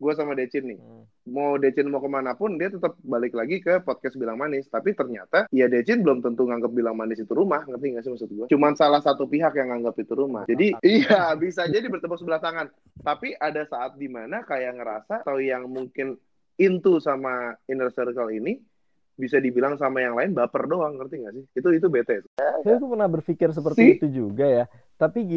gue 0.00 0.12
sama 0.16 0.32
Decin 0.32 0.64
nih. 0.64 0.80
Hmm. 0.80 1.04
mau 1.28 1.60
Decin 1.60 1.92
mau 1.92 2.00
ke 2.00 2.08
mana 2.08 2.32
pun 2.32 2.56
dia 2.56 2.72
tetap 2.72 2.96
balik 3.04 3.36
lagi 3.36 3.60
ke 3.60 3.84
podcast 3.84 4.16
bilang 4.16 4.40
manis. 4.40 4.66
Tapi 4.72 4.96
ternyata 4.96 5.44
ya 5.52 5.68
Decin 5.68 6.00
belum 6.00 6.24
tentu 6.24 6.48
nganggap 6.48 6.72
bilang 6.72 6.96
manis 6.96 7.20
itu 7.20 7.30
rumah. 7.36 7.62
Ngerti 7.68 7.86
nggak 7.92 8.02
sih 8.08 8.10
maksud 8.16 8.30
gue 8.32 8.46
cuman 8.48 8.72
salah 8.74 9.04
satu 9.04 9.28
pihak 9.28 9.52
yang 9.60 9.68
nganggap 9.70 10.00
itu 10.00 10.12
rumah. 10.16 10.48
Jadi 10.48 10.80
iya 10.96 11.36
bisa 11.36 11.68
jadi 11.68 11.84
bertepuk 11.86 12.16
sebelah 12.16 12.40
tangan. 12.40 12.72
Tapi 13.04 13.36
ada 13.36 13.62
saat 13.68 14.00
di 14.00 14.08
mana 14.08 14.42
kayak 14.42 14.80
ngerasa 14.80 15.14
atau 15.22 15.36
yang 15.36 15.68
mungkin 15.68 16.16
into 16.56 16.96
sama 16.98 17.54
inner 17.68 17.92
circle 17.92 18.32
ini 18.32 18.56
bisa 19.20 19.36
dibilang 19.36 19.76
sama 19.76 20.00
yang 20.00 20.16
lain 20.16 20.32
baper 20.32 20.64
doang. 20.64 20.96
Ngerti 20.96 21.14
nggak 21.20 21.34
sih? 21.36 21.44
Itu 21.52 21.68
itu 21.76 21.86
bete 21.92 22.24
Saya 22.40 22.80
tuh 22.80 22.88
pernah 22.88 23.08
berpikir 23.12 23.52
seperti 23.52 23.80
Si. 23.84 23.90
itu 24.00 24.06
juga 24.08 24.48
ya. 24.48 24.64
Tapi 24.96 25.28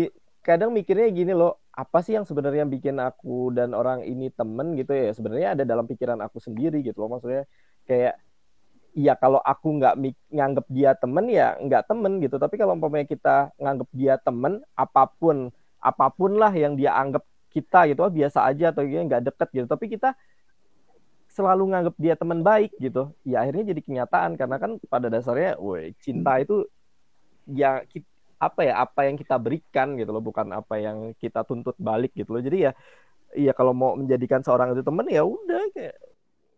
kadang 0.47 0.69
mikirnya 0.77 1.08
gini 1.17 1.32
loh, 1.39 1.51
apa 1.73 1.97
sih 2.06 2.13
yang 2.17 2.25
sebenarnya 2.29 2.63
bikin 2.73 2.95
aku 3.08 3.29
dan 3.58 3.69
orang 3.79 3.99
ini 4.12 4.29
temen 4.39 4.67
gitu 4.79 4.91
ya? 4.93 5.10
Sebenarnya 5.17 5.47
ada 5.58 5.63
dalam 5.71 5.86
pikiran 5.91 6.19
aku 6.25 6.38
sendiri 6.43 6.75
gitu 6.88 6.97
loh. 7.01 7.10
Maksudnya 7.17 7.43
kayak 7.88 8.13
ya 8.97 9.13
kalau 9.17 9.41
aku 9.41 9.67
nggak 9.79 9.93
nganggep 10.36 10.65
dia 10.69 10.91
temen 11.01 11.25
ya 11.32 11.58
nggak 11.65 11.84
temen 11.89 12.12
gitu. 12.23 12.36
Tapi 12.43 12.56
kalau 12.62 12.73
umpamanya 12.77 13.08
kita 13.10 13.29
nganggep 13.62 13.89
dia 13.95 14.13
temen, 14.21 14.53
apa 14.77 15.01
pun 15.19 15.38
apa 15.84 16.06
pun 16.13 16.32
lah 16.41 16.51
yang 16.53 16.73
dia 16.79 16.91
anggap 16.95 17.23
kita 17.53 17.86
gitu, 17.91 17.99
oh, 18.06 18.13
biasa 18.13 18.39
aja 18.49 18.65
atau 18.73 18.84
dia 18.88 19.01
nggak 19.06 19.23
deket 19.34 19.47
gitu. 19.56 19.67
Tapi 19.69 19.86
kita 19.93 20.15
selalu 21.36 21.63
nganggep 21.73 21.95
dia 22.03 22.13
teman 22.21 22.39
baik 22.45 22.71
gitu. 22.77 22.99
Ya 23.25 23.41
akhirnya 23.41 23.63
jadi 23.73 23.82
kenyataan 23.88 24.32
karena 24.39 24.58
kan 24.63 24.71
pada 24.93 25.08
dasarnya, 25.10 25.58
woi 25.58 25.97
cinta 26.06 26.38
itu 26.43 26.53
ya 27.49 27.84
ki- 27.91 28.06
apa 28.47 28.62
ya 28.67 28.84
apa 28.84 29.08
yang 29.08 29.15
kita 29.15 29.36
berikan 29.39 29.95
gitu 29.95 30.12
loh 30.12 30.23
bukan 30.23 30.51
apa 30.51 30.75
yang 30.79 31.12
kita 31.19 31.43
tuntut 31.47 31.77
balik 31.79 32.12
gitu 32.15 32.36
loh. 32.36 32.43
Jadi 32.43 32.69
ya 32.69 32.71
ya 33.34 33.51
kalau 33.56 33.73
mau 33.73 33.97
menjadikan 33.97 34.45
seorang 34.45 34.73
itu 34.73 34.86
temen 34.86 35.06
ya 35.10 35.25
udah 35.25 35.63
kayak 35.73 35.95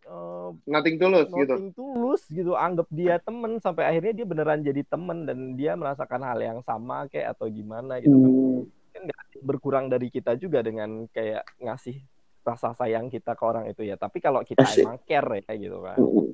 eh, 0.06 0.50
nothing 0.68 0.96
tulus 1.00 1.28
gitu. 1.32 1.54
nothing 1.56 1.72
tulus 1.74 2.22
gitu. 2.30 2.52
Anggap 2.54 2.88
dia 2.92 3.16
temen 3.22 3.58
sampai 3.64 3.84
akhirnya 3.90 4.14
dia 4.24 4.28
beneran 4.28 4.62
jadi 4.62 4.82
temen 4.86 5.26
dan 5.26 5.56
dia 5.56 5.74
merasakan 5.80 6.22
hal 6.24 6.40
yang 6.42 6.60
sama 6.64 7.08
kayak 7.10 7.38
atau 7.38 7.48
gimana 7.48 8.02
gitu 8.04 8.16
kan. 8.16 8.32
Hmm. 8.32 8.62
kan 8.96 9.02
nggak 9.12 9.24
berkurang 9.44 9.86
dari 9.92 10.08
kita 10.08 10.40
juga 10.40 10.64
dengan 10.64 11.04
kayak 11.12 11.44
ngasih 11.60 12.00
rasa 12.46 12.78
sayang 12.78 13.10
kita 13.10 13.34
ke 13.34 13.44
orang 13.44 13.66
itu 13.68 13.82
ya. 13.84 13.98
Tapi 13.98 14.22
kalau 14.22 14.46
kita 14.46 14.64
Asik. 14.64 14.86
emang 14.86 15.00
care 15.04 15.44
ya 15.44 15.54
gitu 15.58 15.80
kan. 15.82 15.98
Hmm. 15.98 16.30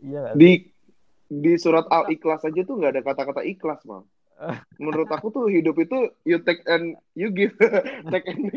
iya 0.00 0.32
di 0.32 0.70
di 1.30 1.54
surat 1.54 1.86
al 1.86 2.10
ikhlas 2.10 2.42
aja 2.42 2.60
tuh 2.66 2.74
nggak 2.74 2.90
ada 2.98 3.02
kata-kata 3.06 3.46
ikhlas 3.46 3.86
mal 3.86 4.02
menurut 4.80 5.08
aku 5.12 5.28
tuh 5.28 5.46
hidup 5.52 5.76
itu 5.76 6.08
you 6.24 6.40
take 6.40 6.64
and 6.64 6.96
you 7.12 7.28
give. 7.28 7.52
Take 8.12 8.24
and 8.32 8.48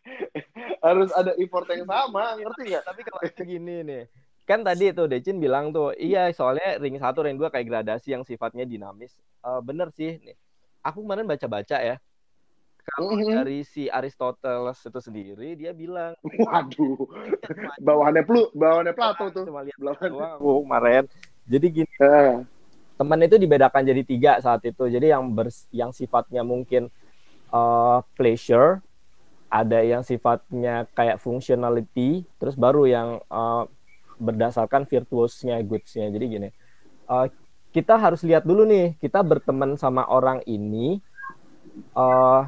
harus 0.86 1.10
ada 1.12 1.34
effort 1.36 1.66
yang 1.68 1.84
sama 1.84 2.38
ngerti 2.38 2.62
nggak? 2.70 2.84
Tapi 2.86 3.00
kalau 3.04 3.20
gini 3.42 3.76
nih 3.84 4.02
kan 4.46 4.66
tadi 4.66 4.90
tuh 4.90 5.06
Decin 5.06 5.38
bilang 5.38 5.70
tuh 5.70 5.94
iya 5.94 6.26
soalnya 6.34 6.78
ring 6.82 6.98
satu 6.98 7.22
ring 7.22 7.38
dua 7.38 7.50
kayak 7.54 7.70
gradasi 7.70 8.14
yang 8.14 8.26
sifatnya 8.26 8.66
dinamis. 8.66 9.14
Eh, 9.46 9.60
bener 9.62 9.90
sih 9.94 10.18
nih. 10.22 10.34
Aku 10.80 11.04
kemarin 11.04 11.28
baca-baca 11.28 11.76
ya 11.76 12.00
kalau 12.90 13.14
Mhm. 13.14 13.36
dari 13.36 13.62
si 13.62 13.86
Aristoteles 13.86 14.80
itu 14.82 14.98
sendiri 14.98 15.54
dia 15.54 15.70
bilang 15.76 16.16
waduh 16.24 17.06
bawahannya 17.78 18.24
plu 18.24 18.48
bawahannya 18.56 18.94
Plato 18.96 19.30
tuh. 19.30 19.44
Cuma 19.46 19.62
lihat 19.62 19.78
doang 19.78 20.40
aku 20.40 20.64
kemarin. 20.66 21.04
Jadi 21.46 21.66
gini 21.70 21.92
Eh, 22.00 22.34
teman 23.00 23.24
itu 23.24 23.40
dibedakan 23.40 23.80
jadi 23.80 24.02
tiga 24.04 24.32
saat 24.44 24.60
itu. 24.68 24.84
Jadi 24.92 25.08
yang 25.08 25.32
bers 25.32 25.64
yang 25.72 25.88
sifatnya 25.88 26.44
mungkin 26.44 26.92
eh, 27.48 27.98
pleasure 28.12 28.84
ada 29.48 29.80
yang 29.80 30.04
sifatnya 30.04 30.84
kayak 30.92 31.16
functionality 31.16 32.28
terus 32.36 32.60
baru 32.60 32.84
yang 32.84 33.08
eh, 33.24 33.64
berdasarkan 34.20 34.84
virtuosnya 34.84 35.56
goodsnya. 35.64 36.12
Jadi 36.12 36.24
gini 36.28 36.48
eh, 37.08 37.26
kita 37.72 37.96
harus 37.96 38.20
lihat 38.20 38.44
dulu 38.44 38.68
nih 38.68 39.00
kita 39.00 39.24
berteman 39.24 39.80
sama 39.80 40.04
orang 40.04 40.44
ini 40.44 41.00
eh 41.96 42.42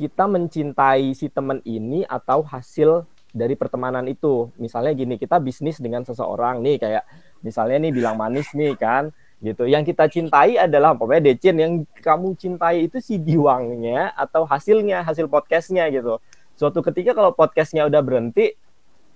kita 0.00 0.24
mencintai 0.24 1.12
si 1.12 1.28
teman 1.28 1.60
ini 1.68 2.08
atau 2.08 2.40
hasil 2.40 3.04
dari 3.36 3.52
pertemanan 3.52 4.08
itu. 4.08 4.48
Misalnya 4.56 4.96
gini 4.96 5.20
kita 5.20 5.36
bisnis 5.36 5.76
dengan 5.76 6.08
seseorang 6.08 6.64
nih 6.64 6.80
kayak 6.80 7.04
misalnya 7.44 7.84
nih 7.84 7.92
bilang 7.92 8.16
manis 8.16 8.48
nih 8.56 8.80
kan 8.80 9.12
gitu. 9.40 9.64
Yang 9.64 9.92
kita 9.92 10.04
cintai 10.06 10.60
adalah 10.60 10.92
pokoknya 10.92 11.32
Decin 11.32 11.56
yang 11.56 11.72
kamu 12.04 12.36
cintai 12.36 12.86
itu 12.86 13.00
si 13.00 13.16
diwangnya 13.16 14.12
atau 14.12 14.44
hasilnya 14.44 15.00
hasil 15.02 15.26
podcastnya 15.26 15.88
gitu. 15.88 16.20
Suatu 16.56 16.84
ketika 16.84 17.16
kalau 17.16 17.32
podcastnya 17.32 17.88
udah 17.88 18.04
berhenti 18.04 18.52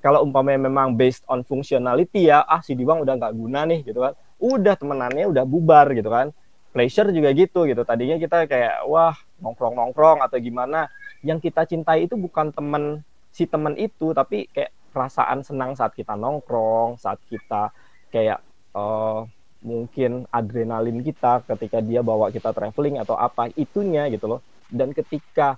kalau 0.01 0.25
umpamanya 0.25 0.69
memang 0.69 0.97
based 0.97 1.25
on 1.29 1.45
functionality 1.45 2.29
ya 2.29 2.45
ah 2.45 2.61
si 2.61 2.77
diwang 2.77 3.05
udah 3.05 3.17
nggak 3.21 3.35
guna 3.37 3.69
nih 3.69 3.81
gitu 3.85 4.01
kan. 4.01 4.17
Udah 4.41 4.75
temenannya 4.81 5.29
udah 5.29 5.45
bubar 5.45 5.93
gitu 5.93 6.09
kan. 6.09 6.33
Pleasure 6.73 7.13
juga 7.13 7.31
gitu 7.37 7.69
gitu. 7.69 7.85
Tadinya 7.85 8.17
kita 8.17 8.49
kayak 8.49 8.89
wah 8.89 9.15
nongkrong 9.45 9.77
nongkrong 9.77 10.25
atau 10.25 10.41
gimana. 10.41 10.89
Yang 11.21 11.53
kita 11.53 11.69
cintai 11.69 12.09
itu 12.09 12.17
bukan 12.17 12.49
temen 12.53 13.05
si 13.29 13.45
temen 13.45 13.77
itu 13.77 14.17
tapi 14.17 14.49
kayak 14.49 14.73
perasaan 14.95 15.43
senang 15.43 15.75
saat 15.75 15.91
kita 15.91 16.15
nongkrong 16.15 16.97
saat 17.03 17.19
kita 17.27 17.75
kayak 18.15 18.39
eh, 18.73 19.21
mungkin 19.65 20.29
adrenalin 20.29 21.01
kita 21.01 21.41
ketika 21.49 21.81
dia 21.81 22.05
bawa 22.05 22.29
kita 22.29 22.53
traveling 22.53 23.01
atau 23.01 23.17
apa 23.17 23.49
itunya 23.57 24.07
gitu 24.13 24.37
loh. 24.37 24.41
Dan 24.69 24.93
ketika 24.93 25.57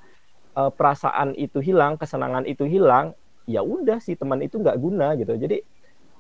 eh, 0.55 0.71
perasaan 0.71 1.35
itu 1.35 1.59
hilang 1.59 1.99
kesenangan 1.99 2.47
itu 2.47 2.65
hilang 2.65 3.13
ya 3.51 3.67
udah 3.67 3.99
si 3.99 4.15
teman 4.15 4.41
itu 4.41 4.63
nggak 4.63 4.79
guna 4.79 5.19
gitu. 5.19 5.35
Jadi 5.35 5.59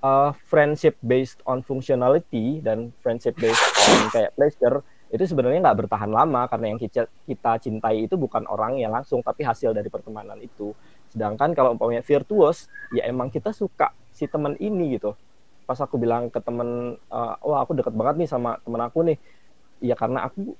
eh, 0.03 0.31
friendship 0.51 0.99
based 0.99 1.39
on 1.47 1.63
functionality 1.63 2.59
dan 2.61 2.91
friendship 3.01 3.39
based 3.39 3.63
on 3.63 4.11
kayak 4.11 4.35
pleasure 4.35 4.83
itu 5.07 5.23
sebenarnya 5.23 5.63
nggak 5.63 5.87
bertahan 5.87 6.11
lama 6.11 6.51
karena 6.51 6.75
yang 6.75 6.83
kita, 6.83 7.07
kita 7.31 7.63
cintai 7.63 8.11
itu 8.11 8.19
bukan 8.19 8.43
orang 8.51 8.83
yang 8.83 8.91
langsung 8.91 9.23
tapi 9.23 9.47
hasil 9.47 9.71
dari 9.71 9.87
pertemanan 9.87 10.43
itu. 10.43 10.75
Sedangkan 11.15 11.55
kalau 11.55 11.79
umpamanya 11.79 12.03
virtuos 12.03 12.67
ya 12.91 13.07
emang 13.07 13.31
kita 13.31 13.55
suka 13.55 13.95
si 14.11 14.27
teman 14.27 14.59
ini 14.59 14.99
gitu 14.99 15.15
pas 15.69 15.79
aku 15.85 15.97
bilang 16.03 16.31
ke 16.35 16.41
temen 16.47 16.97
eh, 16.99 17.35
wah 17.49 17.59
aku 17.65 17.73
deket 17.79 17.95
banget 17.99 18.15
nih 18.25 18.29
sama 18.35 18.51
temen 18.65 18.81
aku 18.87 18.99
nih. 19.09 19.17
Ya 19.85 19.95
karena 19.99 20.27
aku 20.29 20.57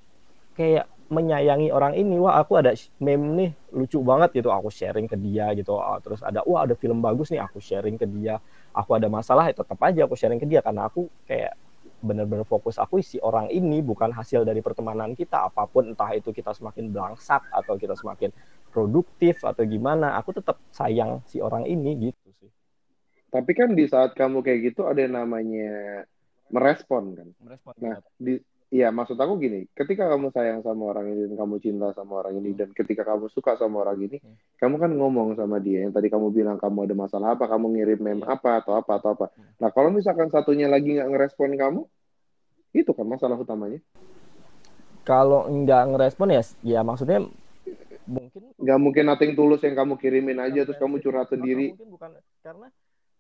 kayak 0.59 0.87
menyayangi 1.07 1.71
orang 1.71 1.95
ini 1.95 2.19
wah 2.19 2.35
aku 2.43 2.59
ada 2.61 2.73
meme 2.99 3.27
nih 3.39 3.51
lucu 3.77 3.99
banget 4.03 4.31
gitu. 4.39 4.51
Aku 4.53 4.69
sharing 4.73 5.07
ke 5.13 5.17
dia 5.19 5.47
gitu 5.59 5.79
Ah, 5.79 5.99
terus 6.05 6.21
ada 6.25 6.43
wah 6.49 6.67
ada 6.67 6.75
film 6.79 6.99
bagus 7.05 7.31
nih 7.33 7.41
aku 7.47 7.59
sharing 7.63 7.97
ke 8.01 8.07
dia. 8.09 8.41
Aku 8.75 8.91
ada 8.99 9.09
masalah 9.11 9.45
ya 9.51 9.55
tetap 9.57 9.79
aja 9.83 10.01
aku 10.07 10.17
sharing 10.19 10.41
ke 10.43 10.47
dia 10.51 10.61
karena 10.67 10.89
aku 10.91 11.09
kayak 11.29 11.55
bener-bener 12.03 12.45
fokus 12.45 12.77
aku 12.77 13.01
si 13.01 13.17
orang 13.23 13.49
ini 13.51 13.81
bukan 13.81 14.11
hasil 14.13 14.43
dari 14.49 14.61
pertemanan 14.67 15.15
kita. 15.17 15.49
Apa 15.49 15.67
pun 15.71 15.95
entah 15.95 16.11
itu 16.15 16.31
kita 16.35 16.53
semakin 16.57 16.91
belangsak 16.93 17.43
atau 17.51 17.75
kita 17.79 17.95
semakin 17.97 18.31
produktif 18.75 19.41
atau 19.43 19.63
gimana 19.65 20.15
aku 20.21 20.37
tetap 20.37 20.61
sayang 20.75 21.25
si 21.31 21.41
orang 21.41 21.65
ini 21.65 22.11
gitu 22.13 22.26
tapi 23.29 23.53
kan 23.53 23.75
di 23.75 23.85
saat 23.87 24.15
kamu 24.15 24.41
kayak 24.41 24.73
gitu 24.73 24.87
ada 24.87 25.03
yang 25.03 25.15
namanya 25.19 26.05
merespon 26.49 27.15
kan 27.17 27.29
merespon 27.43 27.73
Nah, 27.83 27.99
di 28.17 28.39
Iya, 28.67 28.91
maksud 28.91 29.15
aku 29.15 29.39
gini, 29.39 29.71
ketika 29.79 30.11
kamu 30.11 30.35
sayang 30.35 30.59
sama 30.67 30.91
orang 30.91 31.15
ini 31.15 31.31
dan 31.31 31.39
kamu 31.39 31.63
cinta 31.63 31.95
sama 31.95 32.19
orang 32.19 32.43
ini 32.43 32.51
dan 32.51 32.75
ketika 32.75 33.07
kamu 33.07 33.31
suka 33.31 33.55
sama 33.55 33.87
orang 33.87 33.95
ini, 34.03 34.19
Hmm. 34.19 34.35
kamu 34.59 34.75
kan 34.83 34.91
ngomong 34.91 35.39
sama 35.39 35.63
dia 35.63 35.87
yang 35.87 35.95
tadi 35.95 36.11
kamu 36.11 36.35
bilang 36.35 36.59
kamu 36.59 36.83
ada 36.91 36.95
masalah 36.99 37.39
apa, 37.39 37.47
kamu 37.47 37.79
ngirim 37.79 38.03
meme 38.03 38.27
Iya. 38.27 38.35
apa 38.35 38.59
atau 38.59 38.75
apa 38.75 38.99
atau 38.99 39.15
apa. 39.15 39.31
Hmm. 39.39 39.55
Nah, 39.63 39.71
kalau 39.71 39.95
misalkan 39.95 40.35
satunya 40.35 40.67
lagi 40.67 40.99
nggak 40.99 41.09
ngerespon 41.15 41.55
kamu, 41.55 41.87
itu 42.75 42.91
kan 42.91 43.07
masalah 43.07 43.39
utamanya. 43.39 43.79
Kalau 45.07 45.47
nggak 45.47 45.83
ngerespon 45.95 46.35
ya, 46.35 46.43
ya 46.67 46.81
maksudnya 46.83 47.23
mungkin 48.03 48.43
Nggak 48.59 48.79
mungkin 48.83 49.05
nothing 49.07 49.33
tulus 49.39 49.63
yang 49.63 49.79
kamu 49.79 49.95
kirimin 49.95 50.43
aja 50.43 50.67
terus 50.67 50.83
kamu 50.83 50.99
curhat 50.99 51.31
sendiri. 51.31 51.71
Mungkin 51.71 51.91
bukan 51.95 52.11
karena 52.43 52.67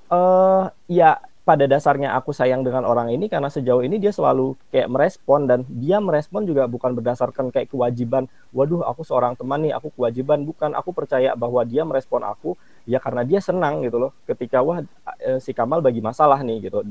eh 0.06 0.64
ya 0.90 1.18
pada 1.46 1.62
dasarnya 1.70 2.10
aku 2.18 2.34
sayang 2.34 2.66
dengan 2.66 2.82
orang 2.82 3.06
ini 3.14 3.30
karena 3.30 3.46
sejauh 3.46 3.78
ini 3.86 4.02
dia 4.02 4.10
selalu 4.10 4.58
kayak 4.74 4.90
merespon 4.90 5.46
dan 5.46 5.62
dia 5.70 6.02
merespon 6.02 6.42
juga 6.42 6.66
bukan 6.66 6.90
berdasarkan 6.98 7.54
kayak 7.54 7.70
kewajiban. 7.70 8.26
Waduh, 8.50 8.82
aku 8.82 9.06
seorang 9.06 9.38
teman 9.38 9.62
nih, 9.62 9.70
aku 9.78 9.94
kewajiban 9.94 10.42
bukan. 10.42 10.74
Aku 10.74 10.90
percaya 10.90 11.38
bahwa 11.38 11.62
dia 11.62 11.86
merespon 11.86 12.26
aku 12.26 12.58
ya 12.82 12.98
karena 12.98 13.22
dia 13.22 13.38
senang 13.38 13.78
gitu 13.86 13.94
loh. 14.02 14.10
Ketika 14.26 14.58
wah 14.58 14.82
eh, 15.22 15.38
si 15.38 15.54
Kamal 15.54 15.78
bagi 15.86 16.02
masalah 16.02 16.42
nih 16.42 16.66
gitu. 16.66 16.82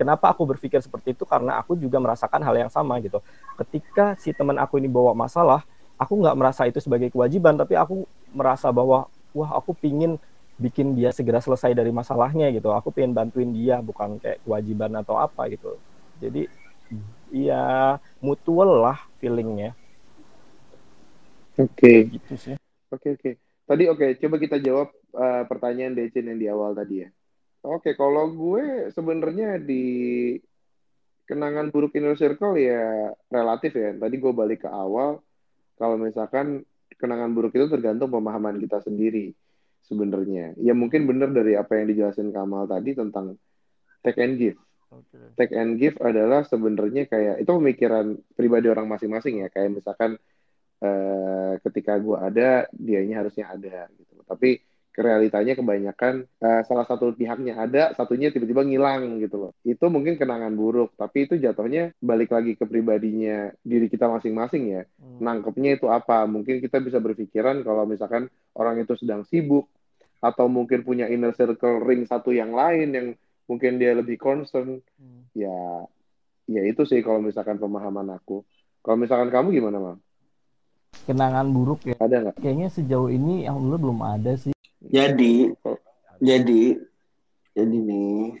Kenapa 0.00 0.32
aku 0.32 0.48
berpikir 0.48 0.80
seperti 0.80 1.12
itu? 1.12 1.28
Karena 1.28 1.60
aku 1.60 1.76
juga 1.76 2.00
merasakan 2.00 2.40
hal 2.40 2.56
yang 2.56 2.72
sama 2.72 2.96
gitu. 3.04 3.20
Ketika 3.60 4.16
si 4.16 4.32
teman 4.32 4.56
aku 4.56 4.80
ini 4.80 4.88
bawa 4.88 5.12
masalah, 5.12 5.68
aku 6.00 6.16
nggak 6.16 6.36
merasa 6.40 6.64
itu 6.64 6.80
sebagai 6.80 7.12
kewajiban, 7.12 7.60
tapi 7.60 7.76
aku 7.76 8.08
merasa 8.32 8.72
bahwa 8.72 9.04
wah 9.36 9.50
aku 9.52 9.76
pingin 9.76 10.16
bikin 10.62 10.94
dia 10.94 11.10
segera 11.10 11.42
selesai 11.42 11.74
dari 11.74 11.90
masalahnya 11.90 12.46
gitu. 12.54 12.70
Aku 12.70 12.94
pengen 12.94 13.10
bantuin 13.10 13.50
dia 13.50 13.82
bukan 13.82 14.22
kayak 14.22 14.38
kewajiban 14.46 14.94
atau 15.02 15.18
apa 15.18 15.50
gitu. 15.50 15.74
Jadi 16.22 16.46
ya 17.34 17.96
mutual 18.20 18.84
lah 18.84 19.00
feelingnya 19.18 19.72
Oke. 21.58 22.08
gitu 22.08 22.32
sih. 22.38 22.56
Oke 22.92 23.18
oke. 23.18 23.30
Tadi 23.68 23.84
oke, 23.88 24.06
coba 24.20 24.36
kita 24.40 24.56
jawab 24.60 24.88
eh, 25.16 25.42
pertanyaan 25.48 25.96
Decin 25.96 26.28
yang 26.28 26.38
di 26.40 26.46
awal 26.48 26.72
tadi 26.72 27.04
ya. 27.04 27.08
Oke, 27.62 27.94
kalau 27.94 28.26
gue 28.32 28.90
sebenarnya 28.90 29.62
di 29.62 30.34
kenangan 31.28 31.70
buruk 31.70 31.94
inner 31.94 32.18
circle 32.18 32.58
ya 32.58 33.12
relatif 33.30 33.72
ya. 33.76 33.94
Tadi 33.94 34.16
gue 34.18 34.32
balik 34.34 34.66
ke 34.66 34.70
awal. 34.70 35.22
Kalau 35.78 35.96
misalkan 35.96 36.66
kenangan 36.98 37.30
buruk 37.32 37.54
itu 37.54 37.70
tergantung 37.70 38.10
pemahaman 38.10 38.58
kita 38.60 38.82
sendiri 38.82 39.32
sebenarnya. 39.86 40.54
Ya 40.58 40.72
mungkin 40.72 41.04
benar 41.04 41.30
dari 41.34 41.58
apa 41.58 41.78
yang 41.78 41.90
dijelasin 41.90 42.30
Kamal 42.30 42.70
tadi 42.70 42.94
tentang 42.94 43.38
take 44.02 44.18
and 44.22 44.38
give. 44.38 44.58
Oke. 44.92 45.16
Take 45.38 45.54
and 45.56 45.80
give 45.80 45.96
adalah 46.02 46.44
sebenarnya 46.44 47.08
kayak 47.08 47.40
itu 47.42 47.50
pemikiran 47.50 48.18
pribadi 48.36 48.66
orang 48.68 48.86
masing-masing 48.88 49.44
ya. 49.44 49.48
Kayak 49.48 49.82
misalkan 49.82 50.20
eh, 50.82 51.52
ketika 51.62 51.96
gue 51.98 52.16
ada, 52.18 52.66
dianya 52.74 53.24
harusnya 53.24 53.50
ada 53.50 53.88
gitu. 53.94 54.20
Tapi 54.26 54.60
realitanya 54.92 55.56
kebanyakan 55.56 56.28
eh, 56.40 56.62
salah 56.68 56.84
satu 56.84 57.16
pihaknya 57.16 57.56
ada, 57.56 57.96
satunya 57.96 58.28
tiba-tiba 58.28 58.60
ngilang 58.62 59.20
gitu 59.20 59.48
loh. 59.48 59.52
Itu 59.64 59.88
mungkin 59.88 60.20
kenangan 60.20 60.52
buruk, 60.52 60.92
tapi 60.96 61.24
itu 61.24 61.40
jatuhnya 61.40 61.96
balik 61.98 62.32
lagi 62.32 62.56
ke 62.56 62.68
pribadinya 62.68 63.48
diri 63.64 63.88
kita 63.88 64.08
masing-masing 64.08 64.62
ya. 64.68 64.82
Hmm. 65.00 65.18
Nangkepnya 65.24 65.80
itu 65.80 65.88
apa? 65.88 66.28
Mungkin 66.28 66.60
kita 66.60 66.80
bisa 66.84 67.00
berpikiran 67.00 67.64
kalau 67.64 67.88
misalkan 67.88 68.28
orang 68.52 68.84
itu 68.84 68.92
sedang 69.00 69.24
sibuk 69.24 69.68
atau 70.22 70.46
mungkin 70.46 70.86
punya 70.86 71.10
inner 71.10 71.34
circle 71.34 71.82
ring 71.82 72.06
satu 72.06 72.30
yang 72.30 72.54
lain 72.54 72.94
yang 72.94 73.06
mungkin 73.50 73.76
dia 73.82 73.90
lebih 73.92 74.16
concern 74.22 74.78
Hmm. 74.94 75.26
ya 75.34 75.82
ya 76.46 76.62
itu 76.62 76.86
sih 76.86 77.02
kalau 77.02 77.18
misalkan 77.18 77.58
pemahaman 77.58 78.06
aku 78.14 78.46
kalau 78.86 78.96
misalkan 79.02 79.34
kamu 79.34 79.50
gimana 79.58 79.78
mam 79.82 79.98
Kenangan 81.02 81.50
buruk 81.50 81.82
ya. 81.82 81.98
ada 81.98 82.30
nggak 82.30 82.36
Kayaknya 82.38 82.68
sejauh 82.70 83.10
ini 83.10 83.42
alhamdulillah 83.50 83.82
belum 83.82 84.00
ada 84.06 84.32
sih. 84.38 84.54
Jadi, 84.90 85.52
jadi, 86.18 86.62
jadi 87.54 87.76
nih, 87.78 88.34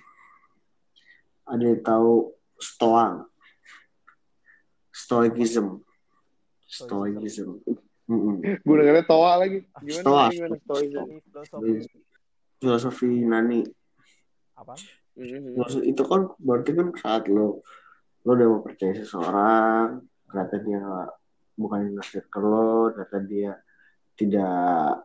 ada 1.46 1.62
yang 1.62 1.82
tahu 1.84 2.32
stoang, 2.58 3.28
stoicism, 4.90 5.82
stoicism. 6.66 7.62
Mm-mm. 8.10 8.42
gue 8.42 8.74
dengarnya 8.82 9.06
toa 9.06 9.38
lagi 9.38 9.62
gimana 9.78 10.02
Stoa. 10.02 10.24
gimana 10.34 10.56
stoicism 10.58 12.02
Filosofi 12.58 13.10
Nani. 13.22 13.62
Apa? 14.58 14.74
Mhm. 15.18 15.58
Maksud 15.58 15.82
itu 15.86 16.02
kan 16.06 16.30
berarti 16.38 16.70
kan 16.78 16.88
saat 16.98 17.26
lo 17.30 17.62
lo 18.22 18.30
udah 18.38 18.48
mempercayai 18.58 19.02
seseorang, 19.02 20.02
ternyata 20.30 20.56
dia 20.62 20.82
bukan 21.58 21.90
inner 21.90 22.06
circle 22.06 22.46
lo, 22.46 22.74
ternyata 22.94 23.18
dia 23.26 23.52
tidak 24.14 25.02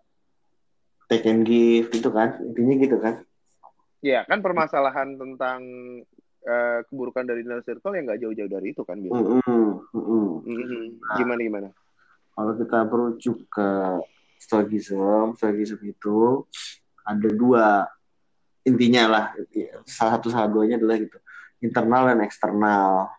take 1.07 1.25
and 1.27 1.47
give 1.47 1.87
gitu 1.89 2.11
kan, 2.11 2.37
intinya 2.43 2.75
gitu 2.77 2.97
kan. 2.99 3.15
ya 3.97 4.21
kan 4.29 4.39
permasalahan 4.45 5.17
tentang 5.17 5.59
eh, 6.45 6.79
keburukan 6.85 7.25
dari 7.25 7.41
inner 7.41 7.65
circle 7.65 7.97
yang 7.97 8.05
nggak 8.05 8.21
jauh-jauh 8.21 8.51
dari 8.51 8.71
itu 8.71 8.85
kan 8.85 9.01
biasanya 9.01 9.41
Mm-mm, 9.41 9.67
mm-mm. 9.91 10.27
Mhm. 10.45 10.83
gimana 11.17 11.41
gimana 11.41 11.69
Kalau 12.37 12.53
kita 12.53 12.85
merujuk 12.85 13.49
ke 13.49 13.69
stoicism, 14.37 15.33
stoicism 15.33 15.81
itu 15.81 16.45
ada 17.01 17.29
dua 17.33 17.89
intinya 18.61 19.03
lah. 19.09 19.25
Salah 19.89 20.21
satu 20.21 20.29
salah 20.29 20.45
duanya 20.45 20.77
adalah 20.77 21.01
gitu. 21.01 21.17
Internal 21.65 22.13
dan 22.13 22.19
eksternal. 22.21 23.09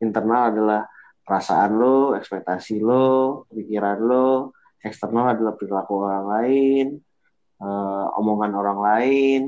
Internal 0.00 0.42
adalah 0.48 0.80
perasaan 1.20 1.76
lo, 1.76 2.16
ekspektasi 2.16 2.80
lo, 2.80 3.44
pikiran 3.52 4.00
lo. 4.00 4.56
Eksternal 4.80 5.36
adalah 5.36 5.52
perilaku 5.60 5.92
orang 6.00 6.24
lain, 6.32 6.86
eh, 7.60 8.06
omongan 8.18 8.52
orang 8.54 8.78
lain, 8.82 9.42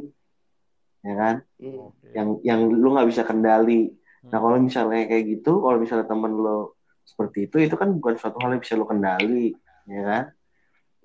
ya 1.03 1.15
kan? 1.15 1.37
Mhm. 1.59 1.87
Yang 2.15 2.29
yang 2.43 2.61
lu 2.71 2.89
nggak 2.95 3.09
bisa 3.11 3.23
kendali. 3.23 3.91
Nah 4.27 4.39
kalau 4.43 4.59
misalnya 4.59 5.07
kayak 5.07 5.25
gitu, 5.39 5.63
kalau 5.63 5.79
misalnya 5.79 6.07
temen 6.11 6.35
lo 6.35 6.79
seperti 7.07 7.47
itu, 7.47 7.57
itu 7.63 7.77
kan 7.79 7.95
bukan 7.95 8.19
suatu 8.19 8.43
hal 8.43 8.59
yang 8.59 8.63
bisa 8.63 8.75
lo 8.75 8.87
kendali, 8.87 9.55
ya 9.87 10.03
kan? 10.03 10.25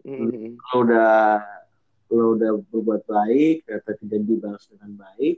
Mhm. 0.02 0.58
Lo 0.58 0.76
udah 0.82 1.14
lo 2.12 2.36
udah 2.36 2.52
berbuat 2.70 3.08
baik, 3.08 3.64
ternyata 3.64 3.92
tidak 4.02 4.22
dibalas 4.28 4.64
dengan 4.68 4.92
baik, 5.00 5.36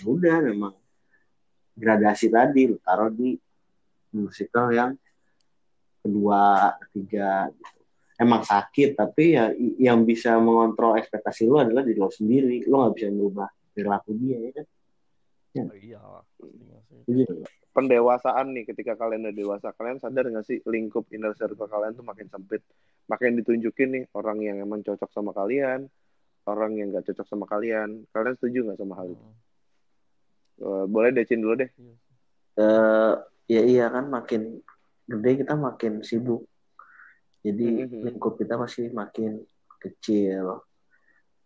ya 0.00 0.04
udah 0.08 0.36
memang 0.40 0.74
gradasi 1.74 2.30
tadi 2.30 2.70
lo 2.70 2.78
taruh 2.80 3.10
di 3.10 3.34
musikal 4.14 4.70
yang 4.70 4.94
kedua, 6.00 6.76
ketiga 6.86 7.50
gitu. 7.50 7.83
Emang 8.14 8.46
sakit, 8.46 8.94
tapi 8.94 9.34
ya 9.34 9.50
yang 9.78 10.06
bisa 10.06 10.38
mengontrol 10.38 10.94
ekspektasi 10.94 11.50
lo 11.50 11.58
adalah 11.58 11.82
diri 11.82 11.98
lo 11.98 12.10
sendiri. 12.10 12.62
Lo 12.70 12.86
nggak 12.86 12.94
bisa 12.94 13.08
merubah 13.10 13.48
perilaku 13.74 14.10
dia, 14.18 14.38
ya 14.38 14.50
kan? 14.54 14.66
Oh, 15.54 15.78
iya. 15.78 16.02
pendewasaan 17.74 18.54
nih 18.54 18.70
ketika 18.70 18.98
kalian 18.98 19.26
udah 19.26 19.34
dewasa 19.34 19.70
kalian 19.74 20.02
sadar 20.02 20.26
nggak 20.26 20.46
sih 20.46 20.58
lingkup 20.66 21.06
inner 21.14 21.30
circle 21.34 21.70
kalian 21.70 21.94
tuh 21.94 22.06
makin 22.06 22.26
sempit? 22.26 22.62
Makin 23.06 23.38
ditunjukin 23.42 23.88
nih 23.94 24.04
orang 24.14 24.38
yang 24.42 24.62
emang 24.62 24.82
cocok 24.82 25.10
sama 25.10 25.30
kalian 25.30 25.86
orang 26.48 26.76
yang 26.76 26.92
nggak 26.92 27.04
cocok 27.08 27.26
sama 27.26 27.44
kalian. 27.48 28.04
Kalian 28.12 28.34
setuju 28.36 28.58
nggak 28.68 28.78
sama 28.80 28.94
hal 29.00 29.06
itu? 29.12 29.26
Eh, 30.64 30.84
boleh 30.86 31.10
decin 31.10 31.40
dulu 31.40 31.54
deh. 31.58 31.70
Eh 32.60 33.12
ya 33.50 33.62
iya 33.64 33.86
kan 33.92 34.08
makin 34.08 34.60
gede 35.04 35.44
kita 35.44 35.54
makin 35.56 36.00
sibuk 36.00 36.48
jadi 37.44 37.84
Mhm. 37.84 38.08
lingkup 38.08 38.40
kita 38.40 38.56
pasti 38.56 38.88
makin 38.88 39.44
kecil. 39.76 40.64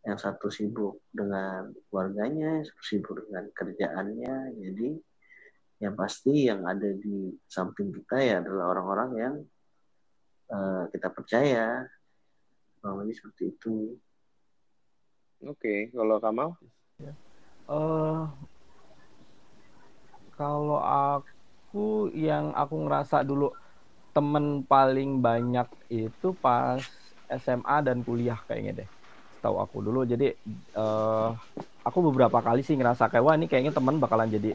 Yang 0.07 0.19
satu 0.23 0.47
sibuk 0.47 1.03
dengan 1.11 1.75
keluarganya 1.91 2.63
yang 2.63 2.67
satu 2.71 2.85
sibuk 2.87 3.19
dengan 3.27 3.51
kerjaannya. 3.51 4.37
Jadi 4.63 4.89
yang 5.83 5.99
pasti 5.99 6.47
yang 6.47 6.63
ada 6.63 6.87
di 6.95 7.35
samping 7.51 7.91
kita 7.91 8.17
ya 8.23 8.39
adalah 8.39 8.79
orang-orang 8.79 9.11
yang 9.19 9.35
eh, 10.49 10.83
kita 10.95 11.11
percaya. 11.11 11.83
Lebih 12.79 13.15
seperti 13.19 13.59
itu. 13.59 13.99
Oke 15.43 15.91
kalau 15.91 16.23
kamal? 16.23 16.55
Eh 17.03 18.23
kalau 20.39 20.79
aku 20.79 22.15
yang 22.15 22.55
aku 22.55 22.87
ngerasa 22.87 23.27
dulu 23.27 23.51
temen 24.19 24.45
paling 24.67 25.23
banyak 25.23 25.69
itu 25.89 26.29
pas 26.45 26.83
SMA 27.31 27.77
dan 27.87 28.03
kuliah 28.03 28.39
kayaknya 28.49 28.73
deh. 28.85 28.89
Tahu 29.45 29.57
aku 29.63 29.77
dulu. 29.87 30.03
Jadi 30.03 30.27
eh 30.75 31.31
aku 31.89 31.99
beberapa 32.11 32.39
kali 32.43 32.61
sih 32.67 32.75
ngerasa 32.79 33.07
kayak 33.13 33.25
wah 33.25 33.35
ini 33.39 33.47
kayaknya 33.47 33.73
temen 33.79 33.97
bakalan 34.03 34.29
jadi 34.29 34.51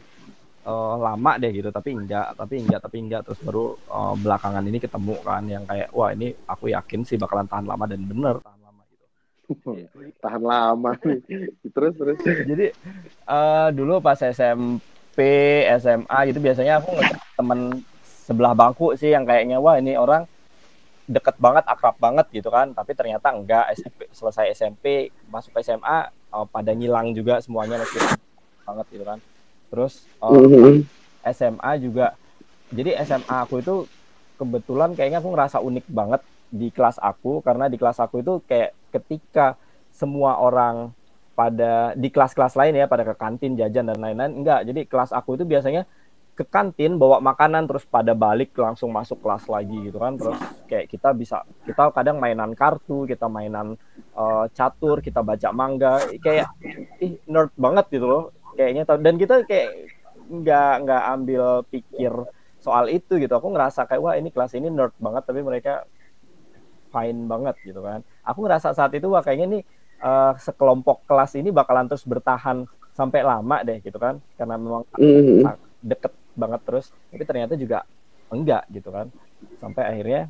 eh, 0.68 0.96
lama 1.06 1.32
deh 1.42 1.52
gitu. 1.56 1.70
Tapi 1.72 1.90
enggak 1.96 2.36
tapi 2.40 2.56
enggak 2.64 2.82
tapi 2.84 2.98
enggak. 3.04 3.22
Terus 3.28 3.40
baru 3.40 3.66
eh, 3.80 4.14
belakangan 4.20 4.64
ini 4.68 4.80
ketemu 4.84 5.16
kan 5.24 5.44
yang 5.48 5.64
kayak 5.70 5.90
wah 5.96 6.10
ini 6.12 6.28
aku 6.54 6.66
yakin 6.76 7.02
sih 7.08 7.18
bakalan 7.18 7.48
tahan 7.48 7.66
lama 7.72 7.86
dan 7.88 8.02
bener 8.04 8.36
tahan 8.44 8.60
lama 8.62 8.82
gitu. 8.92 9.06
tahan 10.24 10.44
lama 10.44 10.92
nih. 11.08 11.20
Terus 11.76 11.94
terus. 11.96 12.20
Jadi 12.22 12.66
eh, 13.30 13.68
dulu 13.74 14.04
pas 14.04 14.20
SMP 14.20 15.20
SMA 15.80 16.18
gitu 16.30 16.40
biasanya 16.44 16.84
aku 16.84 16.92
temen 17.40 17.60
sebelah 18.24 18.54
bangku 18.56 18.96
sih 18.96 19.12
yang 19.12 19.28
kayaknya 19.28 19.60
wah 19.60 19.76
ini 19.76 20.00
orang 20.00 20.24
deket 21.04 21.36
banget 21.38 21.68
akrab 21.68 21.96
banget 22.00 22.28
gitu 22.32 22.48
kan. 22.48 22.72
Tapi 22.72 22.92
ternyata 22.96 23.36
enggak 23.36 23.66
SMP 23.76 24.00
selesai 24.16 24.46
SMP 24.56 24.86
masuk 25.28 25.52
SMA 25.60 26.08
uh, 26.32 26.46
pada 26.48 26.72
ngilang 26.72 27.12
juga 27.12 27.44
semuanya 27.44 27.76
masih 27.84 28.00
banget 28.64 28.88
gitu 28.96 29.04
kan. 29.04 29.20
Terus 29.72 29.94
uh, 30.24 30.32
Mhm. 30.32 30.88
SMA 31.24 31.72
juga. 31.84 32.16
Jadi 32.72 32.96
SMA 33.04 33.38
aku 33.44 33.60
itu 33.60 33.76
kebetulan 34.40 34.96
kayaknya 34.98 35.20
aku 35.22 35.30
ngerasa 35.36 35.62
unik 35.62 35.86
banget 35.92 36.22
di 36.54 36.70
kelas 36.74 36.98
aku 37.02 37.42
karena 37.46 37.66
di 37.70 37.78
kelas 37.82 38.00
aku 38.02 38.22
itu 38.22 38.34
kayak 38.46 38.72
ketika 38.94 39.58
semua 39.94 40.42
orang 40.42 40.94
pada 41.34 41.98
di 41.98 42.14
kelas-kelas 42.14 42.54
lain 42.54 42.78
ya 42.78 42.86
pada 42.86 43.02
ke 43.06 43.14
kantin 43.18 43.58
jajan 43.58 43.90
dan 43.90 43.98
lain-lain 43.98 44.42
enggak. 44.42 44.62
Jadi 44.70 44.82
kelas 44.86 45.12
aku 45.14 45.38
itu 45.38 45.46
biasanya 45.50 45.86
ke 46.34 46.44
kantin 46.50 46.98
bawa 46.98 47.22
makanan 47.22 47.70
terus 47.70 47.86
pada 47.86 48.18
balik 48.18 48.58
langsung 48.58 48.90
masuk 48.90 49.22
kelas 49.22 49.46
lagi 49.46 49.78
gitu 49.86 50.02
kan. 50.02 50.18
Terus 50.18 50.38
kayak 50.66 50.86
kita 50.90 51.10
bisa 51.14 51.46
kita 51.62 51.94
kadang 51.94 52.18
mainan 52.18 52.58
kartu 52.58 53.06
kita 53.06 53.30
mainan 53.30 53.78
eh, 54.18 54.46
catur 54.58 54.98
kita 55.00 55.22
baca 55.22 55.50
manga. 55.54 56.02
Kayak 56.18 56.50
ih 56.98 57.22
nerd 57.30 57.54
banget 57.54 57.86
gitu 57.94 58.06
loh 58.10 58.24
kayaknya. 58.58 58.84
Dan 58.98 59.16
kita 59.22 59.46
kayak 59.46 59.70
nggak 60.24 60.74
nggak 60.90 61.04
ambil 61.14 61.44
pikir 61.70 62.14
soal 62.58 62.90
itu 62.90 63.22
gitu. 63.22 63.34
Aku 63.38 63.54
ngerasa 63.54 63.86
kayak 63.86 64.02
wah 64.02 64.16
ini 64.18 64.34
kelas 64.34 64.58
ini 64.58 64.74
nerd 64.74 64.98
banget 64.98 65.30
tapi 65.30 65.46
mereka 65.46 65.86
fine 66.90 67.30
banget 67.30 67.56
gitu 67.62 67.82
kan. 67.86 68.02
Aku 68.26 68.42
ngerasa 68.42 68.74
saat 68.74 68.90
itu 68.98 69.06
wah 69.06 69.22
kayaknya 69.22 69.60
nih 69.60 69.64
eh, 70.02 70.34
sekelompok 70.42 71.06
kelas 71.06 71.38
ini 71.38 71.54
bakalan 71.54 71.86
terus 71.86 72.10
bertahan 72.10 72.66
sampai 72.94 73.22
lama 73.22 73.62
deh 73.62 73.78
gitu 73.86 74.02
kan. 74.02 74.18
Karena 74.34 74.58
memang 74.58 74.82
Mhm. 74.98 75.46
deket 75.84 76.23
banget 76.34 76.62
terus 76.66 76.86
tapi 77.10 77.24
ternyata 77.26 77.54
juga 77.58 77.86
enggak 78.34 78.64
gitu 78.74 78.90
kan. 78.90 79.08
Sampai 79.62 79.84
akhirnya 79.86 80.22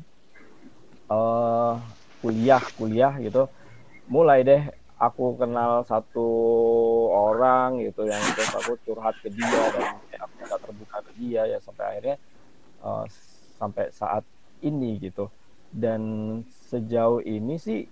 eh 1.10 1.74
kuliah 2.20 2.62
kuliah 2.76 3.14
gitu. 3.20 3.48
Mulai 4.08 4.44
deh 4.44 4.62
aku 5.00 5.36
kenal 5.36 5.82
satu 5.84 6.28
orang 7.12 7.82
gitu 7.82 8.06
yang 8.08 8.20
terus 8.36 8.52
aku 8.54 8.72
curhat 8.84 9.16
ke 9.20 9.28
dia 9.32 9.62
dan 9.74 10.00
aku 10.22 10.34
nggak 10.44 10.60
terbuka 10.60 10.96
ke 11.04 11.12
dia 11.18 11.42
ya 11.50 11.58
sampai 11.60 11.84
akhirnya 11.96 12.16
eh, 12.84 13.04
sampai 13.58 13.84
saat 13.92 14.24
ini 14.60 15.00
gitu. 15.00 15.28
Dan 15.74 16.02
sejauh 16.70 17.18
ini 17.26 17.58
sih 17.58 17.82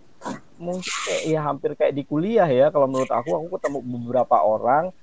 mungkin 0.55 0.95
ya 1.27 1.43
hampir 1.43 1.75
kayak 1.75 1.99
di 1.99 2.07
kuliah 2.07 2.47
ya 2.47 2.71
kalau 2.71 2.87
menurut 2.87 3.11
aku 3.11 3.35
aku 3.35 3.59
ketemu 3.59 3.79
beberapa 3.83 4.39
orang 4.39 4.95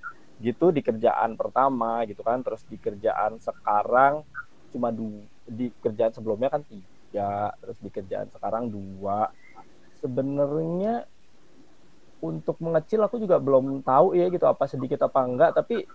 gitu 0.45 0.65
di 0.75 0.81
kerjaan 0.87 1.31
pertama 1.39 2.07
gitu 2.09 2.21
kan 2.29 2.39
terus 2.45 2.63
di 2.71 2.77
kerjaan 2.85 3.33
sekarang 3.47 4.13
cuma 4.73 4.87
du 4.97 5.25
di 5.57 5.63
kerjaan 5.83 6.13
sebelumnya 6.15 6.49
kan 6.53 6.61
tiga 6.71 7.51
terus 7.61 7.77
di 7.85 7.89
kerjaan 7.95 8.29
sekarang 8.35 8.63
dua. 8.75 9.27
Sebenarnya 10.01 11.03
untuk 12.19 12.59
mengecil 12.59 12.99
aku 13.07 13.15
juga 13.23 13.39
belum 13.39 13.79
tahu 13.87 14.07
ya 14.19 14.27
gitu 14.27 14.43
apa 14.47 14.67
sedikit 14.67 14.99
apa 15.07 15.19
enggak 15.23 15.51
tapi 15.55 15.87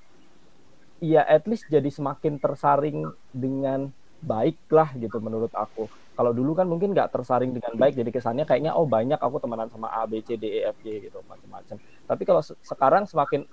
ya 1.03 1.23
at 1.27 1.45
least 1.51 1.69
jadi 1.69 1.89
semakin 1.91 2.39
tersaring 2.41 3.13
dengan 3.29 3.91
baik 4.25 4.57
lah 4.73 4.97
gitu 4.97 5.21
menurut 5.21 5.53
aku. 5.53 5.91
Kalau 6.15 6.31
dulu 6.33 6.55
kan 6.57 6.65
mungkin 6.71 6.95
nggak 6.97 7.11
tersaring 7.13 7.51
dengan 7.53 7.75
baik 7.77 7.99
jadi 7.99 8.09
kesannya 8.15 8.45
kayaknya 8.49 8.73
oh 8.79 8.87
banyak 8.89 9.19
aku 9.21 9.37
temenan 9.43 9.69
sama 9.69 9.91
A 9.93 10.07
B 10.09 10.23
C 10.25 10.39
D 10.41 10.45
E 10.49 10.61
F 10.73 10.79
G 10.81 11.05
gitu 11.11 11.21
macam-macam. 11.27 11.77
Tapi 12.09 12.23
kalau 12.25 12.41
se- 12.41 12.57
sekarang 12.65 13.05
semakin 13.05 13.45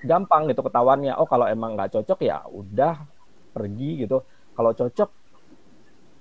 gampang 0.00 0.48
gitu 0.48 0.64
ketahuannya 0.64 1.12
oh 1.16 1.28
kalau 1.28 1.46
emang 1.48 1.76
nggak 1.76 1.92
cocok 2.00 2.20
ya 2.24 2.44
udah 2.48 3.04
pergi 3.52 4.06
gitu 4.06 4.24
kalau 4.56 4.72
cocok 4.72 5.10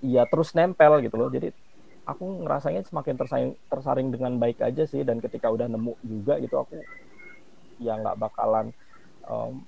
ya 0.04 0.24
terus 0.28 0.56
nempel 0.56 1.04
gitu 1.04 1.16
loh 1.20 1.28
jadi 1.32 1.52
aku 2.08 2.44
ngerasanya 2.48 2.82
semakin 2.88 3.16
tersaring 3.20 3.52
tersaring 3.70 4.08
dengan 4.10 4.40
baik 4.40 4.64
aja 4.64 4.84
sih 4.88 5.04
dan 5.04 5.20
ketika 5.22 5.52
udah 5.52 5.68
nemu 5.70 5.94
juga 6.02 6.40
gitu 6.42 6.56
aku 6.60 6.80
ya 7.80 7.96
nggak 7.96 8.18
bakalan 8.20 8.72
em, 9.28 9.64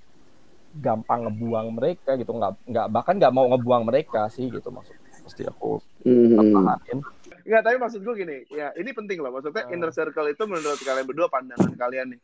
gampang 0.71 1.27
ngebuang 1.27 1.67
mereka 1.75 2.15
gitu 2.15 2.31
nggak 2.31 2.63
nggak 2.63 2.87
bahkan 2.91 3.15
nggak 3.19 3.33
mau 3.35 3.45
ngebuang 3.51 3.83
mereka 3.87 4.31
sih 4.31 4.47
gitu 4.47 4.71
maksud 4.71 4.95
pasti 5.23 5.43
aku 5.47 5.79
Mhm. 6.01 6.33
pertahanin 6.33 6.99
Enggak, 7.41 7.61
tapi 7.65 7.77
maksud 7.81 8.01
gue 8.05 8.15
gini, 8.21 8.37
ya 8.53 8.69
ini 8.77 8.93
penting 8.93 9.17
loh. 9.17 9.33
Maksudnya 9.33 9.65
Hmm. 9.65 9.73
inner 9.73 9.89
circle 9.89 10.29
itu 10.29 10.43
menurut 10.45 10.77
kalian 10.77 11.05
berdua 11.09 11.25
pandangan 11.25 11.73
kalian 11.73 12.13
nih. 12.13 12.21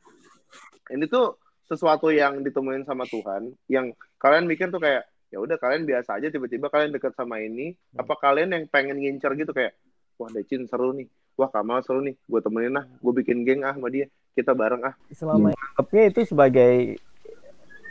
Ini 0.94 1.06
tuh 1.10 1.42
sesuatu 1.68 2.10
yang 2.10 2.42
ditemuin 2.42 2.88
sama 2.88 3.04
Tuhan, 3.06 3.52
yang 3.68 3.92
kalian 4.18 4.48
mikir 4.48 4.72
tuh 4.72 4.80
kayak 4.80 5.06
ya 5.28 5.44
udah 5.44 5.60
kalian 5.60 5.84
biasa 5.84 6.16
aja 6.18 6.32
tiba-tiba 6.32 6.72
kalian 6.72 6.96
deket 6.96 7.14
sama 7.14 7.44
ini. 7.44 7.76
Apa 8.00 8.16
kalian 8.16 8.56
yang 8.56 8.64
pengen 8.72 8.98
ngincer 8.98 9.36
gitu 9.36 9.52
kayak 9.52 9.76
wah 10.18 10.32
Decin 10.34 10.66
seru 10.66 10.96
nih, 10.96 11.06
wah 11.38 11.52
Kamal 11.52 11.84
seru 11.86 12.02
nih, 12.02 12.18
gue 12.18 12.40
temenin 12.42 12.80
ah, 12.82 12.86
gue 12.88 13.14
bikin 13.22 13.46
geng 13.46 13.62
ah 13.62 13.76
sama 13.76 13.92
dia, 13.94 14.10
kita 14.34 14.58
bareng 14.58 14.82
ah. 14.82 14.96
selama 15.14 15.54
anggapnya 15.54 16.04
itu 16.10 16.22
sebagai 16.26 16.98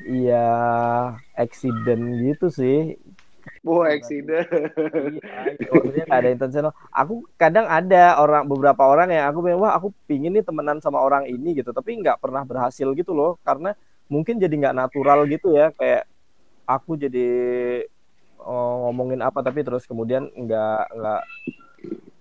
ya 0.07 0.47
accident 1.35 2.03
gitu 2.23 2.47
sih 2.51 2.99
Wah 3.67 3.91
accident. 3.91 4.47
Iya, 5.59 5.67
maksudnya 5.75 6.05
nggak 6.07 6.21
ada 6.23 6.31
intentional. 6.31 6.73
Aku 6.95 7.27
kadang 7.35 7.67
ada 7.67 8.15
orang 8.23 8.47
beberapa 8.47 8.83
orang 8.87 9.11
yang 9.11 9.27
aku 9.31 9.39
bilang 9.43 9.61
wah 9.67 9.75
aku 9.75 9.91
pingin 10.07 10.31
nih 10.39 10.47
temenan 10.47 10.79
sama 10.79 11.03
orang 11.03 11.27
ini 11.27 11.59
gitu, 11.59 11.75
tapi 11.75 11.99
nggak 11.99 12.23
pernah 12.23 12.47
berhasil 12.47 12.87
gitu 12.95 13.11
loh, 13.11 13.35
karena 13.43 13.75
mungkin 14.07 14.39
jadi 14.39 14.55
nggak 14.55 14.77
natural 14.79 15.27
gitu 15.27 15.51
ya, 15.51 15.75
kayak 15.75 16.07
aku 16.67 16.95
jadi 16.95 17.27
oh, 18.43 18.87
ngomongin 18.89 19.21
apa 19.27 19.43
tapi 19.43 19.67
terus 19.67 19.85
kemudian 19.91 20.31
nggak 20.31 20.83
nggak 20.95 21.23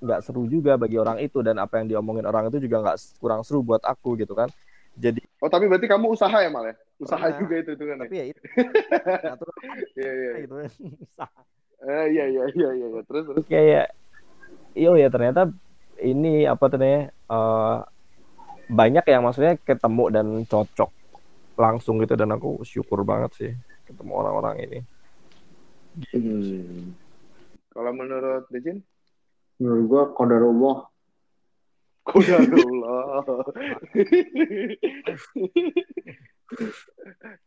nggak 0.05 0.19
seru 0.25 0.45
juga 0.49 0.77
bagi 0.77 0.97
orang 1.01 1.17
itu 1.21 1.41
dan 1.41 1.57
apa 1.57 1.81
yang 1.81 1.87
diomongin 1.89 2.25
orang 2.29 2.49
itu 2.49 2.61
juga 2.61 2.81
nggak 2.83 2.97
kurang 3.21 3.41
seru 3.45 3.61
buat 3.65 3.81
aku 3.85 4.17
gitu 4.21 4.33
kan. 4.37 4.49
Jadi 4.97 5.21
Oh 5.43 5.49
tapi 5.51 5.67
berarti 5.67 5.85
kamu 5.85 6.15
usaha 6.15 6.33
ya 6.41 6.49
mal 6.49 6.65
ya? 6.65 6.75
Usaha 6.95 7.27
Pernah. 7.27 7.39
juga 7.43 7.55
itu 7.59 7.69
itu 7.75 7.83
kan 7.83 7.95
ya? 7.95 8.01
tapi 8.07 8.15
ya 8.15 8.25
itu 8.31 8.41
natural 9.29 9.55
Iya 9.95 10.11
iya. 10.11 10.31
gitu 10.43 10.53
kan. 10.55 10.69
Eh, 11.85 12.05
iya 12.17 12.25
iya 12.25 12.43
iya 12.55 12.69
iya 12.73 12.87
iya. 12.89 13.01
Terus 13.05 13.23
terus. 13.29 13.45
kayak 13.45 13.93
iyo 14.73 14.97
ya 14.97 15.11
ternyata 15.13 15.53
ini 16.01 16.47
apa 16.49 16.65
namanya 16.71 17.13
eh, 17.13 17.77
banyak 18.65 19.05
yang 19.05 19.21
maksudnya 19.21 19.53
ketemu 19.61 20.03
dan 20.09 20.27
cocok 20.49 20.89
langsung 21.55 22.01
gitu 22.01 22.17
dan 22.17 22.33
aku 22.33 22.63
syukur 22.65 23.05
banget 23.05 23.31
sih 23.37 23.51
ketemu 23.85 24.11
orang-orang 24.17 24.55
ini 24.65 24.79
Mhm. 26.11 26.91
Kalau 27.71 27.91
menurut 27.95 28.47
Dejin? 28.51 28.83
Menurut 29.63 29.83
gua 29.87 30.03
qadarullah. 32.05 33.25
Qadarullah. 33.25 33.45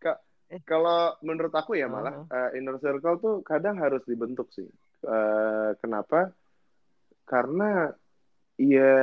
Kak, 0.02 0.18
kalau 0.66 1.14
menurut 1.22 1.54
aku 1.54 1.78
ya 1.78 1.86
malah 1.86 2.26
eh, 2.26 2.58
inner 2.58 2.76
circle 2.82 3.16
tuh 3.22 3.34
kadang 3.46 3.78
harus 3.78 4.02
dibentuk 4.04 4.50
sih. 4.50 4.66
Eh, 5.06 5.70
kenapa? 5.78 6.34
Karena 7.28 7.92
ya 8.58 8.96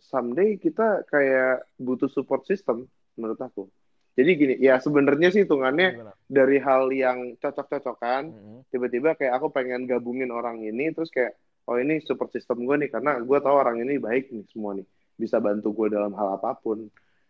someday 0.00 0.56
kita 0.56 1.04
kayak 1.10 1.66
butuh 1.76 2.08
support 2.08 2.46
system 2.48 2.88
menurut 3.18 3.40
aku. 3.42 3.68
Jadi 4.16 4.30
gini, 4.32 4.54
ya 4.56 4.80
sebenarnya 4.80 5.28
sih 5.28 5.44
hitungannya 5.44 5.88
Gimana? 5.92 6.12
dari 6.24 6.56
hal 6.56 6.88
yang 6.88 7.36
cocok-cocokan, 7.36 8.32
tiba-tiba 8.72 9.12
kayak 9.12 9.36
aku 9.36 9.52
pengen 9.52 9.84
gabungin 9.84 10.32
orang 10.32 10.64
ini 10.64 10.88
terus 10.96 11.12
kayak 11.12 11.36
oh 11.66 11.76
ini 11.76 11.98
support 12.06 12.30
system 12.30 12.62
gue 12.62 12.76
nih 12.86 12.90
karena 12.90 13.18
gue 13.18 13.38
tahu 13.42 13.54
orang 13.54 13.82
ini 13.82 13.98
baik 13.98 14.30
nih 14.30 14.44
semua 14.50 14.74
nih. 14.78 14.86
Bisa 15.18 15.42
bantu 15.42 15.74
gue 15.74 15.92
dalam 15.92 16.14
hal 16.14 16.38
apa 16.38 16.54
pun. 16.56 16.86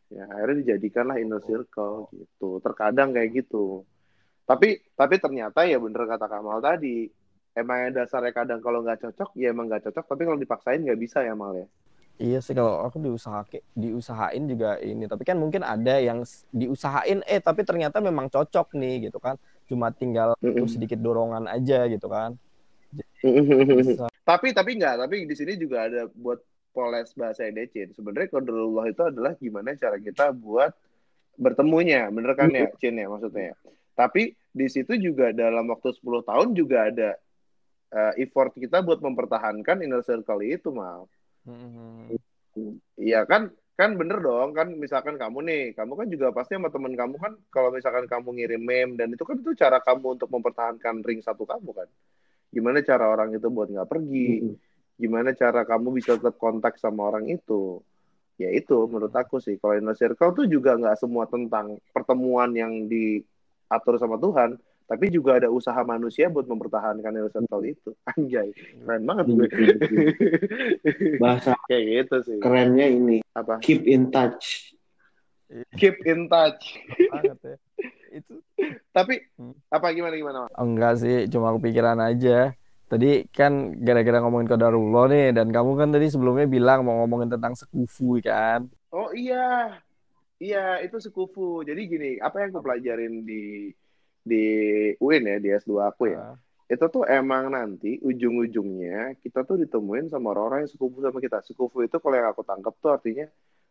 Ya 0.06 0.22
akhirnya 0.30 0.62
dijadikanlah 0.62 1.18
inner 1.18 1.42
circle 1.42 2.12
gitu. 2.14 2.62
Terkadang 2.62 3.10
kayak 3.16 3.42
gitu. 3.42 3.82
Tapi 4.46 4.78
tapi 4.94 5.14
ternyata 5.18 5.66
ya 5.66 5.80
bener 5.82 6.06
kata 6.06 6.30
Kamal 6.30 6.62
tadi. 6.62 7.10
Emang 7.56 7.88
yang 7.88 7.96
dasarnya 7.96 8.36
kadang 8.36 8.60
kalau 8.60 8.84
nggak 8.84 9.00
cocok 9.00 9.32
ya 9.40 9.50
emang 9.50 9.66
nggak 9.66 9.88
cocok. 9.88 10.04
Tapi 10.04 10.22
kalau 10.28 10.38
dipaksain 10.38 10.84
nggak 10.84 11.00
bisa 11.00 11.24
ya 11.24 11.32
Mal 11.32 11.64
ya? 11.64 11.66
Iya 12.16 12.38
sih 12.40 12.56
kalau 12.56 12.80
aku 12.80 12.96
diusahain 13.00 13.64
diusahain 13.72 14.44
juga 14.44 14.76
ini. 14.80 15.08
Tapi 15.08 15.24
kan 15.24 15.40
mungkin 15.40 15.64
ada 15.64 15.96
yang 16.00 16.24
diusahain 16.52 17.24
eh 17.24 17.40
tapi 17.40 17.64
ternyata 17.64 17.98
memang 18.04 18.28
cocok 18.28 18.76
nih 18.76 19.08
gitu 19.08 19.18
kan. 19.18 19.40
Cuma 19.66 19.90
tinggal 19.90 20.36
Mm-mm. 20.38 20.62
butuh 20.62 20.68
sedikit 20.68 21.00
dorongan 21.00 21.48
aja 21.48 21.88
gitu 21.88 22.06
kan. 22.06 22.36
Bisa. 23.20 24.06
Tapi 24.26 24.50
tapi 24.50 24.74
nggak 24.74 25.06
tapi 25.06 25.22
di 25.22 25.34
sini 25.38 25.54
juga 25.54 25.86
ada 25.86 26.10
buat 26.10 26.42
poles 26.74 27.14
bahasa 27.14 27.46
Decin 27.48 27.94
sebenarnya 27.94 28.34
qadarullah 28.34 28.90
itu 28.90 29.02
adalah 29.06 29.32
gimana 29.38 29.78
cara 29.78 29.96
kita 30.02 30.34
buat 30.34 30.74
bertemunya 31.36 32.08
bener 32.08 32.32
kan 32.34 32.50
ya 32.50 32.66
Cin 32.80 32.98
ya 32.98 33.06
maksudnya? 33.06 33.54
Tapi 33.96 34.32
di 34.52 34.66
situ 34.68 34.96
juga 34.96 35.32
dalam 35.32 35.68
waktu 35.68 35.92
10 35.92 36.24
tahun 36.24 36.48
juga 36.56 36.88
ada 36.88 37.10
eh, 37.92 38.12
effort 38.24 38.56
kita 38.56 38.80
buat 38.80 39.00
mempertahankan 39.04 39.84
inner 39.84 40.04
circle 40.04 40.44
itu 40.44 40.72
mal. 40.72 41.08
Iya 42.96 43.28
kan 43.28 43.52
kan 43.76 43.92
bener 44.00 44.24
dong 44.24 44.56
kan 44.56 44.72
misalkan 44.72 45.20
kamu 45.20 45.44
nih 45.44 45.62
kamu 45.76 45.92
kan 46.00 46.06
juga 46.08 46.26
pasti 46.32 46.56
sama 46.56 46.72
temen 46.72 46.96
kamu 46.96 47.20
kan 47.20 47.36
kalau 47.52 47.68
misalkan 47.68 48.08
kamu 48.08 48.32
ngirim 48.40 48.62
meme 48.64 48.96
dan 48.96 49.12
itu 49.12 49.20
kan 49.20 49.36
itu 49.36 49.52
cara 49.52 49.84
kamu 49.84 50.16
untuk 50.16 50.32
mempertahankan 50.32 51.04
ring 51.04 51.20
satu 51.20 51.44
kamu 51.44 51.76
kan 51.76 51.88
gimana 52.56 52.80
cara 52.80 53.12
orang 53.12 53.36
itu 53.36 53.52
buat 53.52 53.68
nggak 53.68 53.88
pergi 53.88 54.56
gimana 54.96 55.36
cara 55.36 55.68
kamu 55.68 56.00
bisa 56.00 56.16
tetap 56.16 56.40
kontak 56.40 56.80
sama 56.80 57.12
orang 57.12 57.28
itu. 57.28 57.80
Ya 58.36 58.52
itu 58.52 58.84
menurut 58.88 59.12
aku 59.12 59.40
sih. 59.40 59.56
Kalau 59.56 59.76
inner 59.76 59.96
circle 59.96 60.32
tuh 60.32 60.46
juga 60.48 60.76
nggak 60.76 60.96
semua 61.00 61.24
tentang 61.28 61.80
pertemuan 61.92 62.52
yang 62.52 62.88
diatur 62.88 63.96
sama 64.00 64.20
Tuhan 64.20 64.56
tapi 64.86 65.10
juga 65.10 65.34
ada 65.42 65.50
usaha 65.50 65.82
manusia 65.82 66.30
buat 66.30 66.46
mempertahankan 66.46 67.12
inner 67.12 67.32
circle 67.32 67.64
itu. 67.64 67.90
Anjay 68.12 68.52
keren 68.56 69.02
banget 69.04 69.24
gue. 69.28 69.48
Bahasa 71.22 71.56
kayak 71.68 71.84
gitu 71.84 72.16
sih. 72.24 72.38
kerennya 72.40 72.88
ini 72.88 73.18
apa? 73.36 73.60
keep 73.60 73.84
in 73.84 74.08
touch. 74.12 74.72
Keep 75.78 76.04
in 76.08 76.28
touch. 76.28 76.76
Banget 77.12 77.38
ya 77.52 77.56
itu. 78.16 78.34
Tapi 78.96 79.14
Hmm. 79.36 79.52
apa 79.68 79.92
gimana 79.92 80.14
gimana 80.16 80.38
Mas? 80.48 80.52
enggak 80.56 80.94
sih 81.02 81.16
cuma 81.28 81.52
kepikiran 81.56 81.98
aja. 82.00 82.56
Tadi 82.86 83.26
kan 83.34 83.74
gara-gara 83.82 84.22
ngomongin 84.22 84.46
kodarullah 84.46 85.10
nih 85.10 85.34
dan 85.34 85.50
kamu 85.50 85.74
kan 85.74 85.88
tadi 85.90 86.06
sebelumnya 86.06 86.46
bilang 86.46 86.86
mau 86.86 87.02
ngomongin 87.02 87.34
tentang 87.34 87.58
sekufu 87.58 88.22
kan? 88.22 88.70
Oh 88.90 89.10
iya. 89.12 89.76
Iya 90.36 90.84
itu 90.84 90.96
sekufu. 91.00 91.64
Jadi 91.64 91.80
gini 91.88 92.10
apa 92.20 92.44
yang 92.44 92.52
aku 92.54 92.62
pelajarin 92.62 93.24
di 93.24 93.72
di 94.22 94.44
UIN 94.98 95.24
ya 95.24 95.36
di 95.38 95.48
S2 95.50 95.72
aku 95.86 96.12
ya? 96.12 96.18
Ah, 96.18 96.36
itu 96.66 96.84
tuh 96.90 97.06
emang 97.06 97.50
nanti 97.50 97.98
ujung-ujungnya 98.02 99.16
kita 99.22 99.46
tuh 99.46 99.56
ditemuin 99.62 100.10
sama 100.10 100.34
orang-orang 100.34 100.66
yang 100.66 100.70
sekufu 100.70 100.98
sama 101.02 101.18
kita. 101.22 101.38
Sekufu 101.42 101.82
itu 101.82 101.96
kalau 101.98 102.14
yang 102.18 102.28
aku 102.30 102.42
tangkap 102.42 102.74
tuh 102.78 102.90
artinya 102.94 103.26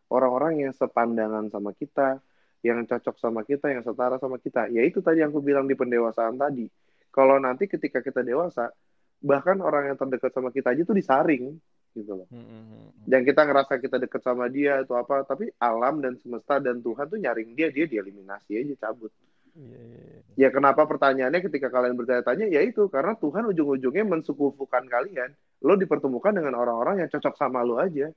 orang-orang 0.10 0.68
yang 0.68 0.74
sepandangan 0.74 1.48
sama 1.52 1.72
kita, 1.76 2.20
yang 2.66 2.82
cocok 2.90 3.16
sama 3.22 3.46
kita, 3.46 3.70
yang 3.70 3.86
setara 3.86 4.18
sama 4.18 4.42
kita. 4.42 4.66
Ya 4.74 4.82
itu 4.82 5.06
tadi 5.06 5.22
yang 5.22 5.30
aku 5.30 5.46
bilang 5.46 5.70
di 5.70 5.78
pendewasaan 5.78 6.34
tadi. 6.42 6.66
Kalau 7.14 7.38
nanti 7.38 7.70
ketika 7.70 8.02
kita 8.02 8.26
dewasa, 8.26 8.74
bahkan 9.22 9.62
orang 9.62 9.94
yang 9.94 9.98
terdekat 10.02 10.34
sama 10.34 10.50
kita 10.50 10.74
aja 10.74 10.82
tuh 10.82 10.98
disaring 10.98 11.54
gitu 11.96 12.12
loh. 12.12 12.28
hmm, 12.28 12.44
hmm, 12.44 12.64
hmm. 12.68 12.90
Dan 13.08 13.24
kita 13.24 13.48
ngerasa 13.48 13.80
kita 13.80 14.02
deket 14.02 14.20
sama 14.20 14.52
dia 14.52 14.84
atau 14.84 15.00
apa, 15.00 15.24
tapi 15.24 15.48
alam 15.62 16.04
dan 16.04 16.20
semesta 16.20 16.60
dan 16.60 16.84
Tuhan 16.84 17.08
tuh 17.08 17.22
nyaring 17.22 17.56
dia, 17.56 17.72
dia 17.72 17.88
dieliminasi 17.88 18.60
aja 18.60 18.90
cabut. 18.90 19.14
Iya, 19.56 19.80
iya, 19.80 20.00
iya. 20.04 20.22
Ya 20.36 20.50
kenapa 20.52 20.84
pertanyaannya 20.84 21.40
ketika 21.48 21.72
kalian 21.72 21.96
bertanya-tanya 21.96 22.52
ya 22.52 22.60
itu 22.60 22.92
karena 22.92 23.16
Tuhan 23.16 23.48
ujung-ujungnya 23.56 24.04
mensukufukan 24.04 24.84
kalian. 24.92 25.32
Lo 25.64 25.80
dipertemukan 25.80 26.36
dengan 26.36 26.60
orang-orang 26.60 27.00
yang 27.00 27.10
cocok 27.14 27.40
sama 27.40 27.64
lo 27.64 27.80
aja, 27.80 28.12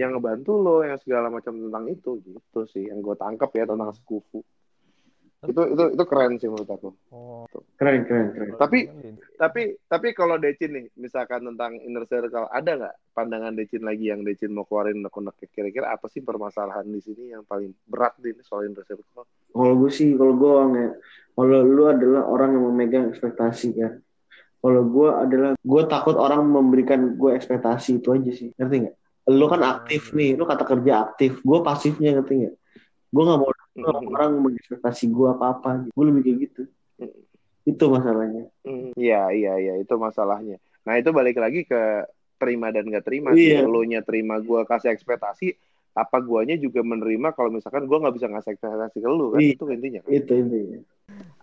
Yang 0.00 0.10
ngebantu 0.16 0.52
lo, 0.56 0.76
yang 0.80 0.96
segala 1.00 1.28
macam 1.28 1.52
tentang 1.52 1.84
itu 1.92 2.10
gitu 2.24 2.60
sih 2.72 2.88
yang 2.88 3.04
gue 3.04 3.16
tangkap 3.20 3.52
ya 3.52 3.68
tentang 3.68 3.92
sekufu. 3.92 4.40
Itu 5.38 5.62
itu 5.70 5.84
itu 5.94 6.04
keren 6.08 6.34
sih 6.40 6.50
menurut 6.50 6.66
aku. 6.66 6.90
oh 7.14 7.46
keren 7.78 8.02
keren 8.08 8.34
keren 8.34 8.58
Tapi-. 8.58 8.90
Tapi 9.38 9.62
tapi 9.86 10.08
kalau 10.10 10.34
Decin 10.34 10.74
nih, 10.74 10.86
misalkan 10.98 11.46
tentang 11.46 11.78
inner 11.78 12.08
circle, 12.10 12.50
ada 12.50 12.70
nggak 12.74 12.96
pandangan 13.14 13.54
Decin 13.54 13.86
lagi 13.86 14.10
yang 14.10 14.26
Decin 14.26 14.50
mau 14.50 14.66
keluarin 14.66 14.98
unek-unek 14.98 15.46
kira-kira 15.54 15.94
apa 15.94 16.10
sih 16.10 16.26
permasalahan 16.26 16.88
di 16.90 16.98
sini 16.98 17.30
yang 17.30 17.46
paling 17.46 17.70
berat 17.86 18.18
di 18.18 18.34
soal 18.42 18.66
inner 18.66 18.82
circle? 18.82 19.28
kalau 19.52 19.74
gue 19.74 19.90
sih 19.90 20.14
kalau 20.14 20.34
gue 20.36 20.52
ya 20.78 20.88
kalau 21.34 21.58
lu 21.62 21.84
adalah 21.90 22.22
orang 22.28 22.50
yang 22.54 22.64
memegang 22.70 23.04
ekspektasi 23.10 23.68
kan 23.74 23.92
kalau 24.58 24.82
gue 24.86 25.08
adalah 25.10 25.52
gue 25.54 25.82
takut 25.86 26.16
orang 26.18 26.42
memberikan 26.46 27.14
gue 27.14 27.30
ekspektasi 27.34 28.02
itu 28.02 28.08
aja 28.14 28.30
sih 28.30 28.48
ngerti 28.54 28.76
nggak 28.86 28.96
lu 29.28 29.44
kan 29.46 29.60
aktif 29.62 30.10
nih 30.10 30.34
lu 30.34 30.42
kata 30.42 30.64
kerja 30.64 30.92
aktif 31.04 31.38
gue 31.38 31.58
pasifnya 31.60 32.16
ngerti 32.16 32.34
nggak 32.40 32.54
gue 33.08 33.22
nggak 33.22 33.38
mau 33.38 33.52
Hmm. 33.78 34.10
orang 34.10 34.42
mengekspektasi 34.42 35.06
gue 35.06 35.28
apa 35.30 35.54
apa 35.54 35.86
gue 35.86 36.02
lebih 36.02 36.22
kayak 36.24 36.38
gitu 36.50 36.62
itu 37.62 37.84
masalahnya 37.86 38.50
Hmm, 38.60 38.90
Iya, 38.92 39.30
iya, 39.30 39.52
iya, 39.56 39.74
itu 39.76 39.94
masalahnya. 39.94 40.58
Nah, 40.82 40.96
itu 40.96 41.08
balik 41.08 41.38
lagi 41.38 41.62
ke 41.62 42.04
terima 42.36 42.68
dan 42.68 42.84
gak 42.84 43.04
terima. 43.04 43.32
sih. 43.32 43.54
Iya. 43.54 43.64
Lo 43.64 43.80
nya 43.80 44.02
terima 44.02 44.36
gue 44.38 44.60
kasih 44.64 44.90
ekspektasi, 44.90 45.54
apa 45.92 46.18
guanya 46.18 46.56
juga 46.56 46.82
menerima 46.82 47.30
kalau 47.32 47.48
misalkan 47.48 47.84
gue 47.84 47.96
nggak 47.96 48.12
bisa 48.12 48.26
ngasih 48.26 48.50
ekspektasi 48.52 48.98
ke 48.98 49.08
lu 49.08 49.30
kan? 49.30 49.38
Iya. 49.38 49.54
Itu 49.54 49.64
intinya. 49.68 50.00
itu 50.04 50.32
intinya 50.32 50.78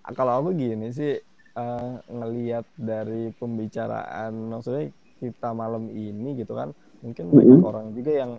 Ah, 0.02 0.12
kalau 0.12 0.34
aku 0.38 0.50
gini 0.54 0.92
sih 0.92 1.18
eh, 1.56 1.92
ngelihat 2.06 2.68
dari 2.76 3.32
pembicaraan 3.32 4.36
maksudnya 4.52 4.92
kita 5.18 5.50
malam 5.52 5.88
ini 5.88 6.36
gitu 6.36 6.52
kan 6.52 6.76
mungkin 7.06 7.28
banyak 7.38 7.60
Mhm. 7.60 7.66
orang 7.70 7.88
juga 7.98 8.12
yang 8.22 8.32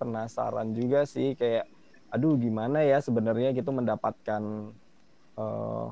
penasaran 0.00 0.72
juga 0.72 1.04
sih 1.04 1.36
kayak 1.40 1.64
aduh 2.10 2.34
gimana 2.40 2.82
ya 2.82 2.98
sebenarnya 3.06 3.48
gitu 3.58 3.70
mendapatkan 3.70 4.42
eh, 5.40 5.86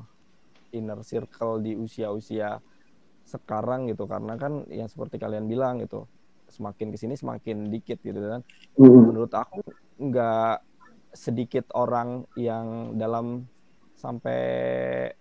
inner 0.77 0.99
circle 1.05 1.53
di 1.65 1.73
usia-usia 1.77 2.59
sekarang 3.33 3.89
gitu 3.91 4.05
karena 4.09 4.33
kan 4.41 4.65
yang 4.69 4.89
seperti 4.89 5.17
kalian 5.21 5.45
bilang 5.53 5.81
gitu 5.83 6.09
semakin 6.49 6.87
ke 6.93 6.97
sini 6.97 7.15
semakin 7.17 7.69
dikit 7.73 7.99
gitu 8.01 8.17
kan 8.17 8.41
Mm-mm. 8.79 9.07
menurut 9.07 9.31
aku 9.33 9.61
nggak 10.01 10.61
sedikit 11.13 11.65
orang 11.77 12.25
yang 12.37 12.97
dalam 12.97 13.45
sampai 13.97 14.41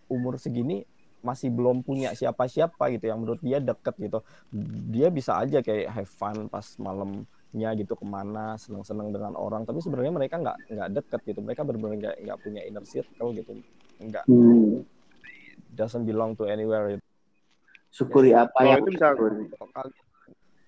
umur 0.09 0.37
segini 0.41 0.85
masih 1.21 1.51
belum 1.51 1.83
punya 1.83 2.13
siapa-siapa 2.13 2.79
gitu 2.91 3.07
yang 3.07 3.19
menurut 3.19 3.41
dia 3.41 3.59
deket 3.59 3.95
gitu 3.99 4.23
dia 4.89 5.09
bisa 5.09 5.35
aja 5.37 5.59
kayak 5.59 5.91
have 5.91 6.07
fun 6.09 6.47
pas 6.47 6.63
malamnya 6.79 7.27
gitu 7.75 7.93
ke 7.93 8.05
mana 8.05 8.55
seneng-seneng 8.55 9.11
dengan 9.11 9.35
orang 9.35 9.63
tapi 9.63 9.79
sebenarnya 9.79 10.15
mereka 10.15 10.39
nggak 10.39 10.57
nggak 10.69 10.89
deket 10.95 11.21
gitu 11.27 11.39
mereka 11.41 11.63
benar-benar 11.63 11.97
nggak 11.99 12.17
nggak 12.23 12.39
punya 12.39 12.63
inner 12.63 12.85
circle 12.85 13.35
gitu 13.35 13.59
nggak 13.99 14.25
Hmm. 14.25 14.87
doesn't 15.69 16.03
belong 16.03 16.35
to 16.35 16.45
anywhere 16.45 16.87
gitu. 16.89 17.05
syukuri 17.89 18.31
apa 18.31 18.53
Kalau 18.53 18.69
yang 18.69 18.81
itu 18.81 18.91
bisa-. 18.93 19.15
Kalau 19.17 19.71
kalian- 19.73 20.07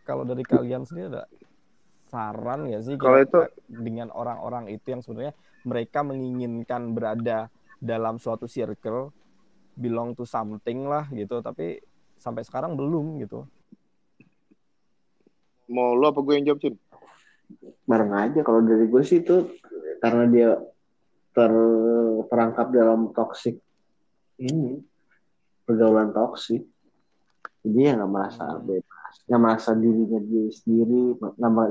kalau 0.02 0.22
dari 0.24 0.42
kalian 0.42 0.82
sendiri 0.82 1.06
ada 1.10 1.24
saran 2.06 2.66
ya 2.66 2.80
sih 2.80 2.96
Kalau 2.96 3.18
itu- 3.18 3.50
dengan 3.68 4.10
orang-orang 4.10 4.66
itu 4.66 4.88
yang 4.88 4.98
sebenarnya 4.98 5.30
mereka 5.62 6.00
menginginkan 6.00 6.90
berada 6.90 7.46
dalam 7.76 8.16
suatu 8.16 8.44
circle 8.44 9.14
belong 9.80 10.12
to 10.12 10.28
something 10.28 10.84
lah 10.84 11.08
gitu 11.10 11.40
tapi 11.40 11.80
sampai 12.20 12.44
sekarang 12.44 12.76
belum 12.76 13.24
gitu 13.24 13.48
Mau 15.70 15.94
lo 15.94 16.10
apa 16.10 16.20
gue 16.20 16.34
yang 16.36 16.46
jawab, 16.50 16.60
Cin? 16.60 16.74
bareng 17.82 18.14
aja 18.14 18.40
kalau 18.46 18.62
dari 18.62 18.86
gue 18.86 19.02
sih 19.02 19.26
itu 19.26 19.50
karena 19.98 20.24
dia 20.30 20.50
terperangkap 21.34 22.70
dalam 22.70 23.10
toxic 23.10 23.58
ini 24.38 24.78
pergaulan 25.66 26.14
toksik 26.14 26.62
jadi 27.66 27.90
ya 27.90 27.92
nggak 27.98 28.10
merasa 28.10 28.54
Hmm. 28.54 28.62
bebas 28.62 29.14
nggak 29.26 29.40
merasa 29.42 29.70
dirinya 29.74 30.20
dia 30.22 30.46
sendiri 30.54 31.18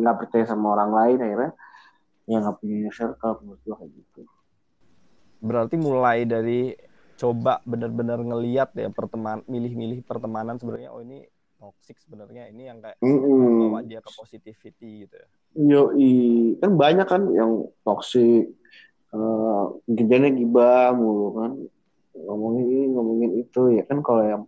nggak 0.04 0.18
percaya 0.20 0.44
sama 0.44 0.76
orang 0.76 0.92
lain 0.92 1.18
akhirnya 1.24 1.52
ya 2.28 2.38
nggak 2.44 2.58
punya 2.60 2.92
circle 2.92 3.36
menurut 3.40 3.62
gue 3.64 3.76
kayak 3.80 3.92
gitu 3.96 4.22
berarti 5.40 5.76
mulai 5.80 6.28
dari 6.28 6.76
coba 7.20 7.60
benar-benar 7.68 8.24
ngeliat 8.24 8.72
ya 8.80 8.88
perteman 8.88 9.44
milih-milih 9.46 10.08
pertemanan 10.08 10.56
sebenarnya. 10.56 10.96
Oh 10.96 11.04
ini 11.04 11.28
toxic 11.60 12.00
sebenarnya. 12.00 12.48
Ini 12.48 12.64
yang 12.72 12.80
kayak 12.80 12.98
Mm-mm. 13.04 13.76
bawa 13.76 13.84
dia 13.84 14.00
ke 14.00 14.12
positivity 14.16 15.06
gitu 15.06 15.16
ya. 15.20 15.28
Yoi, 15.60 16.56
kan 16.64 16.72
banyak 16.80 17.08
kan 17.10 17.28
yang 17.36 17.68
toksik, 17.84 18.56
eh 19.12 19.66
kerjanya 19.92 20.32
gibah 20.32 20.96
mulu 20.96 21.28
kan, 21.36 21.52
ngomongin 22.16 22.66
ini 22.70 22.86
ngomongin 22.96 23.32
itu. 23.44 23.62
Ya 23.76 23.84
kan 23.84 24.00
kalau 24.00 24.24
yang 24.24 24.44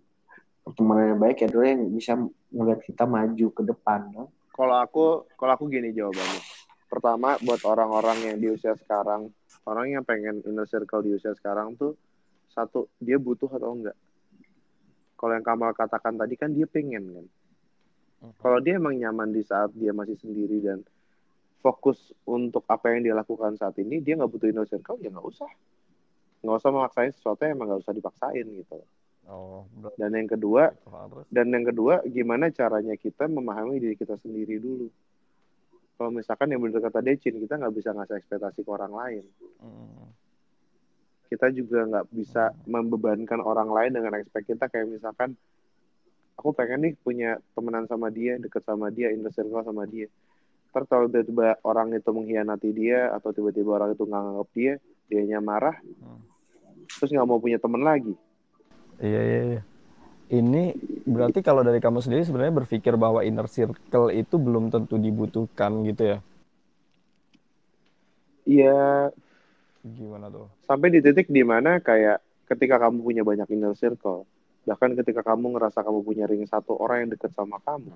pertemanannya 0.63 1.17
baik 1.19 1.43
ya 1.43 1.47
adalah 1.51 1.67
yang 1.73 1.91
bisa 1.91 2.13
melihat 2.53 2.79
kita 2.85 3.03
maju 3.03 3.47
ke 3.51 3.61
depan 3.65 3.99
kan. 4.15 4.27
Kalau 4.55 4.75
aku, 4.77 5.05
kalau 5.35 5.51
aku 5.57 5.67
gini 5.67 5.91
jawabannya. 5.91 6.41
Pertama, 6.91 7.39
buat 7.41 7.63
orang-orang 7.63 8.19
yang 8.29 8.37
di 8.37 8.47
usia 8.51 8.75
sekarang, 8.75 9.31
orang 9.63 9.95
yang 9.95 10.03
pengen 10.03 10.43
inner 10.43 10.67
circle 10.67 11.01
di 11.01 11.15
usia 11.15 11.31
sekarang 11.33 11.73
tuh, 11.79 11.95
satu, 12.51 12.91
dia 12.99 13.15
butuh 13.15 13.47
atau 13.47 13.71
enggak. 13.73 13.97
Kalau 15.15 15.33
yang 15.37 15.45
Kamal 15.45 15.71
katakan 15.77 16.17
tadi 16.17 16.33
kan 16.35 16.49
dia 16.51 16.65
pengen 16.65 17.03
kan. 17.13 17.27
Kalau 18.37 18.61
dia 18.61 18.77
emang 18.77 18.93
nyaman 18.93 19.33
di 19.33 19.41
saat 19.41 19.73
dia 19.73 19.89
masih 19.93 20.13
sendiri 20.21 20.61
dan 20.61 20.85
fokus 21.61 22.13
untuk 22.25 22.65
apa 22.69 22.93
yang 22.93 23.05
dia 23.05 23.13
lakukan 23.17 23.57
saat 23.57 23.77
ini, 23.81 24.01
dia 24.01 24.17
nggak 24.17 24.29
butuh 24.29 24.49
inner 24.49 24.65
circle, 24.69 24.97
ya 25.01 25.09
nggak 25.09 25.25
usah. 25.25 25.49
Nggak 26.41 26.57
usah 26.57 26.69
memaksain 26.73 27.11
sesuatu 27.13 27.41
yang 27.45 27.57
emang 27.57 27.67
nggak 27.73 27.81
usah 27.85 27.93
dipaksain 27.93 28.45
gitu. 28.45 28.77
oh 29.29 29.65
Dan 29.97 30.17
yang 30.17 30.29
kedua, 30.29 30.73
dan 31.29 31.53
yang 31.53 31.65
kedua, 31.69 32.01
gimana 32.05 32.49
caranya 32.49 32.97
kita 32.97 33.29
memahami 33.29 33.77
diri 33.77 33.93
kita 33.97 34.17
sendiri 34.17 34.57
dulu. 34.57 34.89
Kalau 36.01 36.09
misalkan 36.09 36.49
yang 36.49 36.65
benar 36.65 36.81
kata 36.81 37.05
Decin, 37.05 37.37
kita 37.37 37.61
nggak 37.61 37.77
bisa 37.77 37.93
ngasih 37.93 38.17
ekspektasi 38.17 38.65
ke 38.65 38.69
orang 38.73 38.89
lain. 38.89 39.23
Mm. 39.61 40.09
Kita 41.31 41.47
juga 41.55 41.87
nggak 41.87 42.11
bisa 42.11 42.51
membebankan 42.67 43.39
orang 43.39 43.71
lain 43.71 43.95
dengan 43.95 44.19
ekspek 44.19 44.51
kita. 44.51 44.67
Kayak 44.67 44.99
misalkan, 44.99 45.39
aku 46.35 46.51
pengen 46.51 46.91
nih 46.91 46.93
punya 46.99 47.39
temenan 47.55 47.87
sama 47.87 48.11
dia, 48.11 48.35
deket 48.35 48.67
sama 48.67 48.91
dia, 48.91 49.15
inner 49.15 49.31
circle 49.31 49.63
sama 49.63 49.87
dia. 49.87 50.11
Ntar 50.75 50.83
kalau 50.91 51.07
tiba-tiba 51.07 51.55
orang 51.63 51.95
itu 51.95 52.11
mengkhianati 52.11 52.69
dia 52.75 53.15
atau 53.15 53.31
tiba-tiba 53.31 53.79
orang 53.79 53.95
itu 53.95 54.03
nggak 54.03 54.21
nganggap 54.27 54.49
dia, 54.51 54.73
dianya 55.07 55.39
marah, 55.39 55.75
Hmm. 56.03 56.19
terus 56.99 57.11
nggak 57.15 57.27
mau 57.27 57.39
punya 57.39 57.59
temen 57.59 57.83
lagi. 57.83 58.15
Iya, 58.99 59.21
iya, 59.23 59.41
iya. 59.55 59.61
Ini 60.31 60.63
berarti 61.03 61.43
kalau 61.43 61.59
dari 61.59 61.83
kamu 61.83 61.99
sendiri 61.99 62.23
sebenarnya 62.23 62.63
berpikir 62.63 62.95
bahwa 62.95 63.19
inner 63.19 63.51
circle 63.51 64.15
itu 64.15 64.35
belum 64.39 64.71
tentu 64.71 64.95
dibutuhkan 64.95 65.83
gitu 65.83 66.15
ya? 66.15 66.17
Iya, 68.47 69.11
Gimana 69.81 70.29
tuh? 70.29 70.45
sampai 70.69 70.93
di 70.93 71.01
titik 71.01 71.27
di 71.27 71.41
mana 71.41 71.81
kayak 71.81 72.21
ketika 72.45 72.77
kamu 72.77 73.01
punya 73.01 73.23
banyak 73.25 73.47
inner 73.49 73.73
circle, 73.73 74.29
bahkan 74.67 74.93
ketika 74.93 75.25
kamu 75.25 75.57
ngerasa 75.57 75.81
kamu 75.81 76.05
punya 76.05 76.29
ring 76.29 76.45
satu 76.45 76.77
orang 76.77 77.07
yang 77.07 77.09
deket 77.17 77.31
sama 77.33 77.57
kamu, 77.65 77.95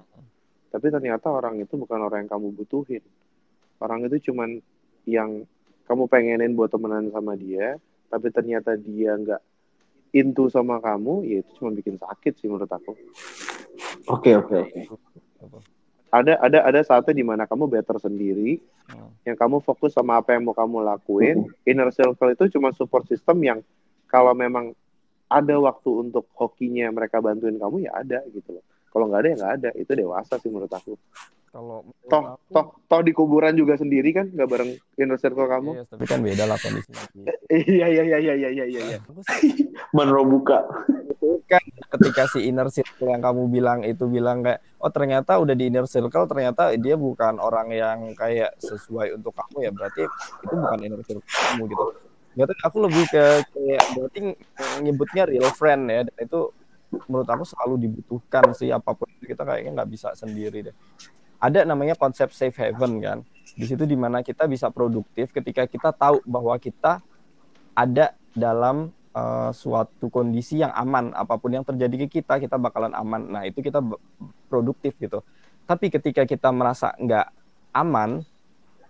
tapi 0.74 0.88
ternyata 0.90 1.30
orang 1.30 1.62
itu 1.62 1.78
bukan 1.78 2.00
orang 2.02 2.26
yang 2.26 2.32
kamu 2.32 2.56
butuhin. 2.56 3.04
Orang 3.78 4.08
itu 4.08 4.32
cuman 4.32 4.64
yang 5.06 5.44
kamu 5.86 6.10
pengenin 6.10 6.58
buat 6.58 6.72
temenan 6.74 7.12
sama 7.14 7.38
dia, 7.38 7.78
tapi 8.10 8.32
ternyata 8.34 8.74
dia 8.80 9.14
nggak 9.20 9.42
into 10.16 10.48
sama 10.48 10.80
kamu, 10.80 11.28
ya 11.28 11.44
itu 11.44 11.52
cuma 11.60 11.76
bikin 11.76 12.00
sakit 12.00 12.34
sih 12.40 12.48
menurut 12.48 12.72
aku. 12.72 12.96
Oke 14.08 14.34
oke 14.40 14.56
oke. 14.56 14.82
Ada 16.14 16.40
ada 16.40 16.60
ada 16.64 16.80
saatnya 16.86 17.12
di 17.18 17.26
mana 17.26 17.44
kamu 17.50 17.68
better 17.68 17.98
sendiri, 18.00 18.62
Hmm. 18.86 19.10
yang 19.26 19.34
kamu 19.34 19.66
fokus 19.66 19.98
sama 19.98 20.22
apa 20.22 20.38
yang 20.38 20.46
mau 20.46 20.54
kamu 20.54 20.86
lakuin. 20.86 21.50
Inner 21.66 21.90
circle 21.90 22.38
itu 22.38 22.54
cuma 22.54 22.70
support 22.72 23.10
system 23.10 23.42
yang 23.42 23.60
kalau 24.06 24.32
memang 24.38 24.78
ada 25.26 25.58
waktu 25.58 25.90
untuk 25.90 26.30
hokinya 26.38 26.86
mereka 26.94 27.18
bantuin 27.18 27.58
kamu 27.58 27.90
ya 27.90 27.98
ada 27.98 28.22
gitu 28.30 28.62
loh. 28.62 28.64
Kalau 28.94 29.10
nggak 29.10 29.20
ada 29.26 29.28
ya 29.28 29.36
nggak 29.42 29.54
ada. 29.60 29.70
Itu 29.74 29.92
dewasa 29.98 30.38
sih 30.38 30.54
menurut 30.54 30.70
aku. 30.70 30.94
Kalau 31.56 31.88
Toh 32.12 32.36
aku, 32.36 32.52
toh 32.52 32.66
toh 32.92 33.02
di 33.02 33.16
kuburan 33.16 33.56
juga 33.56 33.80
sendiri 33.80 34.12
kan 34.12 34.28
nggak 34.28 34.50
bareng 34.52 34.72
inner 35.00 35.16
circle 35.16 35.48
kamu. 35.48 35.72
iya, 35.80 35.84
tapi 35.88 36.04
kan 36.04 36.20
beda 36.20 36.44
lah 36.44 36.58
kondisinya. 36.60 37.02
Iya 37.48 37.88
iya 37.88 38.04
iya 38.04 38.18
iya 38.20 38.34
iya 38.36 38.50
iya 38.52 38.64
iya. 38.68 38.98
Sih 39.40 39.72
Menro 39.96 40.28
buka. 40.28 40.68
kan 41.46 41.62
ketika 41.96 42.26
si 42.30 42.50
inner 42.50 42.68
circle 42.70 43.10
yang 43.10 43.22
kamu 43.22 43.50
bilang 43.50 43.80
itu 43.86 44.06
bilang 44.10 44.42
kayak 44.46 44.62
oh 44.82 44.90
ternyata 44.92 45.38
udah 45.38 45.54
di 45.58 45.70
inner 45.70 45.86
circle 45.90 46.26
ternyata 46.30 46.74
dia 46.78 46.98
bukan 46.98 47.38
orang 47.38 47.70
yang 47.74 48.00
kayak 48.18 48.54
sesuai 48.62 49.14
untuk 49.14 49.34
kamu 49.34 49.70
ya 49.70 49.72
berarti 49.74 50.04
itu 50.42 50.54
bukan 50.54 50.80
inner 50.86 51.02
circle 51.06 51.26
kamu 51.26 51.62
gitu 51.70 51.86
berarti 52.36 52.54
aku 52.66 52.78
lebih 52.86 53.06
ke 53.10 53.26
kayak 53.54 53.84
berarti 53.94 54.20
nyebutnya 54.86 55.24
real 55.30 55.50
friend 55.54 55.84
ya 55.90 56.02
dan 56.06 56.18
itu 56.20 56.40
menurut 57.10 57.30
aku 57.30 57.44
selalu 57.46 57.76
dibutuhkan 57.90 58.46
sih 58.58 58.70
apa 58.74 58.92
pun 58.94 59.08
itu 59.18 59.34
kita 59.34 59.44
kayaknya 59.46 59.72
nggak 59.82 59.90
bisa 59.90 60.10
sendiri 60.18 60.70
deh 60.70 60.76
ada 61.46 61.62
namanya 61.62 61.94
konsep 61.94 62.34
safe 62.34 62.58
haven 62.58 62.98
kan? 63.06 63.20
Di 63.54 63.66
situ 63.70 63.86
di 63.86 63.94
mana 63.94 64.26
kita 64.26 64.50
bisa 64.50 64.74
produktif 64.74 65.30
ketika 65.30 65.70
kita 65.70 65.94
tahu 65.94 66.20
bahwa 66.26 66.58
kita 66.58 67.06
ada 67.78 68.18
dalam 68.34 68.90
uh, 69.14 69.54
suatu 69.54 70.10
kondisi 70.10 70.60
yang 70.60 70.74
aman 70.74 71.14
apa 71.14 71.38
pun 71.38 71.54
yang 71.54 71.64
terjadi 71.64 72.10
ke 72.10 72.20
kita 72.20 72.42
kita 72.42 72.58
bakalan 72.58 72.92
aman. 72.98 73.22
Nah 73.30 73.42
itu 73.46 73.62
kita 73.62 73.80
produktif 74.50 74.98
gitu. 74.98 75.22
Tapi 75.70 75.94
ketika 75.94 76.26
kita 76.26 76.50
merasa 76.50 76.98
nggak 76.98 77.28
aman 77.78 78.26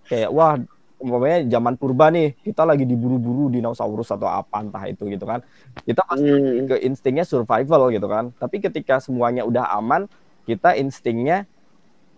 kayak 0.08 0.32
wah 0.32 0.56
umpamanya 0.96 1.44
zaman 1.60 1.76
purba 1.76 2.08
nih 2.08 2.40
kita 2.40 2.64
lagi 2.64 2.88
diburu-buru 2.88 3.52
dinosaurus 3.52 4.16
atau 4.16 4.32
apa 4.32 4.64
entah 4.64 4.86
itu 4.88 5.04
gitu 5.12 5.28
kan. 5.28 5.44
Kita 5.84 6.02
pasti 6.08 6.32
Hmm. 6.32 6.66
ke 6.72 6.76
instingnya 6.88 7.28
survival 7.28 7.92
gitu 7.92 8.08
kan. 8.08 8.32
Tapi 8.40 8.64
ketika 8.64 9.04
semuanya 9.04 9.44
udah 9.44 9.76
aman 9.76 10.08
kita 10.48 10.78
instingnya 10.80 11.50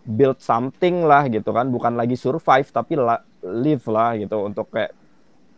build 0.08 0.40
something 0.40 1.04
lah 1.04 1.28
gitu 1.28 1.52
kan. 1.52 1.68
Bukan 1.70 1.94
lagi 2.00 2.16
survive 2.16 2.68
tapi 2.72 2.96
la- 2.98 3.24
live 3.44 3.84
lah 3.92 4.16
gitu 4.18 4.38
untuk 4.48 4.68
kayak 4.74 4.92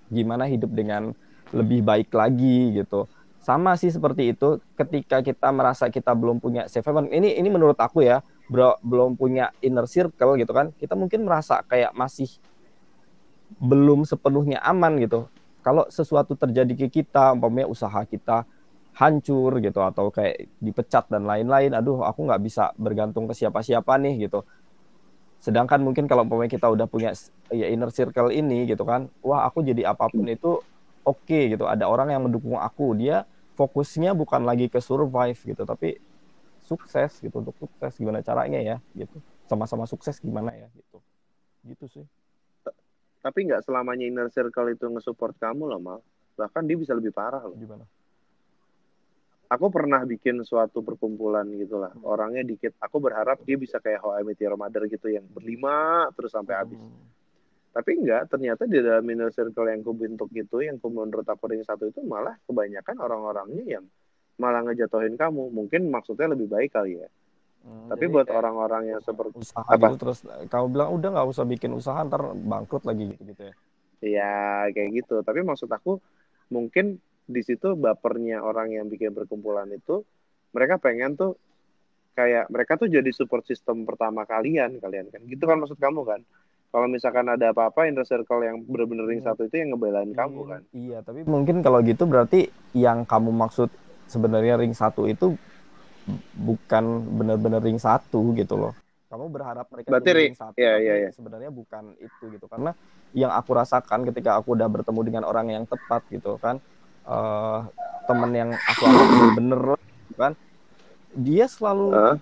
gimana 0.09 0.45
hidup 0.49 0.71
dengan 0.73 1.13
lebih 1.53 1.81
baik 1.85 2.09
lagi 2.13 2.77
gitu. 2.81 3.05
Sama 3.39 3.73
sih 3.79 3.89
seperti 3.89 4.35
itu 4.35 4.59
ketika 4.75 5.23
kita 5.23 5.49
merasa 5.55 5.87
kita 5.89 6.11
belum 6.13 6.41
punya 6.43 6.67
safe 6.69 6.85
haven. 6.85 7.09
Ini 7.09 7.39
ini 7.39 7.49
menurut 7.49 7.77
aku 7.79 8.03
ya 8.05 8.21
bro, 8.49 8.75
belum 8.83 9.15
punya 9.15 9.53
inner 9.63 9.85
circle 9.89 10.35
gitu 10.41 10.51
kan 10.51 10.73
kita 10.77 10.93
mungkin 10.97 11.25
merasa 11.25 11.61
kayak 11.65 11.93
masih 11.95 12.27
belum 13.59 14.05
sepenuhnya 14.05 14.61
aman 14.61 14.97
gitu. 15.01 15.27
Kalau 15.65 15.85
sesuatu 15.91 16.33
terjadi 16.39 16.71
ke 16.73 16.87
kita 17.01 17.35
umpamanya 17.35 17.67
usaha 17.67 17.99
kita 18.07 18.47
hancur 18.99 19.63
gitu 19.63 19.79
atau 19.79 20.11
kayak 20.11 20.51
dipecat 20.59 21.07
dan 21.07 21.23
lain-lain 21.23 21.71
aduh 21.71 22.03
aku 22.03 22.27
nggak 22.27 22.41
bisa 22.43 22.75
bergantung 22.75 23.31
ke 23.31 23.33
siapa-siapa 23.33 23.95
nih 23.95 24.27
gitu. 24.27 24.43
Sedangkan 25.39 25.79
mungkin 25.79 26.03
kalau 26.03 26.27
umpamanya 26.27 26.51
kita 26.51 26.67
udah 26.67 26.83
punya 26.83 27.15
ya 27.47 27.71
inner 27.71 27.95
circle 27.95 28.27
ini 28.35 28.67
gitu 28.67 28.83
kan 28.83 29.07
wah 29.23 29.47
aku 29.47 29.63
jadi 29.63 29.95
apa 29.95 30.11
pun 30.11 30.27
itu 30.27 30.59
oke 31.07 31.39
gitu. 31.55 31.63
Ada 31.63 31.87
orang 31.87 32.11
yang 32.11 32.27
mendukung 32.27 32.59
aku 32.59 32.91
dia 32.99 33.23
fokusnya 33.55 34.11
bukan 34.19 34.43
lagi 34.43 34.67
ke 34.67 34.83
survive 34.83 35.39
gitu 35.39 35.63
tapi 35.63 35.95
sukses 36.59 37.23
gitu. 37.23 37.39
Untuk 37.39 37.55
sukses 37.55 37.95
gimana 37.95 38.19
caranya 38.19 38.59
ya 38.59 38.77
gitu. 38.99 39.23
Sama-sama 39.47 39.87
sukses 39.87 40.19
gimana 40.19 40.51
ya 40.51 40.67
gitu. 40.75 40.99
Gitu 41.63 41.85
sih. 41.87 42.05
Tapi 43.23 43.47
nggak 43.47 43.63
selamanya 43.63 44.03
inner 44.03 44.27
circle 44.27 44.75
itu 44.75 44.91
nge-support 44.91 45.39
kamu 45.39 45.71
loh 45.71 45.79
mal. 45.79 45.99
Bahkan 46.35 46.67
dia 46.67 46.75
bisa 46.75 46.91
lebih 46.91 47.15
parah 47.15 47.47
loh. 47.47 47.55
gimana 47.55 47.87
Aku 49.49 49.73
pernah 49.73 50.05
bikin 50.05 50.45
suatu 50.45 50.85
perkumpulan 50.85 51.49
gitu 51.57 51.81
lah. 51.81 51.89
Orangnya 52.05 52.45
dikit. 52.45 52.77
Aku 52.77 53.01
berharap 53.01 53.41
dia 53.41 53.57
bisa 53.57 53.81
kayak 53.81 54.05
How 54.05 54.21
I 54.21 54.23
Met 54.23 54.37
Your 54.37 54.53
Mother 54.53 54.85
gitu 54.85 55.09
yang 55.09 55.25
berlima 55.25 56.05
terus 56.13 56.37
sampai 56.37 56.53
habis. 56.53 56.77
Hmm. 56.77 57.09
Tapi 57.73 57.97
enggak, 57.97 58.29
ternyata 58.29 58.69
di 58.69 58.77
dalam 58.77 59.05
inner 59.09 59.33
circle 59.33 59.69
yang 59.73 59.81
kubentuk 59.81 60.29
itu, 60.37 60.61
yang 60.61 60.77
ku 60.77 60.93
menurut 60.93 61.25
aku 61.25 61.49
ring 61.49 61.65
satu 61.65 61.89
itu 61.89 62.01
malah 62.05 62.37
kebanyakan 62.45 62.97
orang-orangnya 63.01 63.65
yang 63.81 63.85
malah 64.37 64.61
ngejatuhin 64.69 65.17
kamu. 65.17 65.49
Mungkin 65.49 65.89
maksudnya 65.89 66.29
lebih 66.29 66.45
baik 66.45 66.69
kali 66.73 67.01
ya. 67.01 67.09
Hmm, 67.65 67.89
Tapi 67.89 68.05
buat 68.05 68.29
orang-orang 68.29 68.93
yang 68.93 69.01
seperti 69.01 69.35
usaha 69.41 69.65
Apa? 69.65 69.91
gitu 69.91 69.95
terus 69.99 70.23
kamu 70.47 70.65
bilang 70.71 70.89
udah 70.95 71.09
nggak 71.11 71.27
usah 71.27 71.43
bikin 71.43 71.75
usaha 71.75 71.99
ntar 72.07 72.31
bangkrut 72.31 72.87
lagi 72.87 73.11
gitu 73.11 73.35
gitu 73.35 73.41
ya 73.51 73.55
ya 73.99 74.67
kayak 74.71 75.03
gitu. 75.03 75.19
Tapi 75.23 75.43
maksud 75.43 75.67
aku 75.67 75.99
mungkin 76.49 77.03
di 77.29 77.41
situ 77.45 77.77
bapernya 77.77 78.41
orang 78.41 78.73
yang 78.73 78.89
bikin 78.89 79.13
perkumpulan 79.13 79.69
itu, 79.69 80.01
mereka 80.49 80.81
pengen 80.81 81.13
tuh 81.13 81.37
kayak 82.17 82.49
mereka 82.49 82.73
tuh 82.75 82.89
jadi 82.89 83.07
support 83.13 83.45
system 83.45 83.85
pertama 83.85 84.25
kalian, 84.25 84.81
kalian 84.81 85.13
kan. 85.13 85.21
Gitu 85.23 85.45
kan 85.45 85.61
maksud 85.61 85.77
kamu 85.77 86.01
kan? 86.03 86.21
Kalau 86.69 86.85
misalkan 86.85 87.25
ada 87.29 87.53
apa-apa 87.53 87.85
inner 87.85 88.05
circle 88.05 88.45
yang 88.45 88.61
bener-bener 88.65 89.05
ring 89.05 89.21
Hmm. 89.21 89.29
satu 89.33 89.45
itu 89.45 89.61
yang 89.61 89.73
ngebelain 89.73 90.09
kamu 90.13 90.41
kan. 90.45 90.61
Iya, 90.73 91.01
tapi 91.01 91.25
mungkin 91.25 91.61
kalau 91.61 91.81
gitu 91.81 92.09
berarti 92.09 92.49
yang 92.73 93.05
kamu 93.05 93.29
maksud 93.29 93.69
sebenarnya 94.09 94.57
ring 94.57 94.73
satu 94.73 95.05
itu 95.05 95.33
bukan 96.33 96.83
benar-benar 97.17 97.61
ring 97.61 97.77
satu 97.77 98.33
gitu 98.33 98.57
loh. 98.57 98.73
Kamu 99.09 99.25
berharap 99.33 99.65
mereka 99.73 99.89
Berarti 99.89 100.11
ring- 100.13 100.37
satu, 100.37 100.53
iya, 100.57 100.77
iya, 100.77 100.93
iya. 101.05 101.09
sebenarnya 101.09 101.49
bukan 101.49 101.97
itu 101.97 102.29
gitu. 102.29 102.45
Karena 102.45 102.73
yang 103.17 103.33
aku 103.33 103.57
rasakan 103.57 104.05
ketika 104.05 104.37
aku 104.37 104.53
udah 104.53 104.69
bertemu 104.69 105.01
dengan 105.01 105.23
orang 105.25 105.49
yang 105.49 105.65
tepat 105.65 106.05
gitu 106.13 106.37
kan, 106.37 106.61
eh 107.09 107.59
temen 108.05 108.31
yang 108.33 108.49
aku 108.53 108.83
anggap 108.85 109.29
bener 109.37 109.61
lah, 109.73 109.81
gitu 109.81 110.15
kan, 110.17 110.33
dia 111.17 111.45
selalu 111.49 111.89
Hah? 111.93 112.17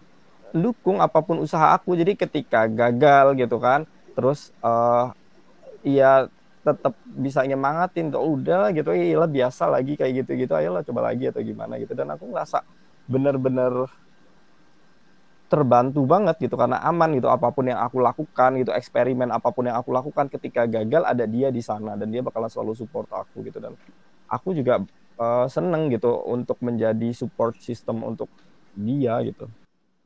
dukung 0.56 1.04
apa 1.04 1.20
pun 1.24 1.44
usaha 1.44 1.76
aku. 1.76 1.96
Jadi 1.96 2.16
ketika 2.16 2.68
gagal 2.72 3.36
gitu 3.36 3.60
kan, 3.60 3.84
terus 4.16 4.52
eh 4.64 5.06
ya 5.88 6.28
tetap 6.68 7.00
bisa 7.08 7.48
nyemangatin 7.48 8.12
tuh 8.12 8.20
udah 8.20 8.76
gitu. 8.76 8.92
Ya 8.92 9.24
biasa 9.24 9.72
lagi 9.72 9.96
kayak 9.96 10.24
gitu 10.24 10.36
gitu 10.36 10.54
ayolah 10.56 10.84
coba 10.84 11.12
lagi 11.12 11.32
atau 11.32 11.40
gimana 11.40 11.80
gitu. 11.80 11.96
Dan 11.96 12.12
aku 12.12 12.28
ngerasa 12.32 12.64
bener-bener 13.08 13.88
terbantu 15.48 16.04
banget 16.04 16.36
gitu 16.44 16.60
karena 16.60 16.76
aman 16.84 17.16
gitu 17.16 17.32
apa 17.32 17.48
pun 17.56 17.64
yang 17.64 17.80
aku 17.80 18.04
lakukan 18.04 18.60
gitu 18.60 18.76
eksperimen 18.76 19.32
apa 19.32 19.48
pun 19.56 19.64
yang 19.64 19.80
aku 19.80 19.96
lakukan 19.96 20.28
ketika 20.28 20.68
gagal 20.68 21.08
ada 21.08 21.24
dia 21.24 21.48
di 21.56 21.64
sana 21.64 21.96
dan 21.96 22.12
dia 22.12 22.20
bakalan 22.20 22.52
selalu 22.52 22.76
support 22.76 23.08
aku 23.08 23.48
gitu. 23.48 23.64
Dan 23.64 23.80
aku 24.28 24.52
juga 24.52 24.84
eh, 25.16 25.46
seneng 25.48 25.90
gitu 25.90 26.12
untuk 26.24 26.60
menjadi 26.60 27.10
support 27.12 27.58
system 27.58 28.04
untuk 28.04 28.28
dia 28.74 29.18
gitu 29.24 29.48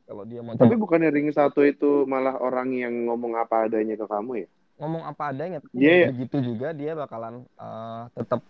kalau 0.06 0.24
dia 0.24 0.40
mau 0.40 0.54
Tapi 0.54 0.76
bukannya 0.76 1.08
ring 1.08 1.30
satu 1.30 1.64
itu 1.64 2.04
malah 2.04 2.36
orang 2.36 2.72
yang 2.72 3.08
ngomong 3.08 3.34
apa 3.34 3.66
adanya 3.66 3.96
ke 3.96 4.04
kamu 4.04 4.44
ya? 4.44 4.48
ngomong 4.78 5.04
apa 5.06 5.24
adanya 5.30 5.58
tapi 5.60 5.78
Iya, 5.78 5.94
iya. 5.94 6.08
begitu 6.10 6.38
juga 6.44 6.72
dia 6.72 6.92
bakalan 6.94 7.46
eh, 7.46 8.04
tetap 8.14 8.42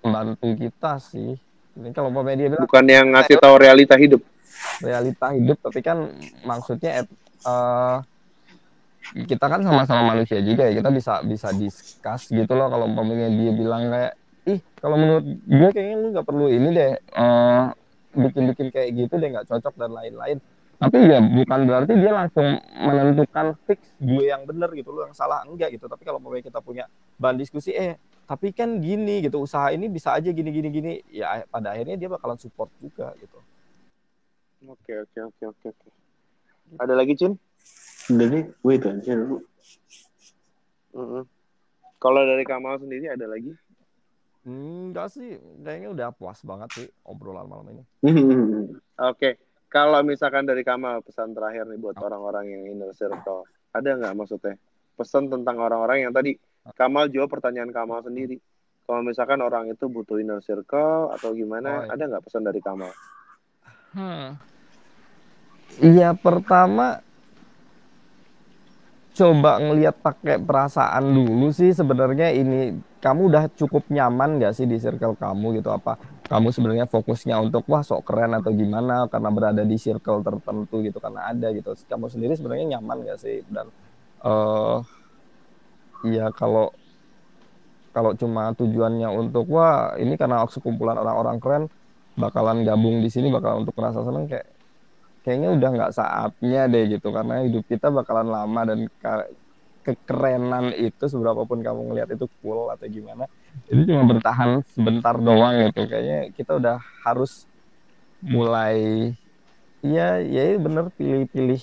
membantu 0.00 0.48
kita 0.56 0.96
sih 0.98 1.36
ini 1.72 1.88
kalau 1.90 2.08
umpamanya 2.08 2.36
dia 2.38 2.48
bilang 2.50 2.64
Bukan 2.64 2.84
yang 2.84 3.06
ngasih 3.10 3.36
tahu 3.36 3.54
realita 3.56 3.94
hidup. 3.96 4.20
realita 4.78 5.26
hidup 5.30 5.56
tapi 5.60 5.80
kan 5.80 6.08
maksudnya 6.42 7.04
eh, 7.42 7.96
kita 9.12 9.44
kan 9.44 9.60
sama-sama 9.60 10.14
manusia 10.14 10.40
juga 10.40 10.64
ya 10.64 10.78
kita 10.78 10.88
bisa 10.88 11.12
bisa 11.22 11.48
discuss 11.52 12.30
gitu 12.30 12.52
loh 12.54 12.66
kalau 12.66 12.88
umpamanya 12.88 13.28
dia 13.28 13.52
bilang 13.52 13.90
kayak 13.90 14.14
ih 14.48 14.58
kalau 14.82 14.96
menurut 14.98 15.24
gue 15.46 15.68
kayaknya 15.70 15.96
lu 16.02 16.08
nggak 16.10 16.26
perlu 16.26 16.46
ini 16.50 16.68
deh 16.74 16.92
eh, 16.98 17.64
bikin-bikin 18.18 18.68
kayak 18.74 18.90
gitu 18.98 19.14
deh 19.18 19.28
nggak 19.30 19.46
cocok 19.46 19.74
dan 19.78 19.90
lain-lain 19.94 20.38
tapi 20.82 20.98
ya 20.98 21.22
bukan 21.22 21.60
berarti 21.62 21.92
dia 21.94 22.10
langsung 22.10 22.58
menentukan 22.74 23.54
fix 23.70 23.78
gue 24.02 24.24
yang 24.26 24.42
bener 24.42 24.66
gitu 24.74 24.90
lo 24.90 25.06
yang 25.06 25.14
salah 25.14 25.46
enggak 25.46 25.70
gitu 25.78 25.86
tapi 25.86 26.02
kalau 26.02 26.18
mau 26.18 26.34
kita 26.34 26.58
punya 26.58 26.90
bahan 27.22 27.38
diskusi 27.38 27.70
eh 27.70 27.94
tapi 28.26 28.50
kan 28.50 28.82
gini 28.82 29.22
gitu 29.22 29.46
usaha 29.46 29.70
ini 29.70 29.86
bisa 29.86 30.10
aja 30.10 30.26
gini 30.34 30.50
gini 30.50 30.68
gini 30.74 30.92
ya 31.06 31.46
pada 31.46 31.70
akhirnya 31.78 31.94
dia 31.94 32.10
bakalan 32.10 32.38
support 32.38 32.70
juga 32.82 33.14
gitu 33.22 33.38
Oke, 34.62 34.94
oke, 34.94 35.18
oke, 35.26 35.44
oke, 35.50 35.66
oke. 35.74 35.88
Ada 36.78 36.94
lagi, 36.94 37.18
Cin? 37.18 37.34
Udah 38.14 38.26
nih, 38.30 38.46
gue 38.46 38.72
itu 38.78 38.86
aja 38.94 39.12
dulu. 39.18 39.36
Kalau 41.98 42.22
dari 42.22 42.46
Kamal 42.46 42.78
sendiri 42.78 43.10
ada 43.10 43.26
lagi? 43.26 43.50
Enggak 44.42 45.06
sih 45.14 45.38
kayaknya 45.62 45.88
udah 45.94 46.08
puas 46.10 46.42
banget 46.42 46.68
sih 46.74 46.86
obrolan 47.06 47.46
malam 47.46 47.66
ini 47.70 47.82
Oke, 49.02 49.38
kalau 49.66 50.02
misalkan 50.02 50.46
dari 50.46 50.62
Kamal 50.62 51.02
pesan 51.02 51.34
terakhir 51.34 51.66
nih 51.66 51.78
buat 51.78 51.96
orang-orang 51.98 52.50
yang 52.50 52.62
inner 52.70 52.92
circle, 52.94 53.46
ada 53.70 53.98
nggak 53.98 54.14
maksudnya 54.14 54.54
pesan 54.94 55.26
tentang 55.26 55.58
orang-orang 55.58 56.06
yang 56.06 56.12
tadi 56.14 56.38
Kamal 56.74 57.10
jawab 57.10 57.30
pertanyaan 57.32 57.74
Kamal 57.74 58.02
sendiri. 58.06 58.38
Kalau 58.82 59.02
misalkan 59.02 59.42
orang 59.42 59.70
itu 59.70 59.86
butuh 59.90 60.18
inner 60.18 60.38
circle 60.38 61.10
atau 61.10 61.34
gimana, 61.34 61.82
Oh, 61.82 61.82
iya. 61.86 61.94
ada 61.94 62.02
nggak 62.14 62.24
pesan 62.26 62.42
dari 62.46 62.60
Kamal? 62.62 62.92
Hmm. 63.94 64.38
Iya 65.80 66.14
pertama 66.14 67.00
coba 69.12 69.60
ngelihat 69.60 70.00
pakai 70.00 70.40
perasaan 70.40 71.04
dulu 71.12 71.52
sih 71.52 71.72
sebenarnya 71.72 72.32
ini 72.32 72.76
kamu 73.02 73.20
udah 73.34 73.44
cukup 73.58 73.82
nyaman 73.90 74.38
gak 74.38 74.54
sih 74.54 74.66
di 74.70 74.78
circle 74.78 75.18
kamu 75.18 75.58
gitu? 75.58 75.74
Apa 75.74 75.98
kamu 76.30 76.54
sebenarnya 76.54 76.86
fokusnya 76.86 77.36
untuk 77.42 77.66
wah 77.66 77.82
sok 77.82 78.06
keren 78.06 78.32
atau 78.38 78.54
gimana? 78.54 79.10
Karena 79.10 79.28
berada 79.34 79.62
di 79.66 79.76
circle 79.76 80.22
tertentu 80.22 80.80
gitu 80.86 81.02
karena 81.02 81.26
ada 81.34 81.50
gitu. 81.50 81.74
Kamu 81.90 82.06
sendiri 82.06 82.32
sebenarnya 82.38 82.78
nyaman 82.78 83.02
gak 83.10 83.18
sih? 83.18 83.42
Dan 83.50 83.66
eh 84.22 84.78
iya 86.06 86.30
kalau 86.30 86.70
kalau 87.92 88.16
cuma 88.16 88.54
tujuannya 88.56 89.08
untuk 89.12 89.44
wah 89.52 89.92
ini 90.00 90.16
karena 90.16 90.46
sekumpulan 90.48 90.96
orang-orang 90.96 91.36
keren 91.42 91.64
bakalan 92.16 92.64
gabung 92.64 93.04
di 93.04 93.10
sini 93.12 93.28
bakal 93.28 93.64
untuk 93.64 93.74
merasa 93.76 94.00
seneng 94.06 94.24
kayak 94.30 94.46
kayaknya 95.24 95.48
udah 95.56 95.68
nggak 95.76 95.92
saatnya 95.94 96.60
deh 96.72 96.84
gitu. 96.98 97.08
Karena 97.12 97.42
hidup 97.46 97.64
kita 97.68 97.88
bakalan 97.92 98.28
lama 98.30 98.60
dan 98.68 98.78
kekerenan 99.82 100.70
itu 100.78 101.04
seberapa 101.10 101.42
pun 101.42 101.58
kamu 101.60 101.90
ngelihat 101.90 102.14
itu 102.14 102.26
cool 102.40 102.70
atau 102.70 102.86
gimana 102.86 103.26
itu 103.66 103.82
cuma 103.90 104.06
bertahan 104.06 104.62
sebentar 104.70 105.18
doang 105.18 105.68
gitu. 105.68 105.84
Kayaknya 105.90 106.30
kita 106.32 106.52
udah 106.56 106.76
harus 107.04 107.50
mulai 108.22 109.10
ya 109.82 110.22
ya 110.22 110.54
bener 110.62 110.94
pilih-pilih 110.94 111.62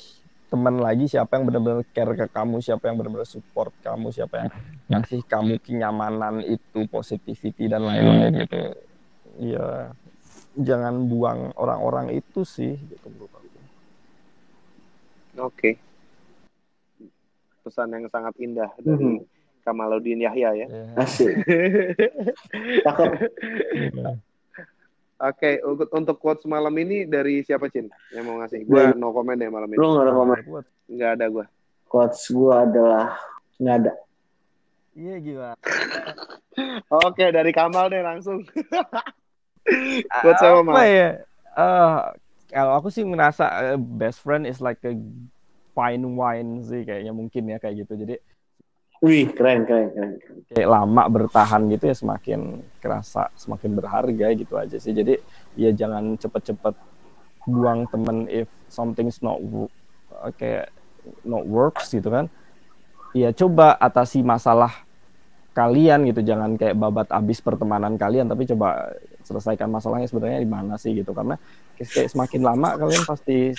teman 0.52 0.82
lagi 0.82 1.08
siapa 1.08 1.40
yang 1.40 1.48
benar-benar 1.48 1.86
care 1.96 2.14
ke 2.18 2.28
kamu 2.28 2.60
siapa 2.60 2.90
yang 2.90 3.00
benar-benar 3.00 3.30
support 3.30 3.72
kamu 3.80 4.12
siapa 4.12 4.36
yang 4.44 4.50
ngasih 4.90 5.22
kamu 5.24 5.62
kenyamanan 5.64 6.44
itu 6.44 6.90
positivity 6.92 7.72
dan 7.72 7.88
lain-lain 7.88 8.44
gitu. 8.44 8.60
Ya 9.40 9.96
jangan 10.60 11.08
buang 11.08 11.56
orang-orang 11.56 12.12
itu 12.18 12.44
sih 12.44 12.76
gitu 12.76 13.08
menurut 13.08 13.32
aku. 13.32 13.48
Oke. 15.40 15.89
Pesan 17.70 17.94
yang 17.94 18.10
sangat 18.10 18.34
indah 18.42 18.74
dari 18.82 19.22
Kamaluddin 19.62 20.26
Yahya 20.26 20.58
ya. 20.58 20.68
Asik. 20.98 21.38
Cakep. 22.86 23.12
Oke, 25.20 25.62
untuk, 25.62 25.90
untuk 25.94 26.18
quotes 26.18 26.50
malam 26.50 26.74
ini 26.82 27.06
dari 27.06 27.46
siapa 27.46 27.70
Cin 27.70 27.94
yang 28.10 28.26
mau 28.26 28.42
ngasih? 28.42 28.66
Gue 28.66 28.98
no 28.98 29.14
comment 29.14 29.38
ya 29.38 29.54
malam 29.54 29.70
ini. 29.70 29.78
Lu 29.78 29.94
gak 29.94 30.10
ada 30.10 30.14
komen. 30.18 30.38
Nggak 30.90 31.12
ada 31.14 31.26
gue. 31.30 31.46
Quotes 31.86 32.26
gue 32.34 32.56
adalah 32.58 33.22
nggak 33.62 33.76
ada. 33.86 33.94
Iya 34.98 35.16
gimana? 35.22 35.56
Oke, 37.06 37.30
dari 37.30 37.52
Kamal 37.54 37.94
deh 37.94 38.02
langsung. 38.02 38.42
Quotes 40.26 40.42
apa, 40.42 40.66
apa 40.66 40.84
ya? 40.90 41.10
Eh, 41.54 41.98
kalau 42.50 42.74
aku 42.82 42.90
sih 42.90 43.06
merasa 43.06 43.52
eh, 43.62 43.78
best 43.78 44.26
friend 44.26 44.50
is 44.50 44.58
like 44.58 44.82
a 44.82 44.98
fine 45.80 46.04
wine 46.04 46.52
sih 46.68 46.84
kayaknya 46.84 47.16
mungkin 47.16 47.44
ya 47.48 47.58
kayak 47.64 47.88
gitu. 47.88 47.96
Jadi 47.96 48.16
Wih, 49.00 49.32
keren, 49.32 49.64
keren, 49.64 49.96
keren. 49.96 50.12
kayak 50.52 50.68
lama 50.68 51.08
bertahan 51.08 51.72
gitu 51.72 51.88
ya 51.88 51.96
semakin 51.96 52.60
kerasa, 52.84 53.32
semakin 53.40 53.72
berharga 53.80 54.28
gitu 54.36 54.60
aja 54.60 54.76
sih. 54.76 54.92
Jadi 54.92 55.16
ya 55.56 55.72
jangan 55.72 56.20
cepet-cepet 56.20 56.76
buang 57.48 57.88
temen 57.88 58.28
if 58.28 58.52
something's 58.68 59.24
not 59.24 59.40
kayak 60.36 60.68
not 61.24 61.48
works 61.48 61.96
gitu 61.96 62.12
kan. 62.12 62.28
Ya 63.16 63.32
coba 63.32 63.80
atasi 63.80 64.20
masalah 64.20 64.84
kalian 65.56 66.04
gitu, 66.12 66.20
jangan 66.20 66.60
kayak 66.60 66.76
babat 66.76 67.08
abis 67.08 67.40
pertemanan 67.40 67.96
kalian, 67.96 68.28
tapi 68.28 68.44
coba 68.52 69.00
selesaikan 69.24 69.72
masalahnya 69.72 70.12
sebenarnya 70.12 70.44
di 70.44 70.50
mana 70.52 70.76
sih 70.76 70.92
gitu. 70.92 71.16
Karena 71.16 71.40
kayak 71.80 72.12
semakin 72.12 72.42
lama 72.44 72.76
kalian 72.76 73.08
pasti 73.08 73.56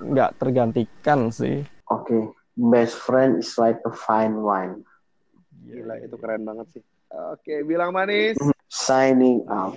nggak 0.00 0.40
tergantikan 0.40 1.28
sih. 1.28 1.62
Oke, 1.92 2.08
okay. 2.08 2.22
best 2.56 2.96
friend 2.96 3.40
is 3.40 3.52
like 3.60 3.78
a 3.84 3.92
fine 3.92 4.40
wine. 4.40 4.80
Gila, 5.68 6.00
itu 6.00 6.16
keren 6.16 6.42
banget 6.48 6.66
sih. 6.80 6.82
Oke, 7.10 7.44
okay, 7.44 7.58
bilang 7.62 7.92
manis. 7.92 8.38
Mhm. 8.40 8.54
Signing 8.70 9.44
out. 9.50 9.76